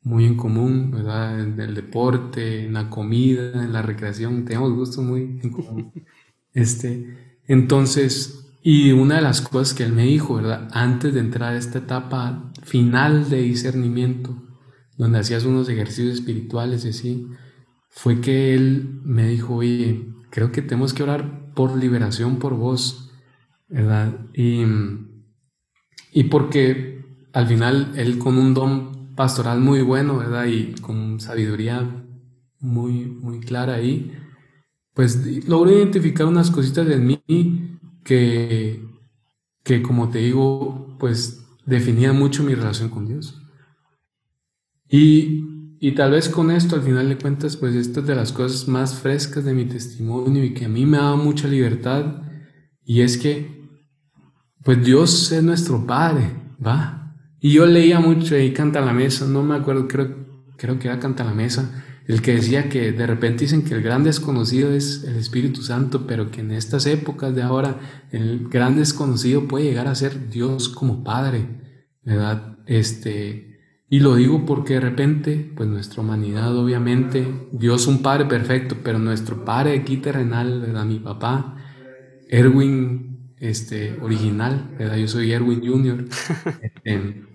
muy 0.04 0.24
en 0.24 0.36
común, 0.36 0.90
¿verdad? 0.90 1.40
En 1.40 1.60
el 1.60 1.74
deporte, 1.74 2.64
en 2.64 2.74
la 2.74 2.90
comida, 2.90 3.62
en 3.62 3.72
la 3.72 3.82
recreación, 3.82 4.44
teníamos 4.44 4.72
gustos 4.72 5.04
muy 5.04 5.38
en 5.42 5.50
común. 5.50 5.92
Este, 6.54 7.40
entonces, 7.46 8.52
y 8.62 8.92
una 8.92 9.14
de 9.16 9.22
las 9.22 9.40
cosas 9.40 9.72
que 9.72 9.84
él 9.84 9.94
me 9.94 10.04
dijo, 10.04 10.34
¿verdad? 10.34 10.68
Antes 10.72 11.14
de 11.14 11.20
entrar 11.20 11.54
a 11.54 11.56
esta 11.56 11.78
etapa 11.78 12.52
final 12.62 13.30
de 13.30 13.40
discernimiento, 13.40 14.36
donde 14.98 15.20
hacías 15.20 15.46
unos 15.46 15.70
ejercicios 15.70 16.16
espirituales 16.16 16.84
y 16.84 16.90
así, 16.90 17.26
fue 17.88 18.20
que 18.20 18.54
él 18.54 19.00
me 19.02 19.28
dijo, 19.28 19.56
oye, 19.56 20.12
creo 20.30 20.52
que 20.52 20.60
tenemos 20.60 20.92
que 20.92 21.02
orar 21.02 21.52
por 21.54 21.74
liberación 21.76 22.36
por 22.36 22.54
vos, 22.54 23.10
¿verdad? 23.68 24.26
Y, 24.34 24.62
y 26.12 26.24
porque 26.24 27.04
al 27.32 27.46
final 27.46 27.92
él 27.96 28.18
con 28.18 28.38
un 28.38 28.54
don 28.54 28.91
pastoral 29.16 29.60
muy 29.60 29.82
bueno, 29.82 30.18
¿verdad? 30.18 30.46
Y 30.46 30.74
con 30.80 31.20
sabiduría 31.20 32.04
muy, 32.60 33.06
muy 33.06 33.40
clara 33.40 33.74
ahí, 33.74 34.12
pues 34.94 35.46
logró 35.48 35.70
identificar 35.70 36.26
unas 36.26 36.50
cositas 36.50 36.88
en 36.88 37.06
mí 37.06 37.78
que, 38.04 38.84
que 39.64 39.82
como 39.82 40.10
te 40.10 40.18
digo, 40.18 40.96
pues 40.98 41.44
definía 41.66 42.12
mucho 42.12 42.42
mi 42.42 42.54
relación 42.54 42.88
con 42.88 43.06
Dios. 43.06 43.40
Y, 44.88 45.76
y 45.80 45.92
tal 45.92 46.12
vez 46.12 46.28
con 46.28 46.50
esto, 46.50 46.76
al 46.76 46.82
final 46.82 47.08
de 47.08 47.18
cuentas, 47.18 47.56
pues 47.56 47.74
esto 47.74 48.00
es 48.00 48.06
de 48.06 48.14
las 48.14 48.32
cosas 48.32 48.68
más 48.68 48.94
frescas 48.94 49.44
de 49.44 49.54
mi 49.54 49.64
testimonio 49.64 50.44
y 50.44 50.54
que 50.54 50.66
a 50.66 50.68
mí 50.68 50.86
me 50.86 50.98
ha 50.98 51.14
mucha 51.16 51.48
libertad. 51.48 52.22
Y 52.84 53.00
es 53.00 53.16
que, 53.16 53.70
pues 54.62 54.84
Dios 54.84 55.32
es 55.32 55.42
nuestro 55.42 55.86
Padre, 55.86 56.30
¿va? 56.64 57.01
Y 57.44 57.54
yo 57.54 57.66
leía 57.66 57.98
mucho 57.98 58.38
y 58.38 58.52
Canta 58.52 58.80
la 58.80 58.92
Mesa, 58.92 59.26
no 59.26 59.42
me 59.42 59.56
acuerdo, 59.56 59.88
creo, 59.88 60.14
creo 60.56 60.78
que 60.78 60.86
era 60.86 61.00
Canta 61.00 61.24
la 61.24 61.34
Mesa, 61.34 61.84
el 62.06 62.22
que 62.22 62.36
decía 62.36 62.68
que 62.68 62.92
de 62.92 63.04
repente 63.04 63.44
dicen 63.44 63.64
que 63.64 63.74
el 63.74 63.82
gran 63.82 64.04
desconocido 64.04 64.72
es 64.72 65.02
el 65.02 65.16
Espíritu 65.16 65.60
Santo, 65.60 66.06
pero 66.06 66.30
que 66.30 66.40
en 66.40 66.52
estas 66.52 66.86
épocas 66.86 67.34
de 67.34 67.42
ahora 67.42 67.80
el 68.12 68.48
gran 68.48 68.76
desconocido 68.76 69.48
puede 69.48 69.64
llegar 69.64 69.88
a 69.88 69.96
ser 69.96 70.30
Dios 70.30 70.68
como 70.68 71.02
Padre, 71.02 71.48
¿verdad? 72.04 72.58
Este, 72.68 73.58
y 73.90 73.98
lo 73.98 74.14
digo 74.14 74.46
porque 74.46 74.74
de 74.74 74.80
repente, 74.80 75.52
pues 75.56 75.68
nuestra 75.68 76.00
humanidad 76.00 76.56
obviamente, 76.56 77.26
Dios 77.50 77.88
un 77.88 78.02
Padre 78.02 78.26
perfecto, 78.26 78.76
pero 78.84 79.00
nuestro 79.00 79.44
Padre 79.44 79.76
aquí 79.80 79.96
terrenal, 79.96 80.60
¿verdad? 80.60 80.84
Mi 80.84 81.00
papá, 81.00 81.56
Erwin, 82.28 83.34
este, 83.40 83.98
original, 84.00 84.76
¿verdad? 84.78 84.96
Yo 84.96 85.08
soy 85.08 85.32
Erwin 85.32 85.66
Jr. 85.66 86.04
Este, 86.62 87.31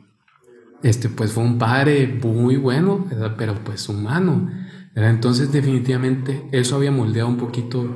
este, 0.83 1.09
pues 1.09 1.31
fue 1.31 1.43
un 1.43 1.57
padre 1.57 2.19
muy 2.23 2.57
bueno, 2.57 3.05
pero 3.37 3.55
pues 3.63 3.89
humano. 3.89 4.49
Entonces 4.95 5.51
definitivamente 5.51 6.47
eso 6.51 6.75
había 6.75 6.91
moldeado 6.91 7.29
un 7.29 7.37
poquito 7.37 7.95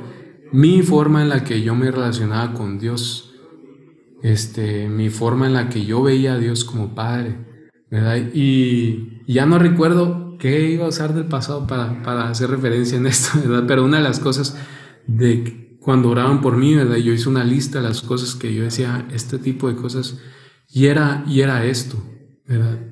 mi 0.52 0.82
forma 0.84 1.22
en 1.22 1.30
la 1.30 1.44
que 1.44 1.62
yo 1.62 1.76
me 1.76 1.90
relacionaba 1.90 2.54
con 2.54 2.78
Dios, 2.78 3.34
este, 4.22 4.88
mi 4.88 5.10
forma 5.10 5.48
en 5.48 5.54
la 5.54 5.70
que 5.70 5.86
yo 5.86 6.04
veía 6.04 6.34
a 6.34 6.38
Dios 6.38 6.66
como 6.66 6.94
padre, 6.94 7.38
¿verdad? 7.90 8.18
Y 8.34 9.24
ya 9.28 9.46
no 9.46 9.58
recuerdo 9.58 10.38
qué 10.38 10.70
iba 10.70 10.86
a 10.86 10.90
usar 10.90 11.14
del 11.14 11.26
pasado 11.26 11.66
para, 11.68 12.04
para 12.04 12.30
hacer 12.30 12.50
referencia 12.50 12.98
en 12.98 13.08
esto, 13.08 13.40
¿verdad? 13.48 13.64
Pero 13.68 13.86
una 13.86 13.98
de 13.98 14.04
las 14.04 14.20
cosas 14.20 14.58
de 15.08 15.78
cuando 15.80 16.10
oraban 16.10 16.42
por 16.42 16.58
mí, 16.58 16.76
¿verdad? 16.76 16.98
Yo 16.98 17.14
hice 17.14 17.30
una 17.30 17.44
lista 17.44 17.82
de 17.82 17.88
las 17.88 18.02
cosas 18.02 18.36
que 18.36 18.54
yo 18.54 18.64
decía, 18.64 19.08
este 19.12 19.40
tipo 19.40 19.68
de 19.68 19.76
cosas, 19.76 20.20
y 20.70 20.86
era, 20.86 21.24
y 21.28 21.42
era 21.42 21.66
esto, 21.66 21.98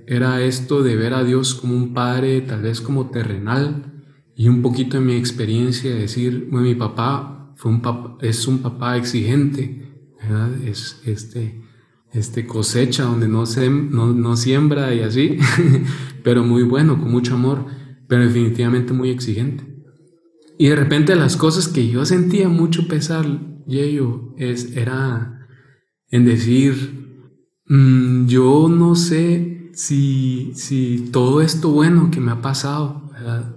era 0.07 0.41
esto 0.41 0.83
de 0.83 0.95
ver 0.95 1.13
a 1.13 1.23
Dios 1.23 1.55
como 1.55 1.75
un 1.75 1.93
padre, 1.93 2.41
tal 2.41 2.61
vez 2.61 2.81
como 2.81 3.09
terrenal, 3.09 3.89
y 4.35 4.47
un 4.47 4.61
poquito 4.61 4.97
de 4.97 5.05
mi 5.05 5.15
experiencia 5.15 5.93
de 5.93 5.99
decir, 5.99 6.47
bueno, 6.49 6.65
mi 6.65 6.75
papá 6.75 7.53
es 8.21 8.47
un 8.47 8.59
papá 8.59 8.95
exigente. 8.95 9.85
Es 10.65 11.01
este, 11.05 11.61
este 12.13 12.45
cosecha 12.45 13.03
donde 13.03 13.27
no, 13.27 13.45
se, 13.45 13.69
no, 13.69 14.13
no 14.13 14.37
siembra 14.37 14.93
y 14.93 15.01
así, 15.01 15.37
pero 16.23 16.43
muy 16.43 16.63
bueno, 16.63 16.99
con 16.99 17.11
mucho 17.11 17.35
amor, 17.35 17.65
pero 18.07 18.23
definitivamente 18.23 18.93
muy 18.93 19.09
exigente. 19.09 19.65
Y 20.57 20.67
de 20.67 20.75
repente 20.75 21.15
las 21.15 21.37
cosas 21.37 21.67
que 21.67 21.87
yo 21.87 22.05
sentía 22.05 22.49
mucho 22.49 22.87
pesar, 22.87 23.25
yo 23.65 24.33
es, 24.37 24.75
era 24.75 25.47
en 26.11 26.25
decir, 26.25 26.98
Mm, 27.69 28.25
yo 28.25 28.67
no 28.67 28.95
sé 28.95 29.69
si, 29.73 30.51
si 30.55 31.09
todo 31.11 31.41
esto 31.41 31.69
bueno 31.69 32.09
que 32.11 32.19
me 32.19 32.31
ha 32.31 32.41
pasado, 32.41 33.09
¿verdad? 33.13 33.55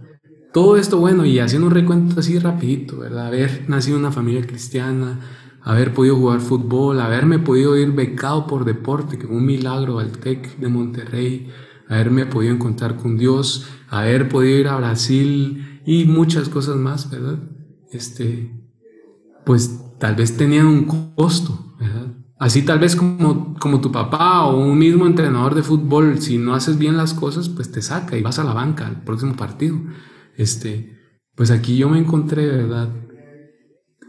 Todo 0.52 0.76
esto 0.76 0.98
bueno, 0.98 1.24
y 1.24 1.38
haciendo 1.38 1.68
un 1.68 1.74
recuento 1.74 2.20
así 2.20 2.38
rapidito, 2.38 2.98
¿verdad? 2.98 3.28
Haber 3.28 3.64
nacido 3.70 3.96
en 3.96 4.04
una 4.04 4.12
familia 4.12 4.46
cristiana, 4.46 5.20
haber 5.62 5.94
podido 5.94 6.16
jugar 6.16 6.40
fútbol, 6.40 7.00
haberme 7.00 7.38
podido 7.38 7.76
ir 7.78 7.92
becado 7.92 8.46
por 8.46 8.66
deporte, 8.66 9.16
que 9.18 9.26
fue 9.26 9.36
un 9.36 9.46
milagro 9.46 9.98
al 9.98 10.12
TEC 10.12 10.58
de 10.58 10.68
Monterrey, 10.68 11.48
haberme 11.88 12.26
podido 12.26 12.54
encontrar 12.54 12.98
con 12.98 13.16
Dios, 13.16 13.66
haber 13.88 14.28
podido 14.28 14.58
ir 14.58 14.68
a 14.68 14.76
Brasil 14.76 15.80
y 15.86 16.04
muchas 16.04 16.50
cosas 16.50 16.76
más, 16.76 17.10
¿verdad? 17.10 17.38
Este, 17.90 18.52
pues 19.46 19.80
tal 19.98 20.16
vez 20.16 20.36
tenían 20.36 20.66
un 20.66 20.84
costo, 20.84 21.76
¿verdad? 21.80 22.21
Así 22.42 22.62
tal 22.62 22.80
vez 22.80 22.96
como, 22.96 23.54
como 23.60 23.80
tu 23.80 23.92
papá 23.92 24.46
o 24.46 24.58
un 24.58 24.76
mismo 24.76 25.06
entrenador 25.06 25.54
de 25.54 25.62
fútbol, 25.62 26.18
si 26.18 26.38
no 26.38 26.56
haces 26.56 26.76
bien 26.76 26.96
las 26.96 27.14
cosas, 27.14 27.48
pues 27.48 27.70
te 27.70 27.80
saca 27.80 28.16
y 28.16 28.22
vas 28.22 28.40
a 28.40 28.42
la 28.42 28.52
banca 28.52 28.84
al 28.84 29.04
próximo 29.04 29.36
partido. 29.36 29.78
Este, 30.36 30.98
pues 31.36 31.52
aquí 31.52 31.76
yo 31.76 31.88
me 31.88 32.00
encontré, 32.00 32.48
¿verdad? 32.48 32.88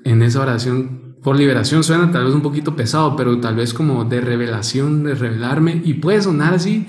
En 0.04 0.24
esa 0.24 0.42
oración 0.42 1.18
por 1.22 1.38
liberación 1.38 1.84
suena 1.84 2.12
tal 2.12 2.26
vez 2.26 2.34
un 2.34 2.42
poquito 2.42 2.76
pesado, 2.76 3.16
pero 3.16 3.40
tal 3.40 3.56
vez 3.56 3.72
como 3.72 4.04
de 4.06 4.20
revelación, 4.20 5.04
de 5.04 5.14
revelarme 5.14 5.80
y 5.86 5.94
puede 5.94 6.20
sonar 6.24 6.56
así, 6.56 6.88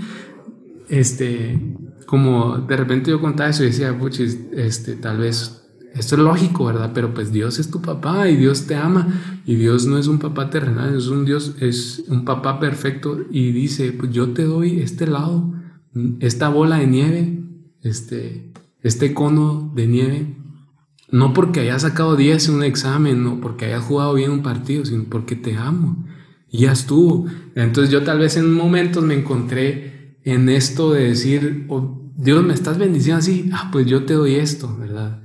este, 0.88 1.76
como 2.06 2.56
de 2.56 2.74
repente 2.74 3.10
yo 3.10 3.20
contaba 3.20 3.50
eso 3.50 3.64
y 3.64 3.66
decía, 3.66 3.98
puchis, 3.98 4.38
este, 4.54 4.94
tal 4.94 5.18
vez 5.18 5.63
esto 5.94 6.16
es 6.16 6.22
lógico, 6.22 6.64
¿verdad? 6.64 6.90
Pero 6.92 7.14
pues 7.14 7.32
Dios 7.32 7.58
es 7.58 7.70
tu 7.70 7.80
papá 7.80 8.28
y 8.28 8.36
Dios 8.36 8.66
te 8.66 8.74
ama 8.74 9.40
y 9.46 9.54
Dios 9.54 9.86
no 9.86 9.96
es 9.96 10.08
un 10.08 10.18
papá 10.18 10.50
terrenal, 10.50 10.96
es 10.96 11.06
un 11.06 11.24
Dios, 11.24 11.54
es 11.60 12.04
un 12.08 12.24
papá 12.24 12.58
perfecto 12.58 13.20
y 13.30 13.52
dice, 13.52 13.92
pues 13.92 14.10
yo 14.10 14.30
te 14.30 14.44
doy 14.44 14.80
este 14.80 15.06
lado, 15.06 15.54
esta 16.18 16.48
bola 16.48 16.78
de 16.78 16.86
nieve, 16.88 17.44
este, 17.82 18.52
este 18.82 19.14
cono 19.14 19.72
de 19.74 19.86
nieve, 19.86 20.36
no 21.10 21.32
porque 21.32 21.60
hayas 21.60 21.82
sacado 21.82 22.16
10 22.16 22.48
en 22.48 22.54
un 22.56 22.64
examen, 22.64 23.22
no 23.22 23.40
porque 23.40 23.66
hayas 23.66 23.84
jugado 23.84 24.14
bien 24.14 24.32
un 24.32 24.42
partido, 24.42 24.84
sino 24.84 25.04
porque 25.04 25.36
te 25.36 25.56
amo. 25.56 26.04
Y 26.50 26.62
ya 26.62 26.72
estuvo. 26.72 27.26
Entonces 27.54 27.92
yo 27.92 28.02
tal 28.02 28.18
vez 28.18 28.36
en 28.36 28.52
momentos 28.52 29.04
me 29.04 29.14
encontré 29.14 30.18
en 30.24 30.48
esto 30.48 30.92
de 30.92 31.04
decir, 31.04 31.66
oh, 31.68 32.10
Dios 32.16 32.44
me 32.44 32.54
estás 32.54 32.78
bendiciendo 32.78 33.18
así, 33.18 33.50
ah, 33.52 33.68
pues 33.70 33.86
yo 33.86 34.04
te 34.04 34.14
doy 34.14 34.36
esto, 34.36 34.76
¿verdad? 34.76 35.23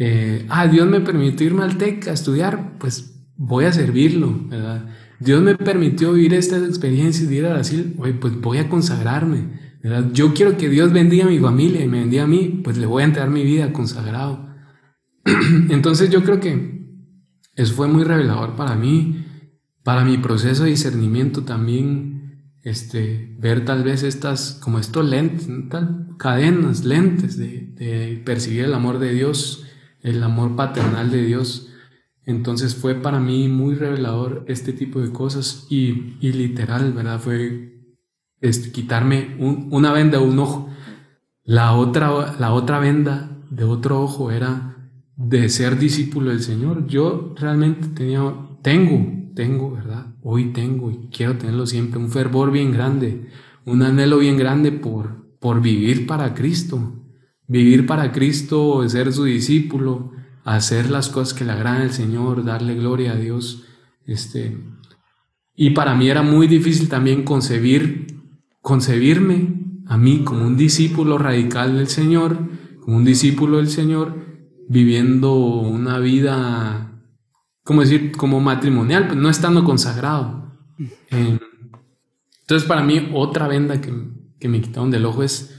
Eh, 0.00 0.46
ah, 0.48 0.68
Dios 0.68 0.88
me 0.88 1.00
permitió 1.00 1.44
irme 1.44 1.64
al 1.64 1.76
TEC 1.76 2.06
a 2.06 2.12
estudiar, 2.12 2.78
pues 2.78 3.26
voy 3.36 3.64
a 3.64 3.72
servirlo, 3.72 4.46
¿verdad? 4.48 4.86
Dios 5.18 5.42
me 5.42 5.56
permitió 5.56 6.12
vivir 6.12 6.34
estas 6.34 6.62
experiencias 6.62 7.28
de 7.28 7.34
ir 7.34 7.46
a 7.46 7.54
Brasil, 7.54 7.96
pues 8.20 8.40
voy 8.40 8.58
a 8.58 8.68
consagrarme, 8.68 9.78
¿verdad? 9.82 10.12
Yo 10.12 10.34
quiero 10.34 10.56
que 10.56 10.68
Dios 10.68 10.92
bendiga 10.92 11.24
a 11.24 11.28
mi 11.28 11.40
familia 11.40 11.82
y 11.82 11.88
me 11.88 11.98
bendiga 11.98 12.22
a 12.22 12.28
mí, 12.28 12.60
pues 12.62 12.78
le 12.78 12.86
voy 12.86 13.02
a 13.02 13.06
entregar 13.06 13.28
mi 13.28 13.42
vida 13.42 13.72
consagrado. 13.72 14.48
Entonces 15.68 16.10
yo 16.10 16.22
creo 16.22 16.38
que 16.38 16.78
eso 17.56 17.74
fue 17.74 17.88
muy 17.88 18.04
revelador 18.04 18.54
para 18.54 18.76
mí, 18.76 19.24
para 19.82 20.04
mi 20.04 20.16
proceso 20.18 20.62
de 20.62 20.70
discernimiento 20.70 21.42
también, 21.42 22.54
este, 22.62 23.34
ver 23.40 23.64
tal 23.64 23.82
vez 23.82 24.04
estas, 24.04 24.60
como 24.62 24.78
estos 24.78 25.08
lentes, 25.08 25.48
tal, 25.70 26.14
cadenas, 26.18 26.84
lentes 26.84 27.36
de, 27.36 27.72
de 27.74 28.22
percibir 28.24 28.64
el 28.64 28.74
amor 28.74 29.00
de 29.00 29.12
Dios 29.12 29.64
el 30.02 30.22
amor 30.22 30.56
paternal 30.56 31.10
de 31.10 31.24
Dios. 31.24 31.68
Entonces 32.24 32.74
fue 32.74 32.94
para 32.94 33.20
mí 33.20 33.48
muy 33.48 33.74
revelador 33.74 34.44
este 34.48 34.72
tipo 34.72 35.00
de 35.00 35.12
cosas 35.12 35.66
y, 35.70 36.16
y 36.20 36.32
literal, 36.32 36.92
¿verdad? 36.92 37.20
Fue 37.20 37.68
este, 38.40 38.70
quitarme 38.70 39.36
una 39.38 39.92
venda 39.92 40.20
un 40.20 40.38
ojo. 40.38 40.68
La 41.44 41.74
otra, 41.74 42.36
la 42.38 42.52
otra 42.52 42.78
venda 42.78 43.30
de 43.50 43.64
otro 43.64 44.02
ojo 44.02 44.30
era 44.30 44.90
de 45.16 45.48
ser 45.48 45.78
discípulo 45.78 46.30
del 46.30 46.42
Señor. 46.42 46.86
Yo 46.86 47.34
realmente 47.36 47.88
tenía, 47.88 48.20
tengo, 48.62 49.32
tengo, 49.34 49.72
¿verdad? 49.72 50.14
Hoy 50.22 50.52
tengo 50.52 50.90
y 50.90 51.08
quiero 51.10 51.36
tenerlo 51.36 51.66
siempre, 51.66 51.98
un 51.98 52.10
fervor 52.10 52.50
bien 52.52 52.72
grande, 52.72 53.28
un 53.64 53.82
anhelo 53.82 54.18
bien 54.18 54.36
grande 54.36 54.72
por, 54.72 55.38
por 55.40 55.60
vivir 55.62 56.06
para 56.06 56.34
Cristo, 56.34 56.97
Vivir 57.48 57.86
para 57.86 58.12
Cristo, 58.12 58.86
ser 58.88 59.12
su 59.12 59.24
discípulo, 59.24 60.12
hacer 60.44 60.90
las 60.90 61.08
cosas 61.08 61.32
que 61.32 61.46
le 61.46 61.52
agradan 61.52 61.82
al 61.82 61.92
Señor, 61.92 62.44
darle 62.44 62.74
gloria 62.74 63.12
a 63.12 63.16
Dios. 63.16 63.64
Este, 64.04 64.56
y 65.54 65.70
para 65.70 65.94
mí 65.94 66.08
era 66.08 66.22
muy 66.22 66.46
difícil 66.46 66.88
también 66.88 67.24
concebir, 67.24 68.22
concebirme 68.60 69.82
a 69.86 69.96
mí 69.96 70.24
como 70.24 70.46
un 70.46 70.58
discípulo 70.58 71.16
radical 71.16 71.74
del 71.76 71.88
Señor, 71.88 72.38
como 72.80 72.98
un 72.98 73.04
discípulo 73.04 73.56
del 73.56 73.68
Señor, 73.68 74.14
viviendo 74.68 75.34
una 75.34 75.98
vida, 75.98 77.02
como 77.64 77.80
decir, 77.80 78.12
como 78.12 78.40
matrimonial, 78.40 79.06
pues 79.06 79.18
no 79.18 79.30
estando 79.30 79.64
consagrado. 79.64 80.54
Eh, 81.10 81.38
entonces 82.42 82.68
para 82.68 82.82
mí 82.82 83.10
otra 83.14 83.48
venda 83.48 83.80
que, 83.80 83.92
que 84.38 84.48
me 84.48 84.60
quitaron 84.60 84.90
del 84.90 85.06
ojo 85.06 85.22
es 85.22 85.57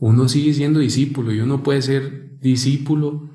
uno 0.00 0.28
sigue 0.28 0.52
siendo 0.54 0.80
discípulo 0.80 1.32
y 1.32 1.40
uno 1.40 1.62
puede 1.62 1.82
ser 1.82 2.38
discípulo 2.40 3.30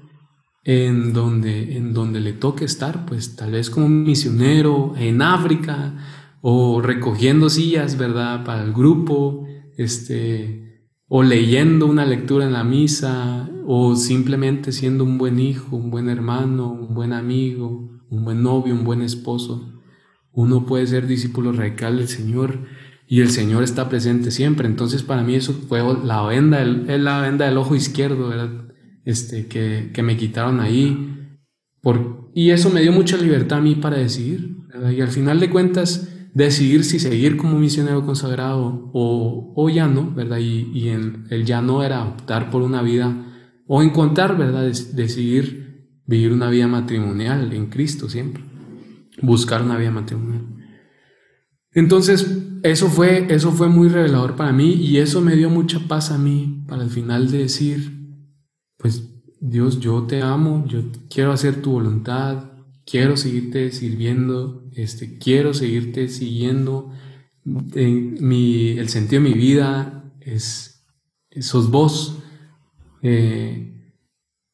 en 0.63 1.13
donde, 1.13 1.77
en 1.77 1.93
donde 1.93 2.19
le 2.19 2.33
toque 2.33 2.65
estar, 2.65 3.05
pues 3.05 3.35
tal 3.35 3.51
vez 3.51 3.69
como 3.69 3.87
misionero 3.87 4.93
en 4.97 5.21
África 5.21 5.93
o 6.41 6.81
recogiendo 6.81 7.49
sillas, 7.49 7.97
¿verdad? 7.97 8.43
Para 8.43 8.63
el 8.63 8.73
grupo, 8.73 9.47
este, 9.77 10.89
o 11.07 11.21
leyendo 11.21 11.85
una 11.85 12.05
lectura 12.05 12.45
en 12.45 12.53
la 12.53 12.63
misa, 12.63 13.49
o 13.67 13.95
simplemente 13.95 14.71
siendo 14.71 15.03
un 15.03 15.17
buen 15.17 15.39
hijo, 15.39 15.75
un 15.75 15.89
buen 15.89 16.09
hermano, 16.09 16.71
un 16.71 16.93
buen 16.93 17.13
amigo, 17.13 17.89
un 18.09 18.25
buen 18.25 18.43
novio, 18.43 18.73
un 18.73 18.83
buen 18.83 19.01
esposo, 19.01 19.81
uno 20.31 20.65
puede 20.65 20.85
ser 20.85 21.07
discípulo 21.07 21.51
radical 21.51 21.97
del 21.97 22.07
Señor 22.07 22.59
y 23.07 23.21
el 23.21 23.29
Señor 23.29 23.63
está 23.63 23.89
presente 23.89 24.31
siempre. 24.31 24.67
Entonces 24.67 25.03
para 25.03 25.23
mí 25.23 25.35
eso 25.35 25.53
fue 25.53 25.81
la 26.03 26.23
venda, 26.23 26.61
es 26.61 26.99
la 26.99 27.21
venda 27.21 27.45
del 27.45 27.57
ojo 27.57 27.75
izquierdo, 27.75 28.29
¿verdad? 28.29 28.49
Este, 29.03 29.47
que, 29.47 29.91
que 29.93 30.03
me 30.03 30.17
quitaron 30.17 30.59
ahí. 30.59 31.29
Por, 31.81 32.31
y 32.33 32.49
eso 32.49 32.69
me 32.69 32.81
dio 32.81 32.91
mucha 32.91 33.17
libertad 33.17 33.59
a 33.59 33.61
mí 33.61 33.75
para 33.75 33.97
decidir. 33.97 34.57
Y 34.91 35.01
al 35.01 35.09
final 35.09 35.39
de 35.39 35.49
cuentas, 35.49 36.09
decidir 36.33 36.83
si 36.83 36.99
seguir 36.99 37.37
como 37.37 37.57
misionero 37.57 38.05
consagrado 38.05 38.91
o, 38.93 39.53
o 39.55 39.69
ya 39.69 39.87
no, 39.87 40.11
¿verdad? 40.13 40.39
Y, 40.39 40.69
y 40.73 40.89
el, 40.89 41.45
ya 41.45 41.61
no 41.61 41.83
era 41.83 42.03
optar 42.03 42.49
por 42.49 42.61
una 42.61 42.81
vida 42.81 43.15
o 43.67 43.81
encontrar, 43.81 44.37
¿verdad? 44.37 44.63
decidir 44.63 46.01
vivir 46.05 46.33
una 46.33 46.49
vida 46.49 46.67
matrimonial 46.67 47.53
en 47.53 47.67
Cristo 47.67 48.09
siempre. 48.09 48.43
Buscar 49.21 49.61
una 49.61 49.77
vida 49.77 49.91
matrimonial. 49.91 50.43
Entonces, 51.75 52.39
eso 52.63 52.87
fue, 52.89 53.27
eso 53.29 53.51
fue 53.51 53.67
muy 53.67 53.89
revelador 53.89 54.35
para 54.35 54.51
mí 54.51 54.73
y 54.73 54.97
eso 54.97 55.21
me 55.21 55.35
dio 55.35 55.49
mucha 55.51 55.87
paz 55.87 56.09
a 56.09 56.17
mí 56.17 56.63
para 56.67 56.81
el 56.81 56.89
final 56.89 57.29
de 57.29 57.39
decir, 57.39 57.91
pues 58.77 59.03
Dios, 59.39 59.79
yo 59.79 60.03
te 60.03 60.21
amo, 60.21 60.65
yo 60.67 60.79
quiero 61.09 61.31
hacer 61.31 61.61
tu 61.61 61.73
voluntad, 61.73 62.53
quiero 62.85 63.17
seguirte 63.17 63.71
sirviendo, 63.71 64.63
este, 64.73 65.19
quiero 65.19 65.53
seguirte 65.53 66.07
siguiendo. 66.07 66.91
mi, 67.43 68.69
el 68.69 68.89
sentido 68.89 69.21
de 69.21 69.29
mi 69.29 69.35
vida 69.35 70.11
es, 70.21 70.87
sos 71.41 71.69
vos. 71.69 72.19
Eh, 73.03 73.75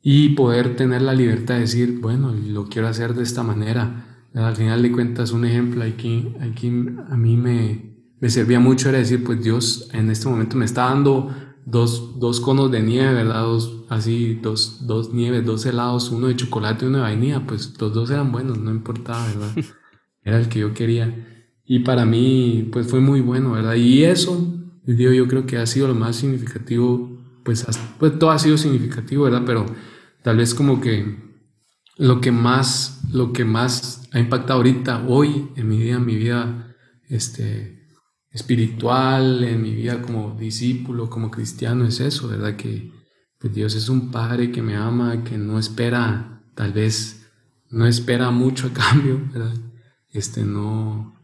y 0.02 0.30
poder 0.30 0.76
tener 0.76 1.04
la 1.04 1.14
libertad 1.14 1.54
de 1.54 1.62
decir, 1.62 2.00
bueno, 2.02 2.34
lo 2.34 2.66
quiero 2.66 2.88
hacer 2.88 3.14
de 3.14 3.24
esta 3.24 3.44
manera. 3.44 4.11
Al 4.34 4.56
final 4.56 4.82
de 4.82 4.92
cuentas, 4.92 5.32
un 5.32 5.46
ejemplo 5.46 5.84
aquí, 5.84 6.34
aquí 6.40 6.68
a 6.68 7.18
mí 7.18 7.36
me, 7.36 8.06
me 8.20 8.30
servía 8.30 8.60
mucho 8.60 8.90
era 8.90 9.00
decir, 9.00 9.24
pues 9.24 9.44
Dios 9.44 9.90
en 9.94 10.10
este 10.10 10.30
momento 10.30 10.56
me 10.56 10.66
está 10.66 10.86
dando 10.86 11.36
dos, 11.66 12.20
dos 12.20 12.40
conos 12.40 12.72
de 12.72 12.82
nieve, 12.82 13.14
¿verdad? 13.14 13.42
Dos, 13.42 13.86
así, 13.90 14.40
dos, 14.42 14.88
dos 14.88 15.14
nieves, 15.14 15.46
dos 15.46 15.66
helados, 15.66 16.12
uno 16.12 16.28
de 16.28 16.36
chocolate 16.36 16.86
y 16.86 16.88
uno 16.88 17.00
de 17.00 17.04
vainilla, 17.04 17.46
pues 17.46 17.74
los 17.80 17.94
dos 17.94 18.10
eran 18.10 18.32
buenos, 18.32 18.58
no 18.58 18.72
importaba, 18.72 19.26
¿verdad? 19.28 19.52
Era 20.24 20.40
el 20.40 20.50
que 20.50 20.60
yo 20.60 20.74
quería. 20.74 21.28
Y 21.66 21.80
para 21.80 22.06
mí, 22.06 22.70
pues 22.72 22.88
fue 22.88 23.00
muy 23.00 23.22
bueno, 23.22 23.52
¿verdad? 23.52 23.76
Y 23.76 24.04
eso, 24.04 24.54
digo, 24.86 25.12
yo 25.12 25.28
creo 25.28 25.46
que 25.46 25.58
ha 25.58 25.66
sido 25.66 25.88
lo 25.88 25.96
más 25.96 26.16
significativo, 26.16 27.20
pues, 27.44 27.66
pues 27.98 28.20
todo 28.20 28.32
ha 28.32 28.40
sido 28.40 28.58
significativo, 28.58 29.24
¿verdad? 29.24 29.44
Pero 29.46 29.66
tal 30.24 30.38
vez 30.38 30.54
como 30.54 30.80
que 30.80 31.18
lo 31.98 32.22
que 32.22 32.32
más, 32.32 33.02
lo 33.12 33.34
que 33.34 33.46
más 33.46 34.01
ha 34.12 34.20
impactado 34.20 34.60
ahorita, 34.60 35.06
hoy, 35.08 35.50
en 35.56 35.70
mi 35.70 35.78
vida, 35.78 35.96
en 35.96 36.06
mi 36.06 36.16
vida, 36.16 36.76
este, 37.08 37.82
espiritual, 38.30 39.44
en 39.44 39.62
mi 39.62 39.74
vida 39.74 40.02
como 40.02 40.36
discípulo, 40.38 41.10
como 41.10 41.32
cristiano, 41.32 41.86
es 41.86 42.00
eso, 42.00 42.28
¿verdad? 42.28 42.56
Que 42.56 42.92
pues, 43.40 43.54
Dios 43.54 43.76
es 43.76 43.90
un 43.90 44.12
Padre 44.12 44.52
que 44.52 44.62
me 44.62 44.76
ama, 44.76 45.24
que 45.24 45.38
no 45.38 45.60
espera, 45.60 46.44
tal 46.56 46.74
vez, 46.74 47.30
no 47.70 47.86
espera 47.88 48.32
mucho 48.32 48.68
a 48.68 48.74
cambio, 48.74 49.22
¿verdad? 49.32 49.56
Este, 50.10 50.44
no, 50.44 51.16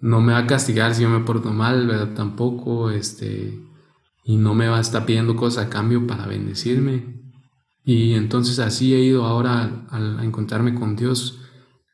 no 0.00 0.20
me 0.20 0.32
va 0.32 0.38
a 0.38 0.46
castigar 0.46 0.94
si 0.94 1.02
yo 1.02 1.08
me 1.08 1.24
porto 1.24 1.52
mal, 1.52 1.86
¿verdad? 1.86 2.14
Tampoco, 2.14 2.90
este, 2.90 3.60
y 4.24 4.36
no 4.36 4.54
me 4.54 4.66
va 4.66 4.78
a 4.78 4.80
estar 4.80 5.06
pidiendo 5.06 5.36
cosas 5.36 5.66
a 5.66 5.70
cambio 5.70 6.08
para 6.08 6.26
bendecirme. 6.26 7.22
Y 7.84 8.14
entonces 8.14 8.58
así 8.58 8.94
he 8.94 8.98
ido 8.98 9.24
ahora 9.24 9.86
a 9.90 10.24
encontrarme 10.24 10.74
con 10.74 10.96
Dios, 10.96 11.45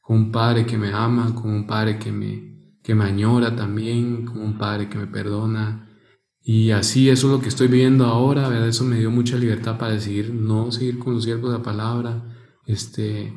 con 0.02 0.16
un 0.18 0.32
Padre 0.32 0.66
que 0.66 0.76
me 0.76 0.92
ama, 0.92 1.34
con 1.34 1.50
un 1.50 1.66
Padre 1.66 1.98
que 1.98 2.12
me, 2.12 2.52
que 2.82 2.94
me 2.94 3.04
añora 3.04 3.54
también, 3.56 4.26
como 4.26 4.44
un 4.44 4.58
padre 4.58 4.88
que 4.88 4.98
me 4.98 5.06
perdona. 5.06 5.88
Y 6.42 6.72
así 6.72 7.08
eso 7.08 7.28
es 7.28 7.32
lo 7.32 7.40
que 7.40 7.48
estoy 7.48 7.68
viviendo 7.68 8.04
ahora, 8.06 8.48
¿verdad? 8.48 8.68
Eso 8.68 8.84
me 8.84 8.98
dio 8.98 9.10
mucha 9.10 9.36
libertad 9.36 9.78
para 9.78 9.92
decidir 9.92 10.34
no 10.34 10.72
seguir 10.72 10.98
con 10.98 11.14
los 11.14 11.24
siervos 11.24 11.52
de 11.52 11.58
la 11.58 11.62
palabra, 11.62 12.24
este, 12.66 13.32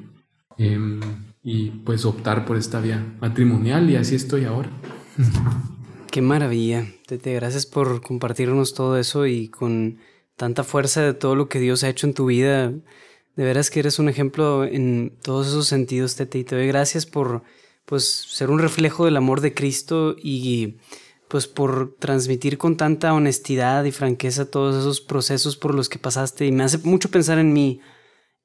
em, 0.57 0.99
y 1.43 1.69
pues 1.69 2.05
optar 2.05 2.45
por 2.45 2.57
esta 2.57 2.81
vía 2.81 3.15
matrimonial 3.21 3.87
y 3.89 3.95
así 3.95 4.15
estoy 4.15 4.45
ahora. 4.45 4.71
Qué 6.11 6.21
maravilla, 6.21 6.87
Tete, 7.05 7.33
gracias 7.35 7.67
por 7.67 8.01
compartirnos 8.01 8.73
todo 8.73 8.97
eso 8.97 9.27
y 9.27 9.49
con 9.49 9.99
tanta 10.35 10.63
fuerza 10.63 11.01
de 11.01 11.13
todo 11.13 11.35
lo 11.35 11.47
que 11.47 11.59
Dios 11.59 11.83
ha 11.83 11.89
hecho 11.89 12.07
en 12.07 12.13
tu 12.15 12.25
vida. 12.25 12.73
De 13.35 13.43
veras 13.43 13.69
que 13.69 13.81
eres 13.81 13.99
un 13.99 14.07
ejemplo 14.07 14.63
en 14.63 15.17
todos 15.21 15.47
esos 15.47 15.67
sentidos, 15.67 16.15
Tete, 16.15 16.39
y 16.39 16.43
te 16.45 16.55
doy 16.55 16.67
gracias 16.67 17.05
por 17.05 17.43
pues 17.85 18.05
ser 18.05 18.49
un 18.49 18.59
reflejo 18.59 19.05
del 19.05 19.17
amor 19.17 19.41
de 19.41 19.53
Cristo 19.53 20.15
y 20.17 20.77
pues 21.27 21.47
por 21.47 21.95
transmitir 21.99 22.57
con 22.57 22.77
tanta 22.77 23.13
honestidad 23.13 23.83
y 23.83 23.91
franqueza 23.91 24.49
todos 24.49 24.75
esos 24.75 25.01
procesos 25.01 25.57
por 25.57 25.75
los 25.75 25.89
que 25.89 25.99
pasaste. 25.99 26.45
Y 26.45 26.51
me 26.51 26.63
hace 26.63 26.77
mucho 26.79 27.11
pensar 27.11 27.37
en 27.37 27.51
mí 27.51 27.81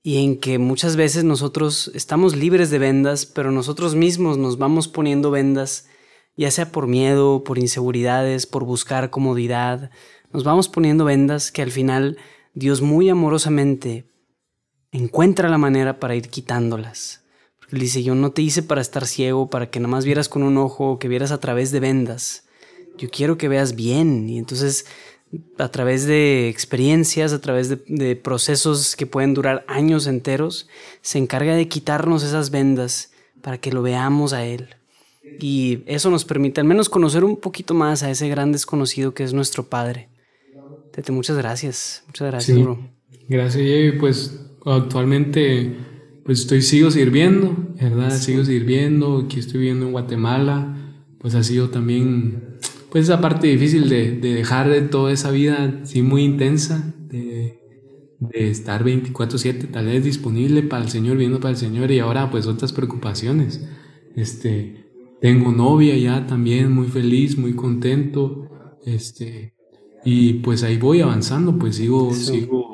y 0.03 0.24
en 0.24 0.38
que 0.38 0.59
muchas 0.59 0.97
veces 0.97 1.22
nosotros 1.22 1.91
estamos 1.95 2.36
libres 2.36 2.70
de 2.70 2.78
vendas, 2.78 3.26
pero 3.26 3.53
nosotros 3.53 3.95
mismos 3.95 4.38
nos 4.38 4.59
vamos 4.59 4.88
poniendo 4.88 5.30
vendas, 5.30 5.88
ya 6.36 6.51
sea 6.51 6.72
por 6.72 6.86
miedo, 6.86 7.45
por 7.45 7.59
inseguridades, 7.59 8.47
por 8.47 8.64
buscar 8.64 9.11
comodidad, 9.11 9.91
nos 10.32 10.43
vamos 10.43 10.68
poniendo 10.68 11.05
vendas 11.05 11.53
que 11.53 11.62
al 11.62 11.70
final 11.70 12.16
Dios 12.55 12.82
muy 12.82 13.09
amorosamente 13.09 14.09
encuentra 14.93 15.49
la 15.49 15.59
manera 15.59 15.99
para 15.99 16.14
ir 16.14 16.28
quitándolas. 16.28 17.20
Él 17.72 17.78
dice, 17.78 18.03
yo 18.03 18.14
no 18.14 18.32
te 18.32 18.43
hice 18.43 18.62
para 18.62 18.80
estar 18.80 19.07
ciego, 19.07 19.49
para 19.49 19.70
que 19.70 19.78
nada 19.78 19.91
más 19.91 20.05
vieras 20.05 20.28
con 20.28 20.43
un 20.43 20.59
ojo, 20.59 20.99
que 20.99 21.09
vieras 21.09 21.30
a 21.30 21.38
través 21.38 21.70
de 21.70 21.80
vendas. 21.80 22.45
Yo 22.99 23.09
quiero 23.11 23.38
que 23.38 23.49
veas 23.49 23.76
bien. 23.76 24.28
Y 24.28 24.38
entonces, 24.38 24.86
a 25.59 25.68
través 25.68 26.05
de 26.07 26.49
experiencias, 26.49 27.32
a 27.32 27.41
través 27.41 27.68
de, 27.68 28.16
procesos 28.16 28.97
que 28.97 29.07
pueden 29.07 29.34
durar 29.34 29.64
años 29.68 30.09
enteros, 30.09 30.68
se 31.01 31.18
encarga 31.18 31.55
de 31.55 31.68
quitarnos 31.68 32.24
esas 32.24 32.51
vendas 32.51 33.12
para 33.41 33.59
que 33.59 33.72
lo 33.72 33.82
veamos 33.82 34.32
a 34.32 34.45
Él. 34.45 34.68
Y 35.38 35.84
eso 35.86 36.11
nos 36.11 36.24
permite 36.24 36.61
al 36.61 36.66
menos 36.66 36.88
conocer 36.88 37.22
un 37.22 37.36
poquito 37.36 37.72
más 37.72 38.03
a 38.03 38.11
ese 38.11 38.28
gran 38.28 38.51
desconocido 38.51 39.14
que 39.14 39.22
es 39.22 39.32
nuestro 39.32 39.66
Padre. 39.66 40.09
Tete, 40.93 41.12
muchas 41.12 41.36
gracias. 41.36 42.03
Muchas 42.09 42.26
gracias, 42.32 42.59
bro. 42.61 42.78
Gracias, 43.28 43.64
y 43.64 43.93
Pues 43.93 44.49
actualmente 44.64 45.76
pues 46.24 46.42
estoy, 46.42 46.62
sigo 46.62 46.90
sirviendo, 46.90 47.56
¿verdad? 47.80 48.11
Sigo 48.11 48.44
sirviendo, 48.44 49.24
aquí 49.24 49.40
estoy 49.40 49.61
viviendo 49.61 49.86
en 49.86 49.92
Guatemala, 49.92 50.76
pues 51.18 51.34
ha 51.34 51.42
sido 51.42 51.70
también, 51.70 52.58
pues 52.90 53.04
esa 53.04 53.20
parte 53.20 53.48
difícil 53.48 53.88
de, 53.88 54.12
de 54.12 54.34
dejar 54.34 54.68
de 54.68 54.82
toda 54.82 55.12
esa 55.12 55.30
vida, 55.30 55.80
sí, 55.84 56.02
muy 56.02 56.22
intensa, 56.22 56.94
de, 57.08 57.58
de 58.20 58.50
estar 58.50 58.84
24/7 58.84 59.70
tal 59.70 59.86
vez 59.86 60.04
disponible 60.04 60.62
para 60.62 60.84
el 60.84 60.90
Señor, 60.90 61.16
viendo 61.16 61.40
para 61.40 61.52
el 61.52 61.56
Señor 61.56 61.90
y 61.90 61.98
ahora 61.98 62.30
pues 62.30 62.46
otras 62.46 62.72
preocupaciones. 62.72 63.66
Este, 64.14 64.84
tengo 65.20 65.52
novia 65.52 65.96
ya 65.96 66.26
también, 66.26 66.70
muy 66.70 66.86
feliz, 66.86 67.36
muy 67.36 67.54
contento, 67.54 68.48
este, 68.84 69.54
y 70.04 70.34
pues 70.34 70.62
ahí 70.62 70.78
voy 70.78 71.00
avanzando, 71.00 71.58
pues 71.58 71.76
sigo, 71.76 72.14
sigo 72.14 72.69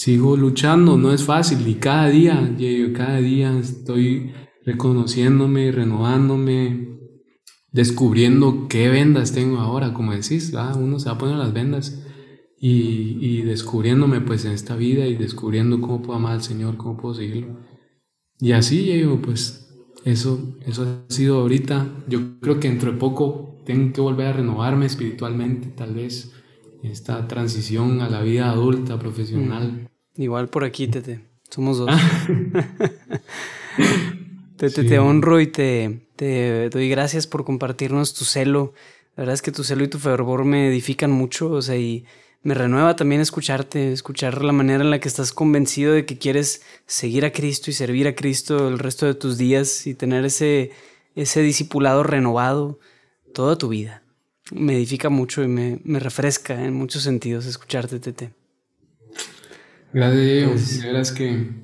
sigo 0.00 0.34
luchando, 0.34 0.96
no 0.96 1.12
es 1.12 1.24
fácil 1.24 1.68
y 1.68 1.74
cada 1.74 2.08
día, 2.08 2.56
cada 2.94 3.18
día 3.18 3.58
estoy 3.58 4.32
reconociéndome, 4.64 5.70
renovándome, 5.72 6.98
descubriendo 7.70 8.66
qué 8.66 8.88
vendas 8.88 9.32
tengo 9.34 9.58
ahora, 9.58 9.92
como 9.92 10.12
decís, 10.12 10.54
uno 10.78 10.98
se 10.98 11.10
va 11.10 11.16
a 11.16 11.18
poner 11.18 11.36
las 11.36 11.52
vendas 11.52 12.02
y, 12.58 13.42
descubriéndome 13.42 14.22
pues 14.22 14.46
en 14.46 14.52
esta 14.52 14.74
vida 14.74 15.06
y 15.06 15.16
descubriendo 15.16 15.82
cómo 15.82 16.00
puedo 16.00 16.18
amar 16.18 16.32
al 16.32 16.42
Señor, 16.42 16.78
cómo 16.78 16.96
puedo 16.96 17.14
seguirlo. 17.16 17.58
Y 18.38 18.52
así, 18.52 18.86
yo 18.86 19.20
pues 19.20 19.68
eso, 20.06 20.56
eso 20.64 21.04
ha 21.10 21.12
sido 21.12 21.40
ahorita, 21.40 22.04
yo 22.08 22.40
creo 22.40 22.58
que 22.58 22.70
dentro 22.70 22.92
de 22.92 22.96
poco 22.96 23.62
tengo 23.66 23.92
que 23.92 24.00
volver 24.00 24.28
a 24.28 24.32
renovarme 24.32 24.86
espiritualmente, 24.86 25.68
tal 25.68 25.92
vez 25.92 26.32
esta 26.82 27.28
transición 27.28 28.00
a 28.00 28.08
la 28.08 28.22
vida 28.22 28.50
adulta, 28.50 28.98
profesional. 28.98 29.89
Igual 30.16 30.48
por 30.48 30.64
aquí, 30.64 30.88
Tete. 30.88 31.20
Somos 31.48 31.78
dos. 31.78 31.88
Ah. 31.90 32.28
Tete, 34.56 34.84
te 34.84 34.98
honro 34.98 35.40
y 35.40 35.46
te, 35.46 36.06
te 36.16 36.68
doy 36.68 36.90
gracias 36.90 37.26
por 37.26 37.44
compartirnos 37.44 38.12
tu 38.12 38.24
celo. 38.24 38.74
La 39.16 39.22
verdad 39.22 39.34
es 39.34 39.42
que 39.42 39.52
tu 39.52 39.64
celo 39.64 39.84
y 39.84 39.88
tu 39.88 39.98
fervor 39.98 40.44
me 40.44 40.68
edifican 40.68 41.10
mucho, 41.10 41.50
o 41.50 41.62
sea, 41.62 41.76
y 41.76 42.04
me 42.42 42.54
renueva 42.54 42.96
también 42.96 43.20
escucharte, 43.20 43.92
escuchar 43.92 44.42
la 44.44 44.52
manera 44.52 44.82
en 44.82 44.90
la 44.90 44.98
que 45.00 45.08
estás 45.08 45.32
convencido 45.32 45.92
de 45.92 46.06
que 46.06 46.18
quieres 46.18 46.62
seguir 46.86 47.24
a 47.24 47.32
Cristo 47.32 47.70
y 47.70 47.74
servir 47.74 48.06
a 48.06 48.14
Cristo 48.14 48.68
el 48.68 48.78
resto 48.78 49.06
de 49.06 49.14
tus 49.14 49.36
días 49.38 49.86
y 49.86 49.94
tener 49.94 50.24
ese, 50.24 50.70
ese 51.14 51.42
discipulado 51.42 52.02
renovado 52.02 52.78
toda 53.34 53.56
tu 53.56 53.68
vida. 53.68 54.02
Me 54.52 54.74
edifica 54.74 55.10
mucho 55.10 55.42
y 55.42 55.48
me, 55.48 55.80
me 55.84 56.00
refresca 56.00 56.64
en 56.64 56.74
muchos 56.74 57.02
sentidos 57.02 57.46
escucharte, 57.46 58.00
Tete. 58.00 58.39
Gracias, 59.92 60.24
Diego. 60.24 60.50
Pues, 60.52 61.12
que 61.12 61.60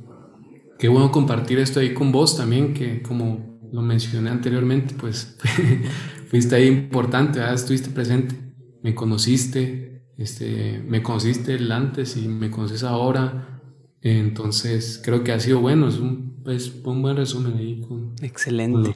qué 0.79 0.89
bueno 0.89 1.11
compartir 1.11 1.59
esto 1.59 1.81
ahí 1.81 1.95
con 1.95 2.13
vos 2.13 2.37
también, 2.37 2.75
que 2.75 3.03
como 3.03 3.61
lo 3.73 3.83
mencioné 3.83 4.31
anteriormente, 4.31 4.95
pues 4.99 5.37
fuiste 6.31 6.57
ahí 6.57 6.67
importante, 6.67 7.41
estuviste 7.53 7.91
presente, 7.91 8.35
me 8.83 8.95
conociste, 8.95 10.03
este, 10.17 10.83
me 10.87 11.03
conociste 11.03 11.55
el 11.55 11.71
antes 11.73 12.17
y 12.17 12.29
me 12.29 12.51
conoces 12.51 12.83
ahora. 12.83 13.63
Entonces 14.03 15.01
creo 15.05 15.25
que 15.25 15.33
ha 15.33 15.41
sido 15.41 15.61
bueno, 15.61 15.89
es 15.89 15.99
un, 15.99 16.43
pues, 16.45 16.73
un 16.85 17.03
buen 17.03 17.17
resumen 17.17 17.57
ahí. 17.57 17.81
Con, 17.81 18.15
Excelente. 18.23 18.95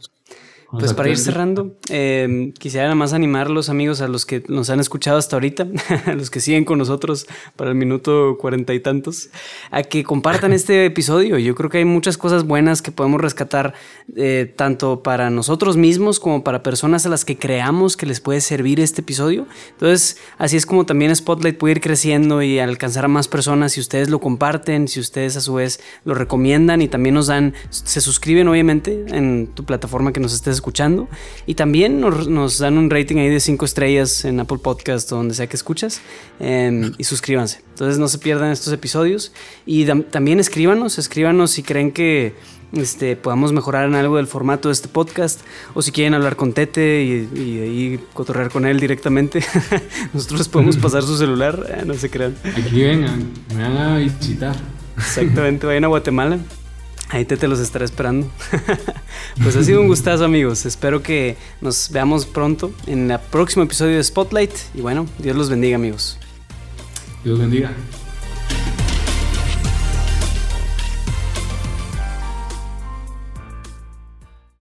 Pues 0.72 0.94
para 0.94 1.08
ir 1.08 1.18
cerrando, 1.18 1.76
eh, 1.88 2.52
quisiera 2.58 2.84
nada 2.84 2.94
más 2.94 3.12
animar 3.12 3.50
los 3.50 3.68
amigos, 3.68 4.00
a 4.00 4.06
los 4.08 4.24
que 4.24 4.44
nos 4.46 4.70
han 4.70 4.78
escuchado 4.78 5.18
hasta 5.18 5.34
ahorita, 5.34 5.66
a 6.06 6.12
los 6.12 6.30
que 6.30 6.38
siguen 6.38 6.64
con 6.64 6.78
nosotros 6.78 7.26
para 7.56 7.70
el 7.70 7.76
minuto 7.76 8.38
cuarenta 8.38 8.72
y 8.72 8.78
tantos, 8.78 9.30
a 9.72 9.82
que 9.82 10.04
compartan 10.04 10.52
este 10.52 10.86
episodio. 10.86 11.38
Yo 11.38 11.56
creo 11.56 11.70
que 11.70 11.78
hay 11.78 11.84
muchas 11.84 12.16
cosas 12.16 12.46
buenas 12.46 12.82
que 12.82 12.92
podemos 12.92 13.20
rescatar, 13.20 13.74
eh, 14.14 14.52
tanto 14.56 15.02
para 15.02 15.28
nosotros 15.30 15.76
mismos 15.76 16.20
como 16.20 16.44
para 16.44 16.62
personas 16.62 17.04
a 17.04 17.08
las 17.08 17.24
que 17.24 17.36
creamos 17.36 17.96
que 17.96 18.06
les 18.06 18.20
puede 18.20 18.40
servir 18.40 18.78
este 18.78 19.00
episodio. 19.00 19.48
Entonces, 19.72 20.18
así 20.38 20.56
es 20.56 20.66
como 20.66 20.86
también 20.86 21.14
Spotlight 21.14 21.58
puede 21.58 21.72
ir 21.72 21.80
creciendo 21.80 22.42
y 22.42 22.60
alcanzar 22.60 23.06
a 23.06 23.08
más 23.08 23.26
personas 23.26 23.72
si 23.72 23.80
ustedes 23.80 24.08
lo 24.08 24.20
comparten, 24.20 24.86
si 24.86 25.00
ustedes 25.00 25.36
a 25.36 25.40
su 25.40 25.54
vez 25.54 25.80
lo 26.04 26.14
recomiendan 26.14 26.80
y 26.80 26.86
también 26.86 27.16
nos 27.16 27.26
dan, 27.26 27.54
se 27.70 28.00
suscriben 28.00 28.46
obviamente 28.46 29.04
en 29.08 29.48
tu 29.48 29.64
plataforma 29.64 30.12
que 30.12 30.20
nos 30.20 30.32
estés 30.32 30.59
escuchando. 30.60 31.08
Y 31.46 31.54
también 31.54 32.00
nos, 32.00 32.58
dan 32.58 32.78
un 32.78 32.90
rating 32.90 33.16
ahí 33.16 33.28
de 33.28 33.40
5 33.40 33.64
estrellas 33.64 34.24
en 34.24 34.40
Apple 34.40 34.58
Podcast 34.58 35.10
o 35.12 35.16
donde 35.16 35.34
sea 35.34 35.46
que 35.46 35.56
escuchas. 35.56 36.00
Em, 36.38 36.92
y 36.98 37.04
suscríbanse. 37.04 37.62
Entonces 37.70 37.98
no 37.98 38.08
se 38.08 38.18
pierdan 38.18 38.50
estos 38.50 38.72
episodios. 38.72 39.32
Y 39.66 39.86
también 39.86 40.40
escríbanos, 40.40 40.98
escríbanos 40.98 41.50
si 41.50 41.62
creen 41.62 41.92
que 41.92 42.34
este, 42.72 43.16
podamos 43.16 43.52
mejorar 43.52 43.88
en 43.88 43.94
algo 43.94 44.16
del 44.16 44.26
formato 44.26 44.68
de 44.68 44.72
este 44.72 44.88
podcast. 44.88 45.40
O 45.74 45.82
si 45.82 45.92
quieren 45.92 46.14
hablar 46.14 46.36
con 46.36 46.52
Tete 46.52 47.02
y, 47.02 47.12
y, 47.34 48.00
cotorrear 48.12 48.50
con 48.50 48.66
él 48.66 48.78
directamente. 48.78 49.42
Nosotros 50.14 50.48
podemos 50.48 50.76
pasar 50.76 51.02
su 51.02 51.16
celular. 51.16 51.66
Eh, 51.68 51.82
no 51.86 51.94
se 51.94 52.10
crean. 52.10 52.36
Aquí 52.44 52.82
vengan, 52.82 53.30
me 53.54 53.62
van 53.62 53.76
a 53.76 53.96
visitar. 53.98 54.56
Exactamente, 54.96 55.66
vayan 55.66 55.84
a 55.84 55.88
Guatemala. 55.88 56.38
Ahí 57.10 57.24
te, 57.24 57.36
te 57.36 57.48
los 57.48 57.58
estaré 57.58 57.84
esperando. 57.84 58.30
pues 59.42 59.56
ha 59.56 59.64
sido 59.64 59.80
un 59.80 59.88
gustazo 59.88 60.24
amigos. 60.24 60.64
Espero 60.64 61.02
que 61.02 61.36
nos 61.60 61.90
veamos 61.90 62.24
pronto 62.24 62.72
en 62.86 63.10
el 63.10 63.18
próximo 63.18 63.64
episodio 63.64 63.96
de 63.96 64.04
Spotlight. 64.04 64.52
Y 64.74 64.80
bueno, 64.80 65.06
Dios 65.18 65.36
los 65.36 65.50
bendiga 65.50 65.74
amigos. 65.74 66.18
Dios 67.24 67.38
bendiga. 67.38 67.72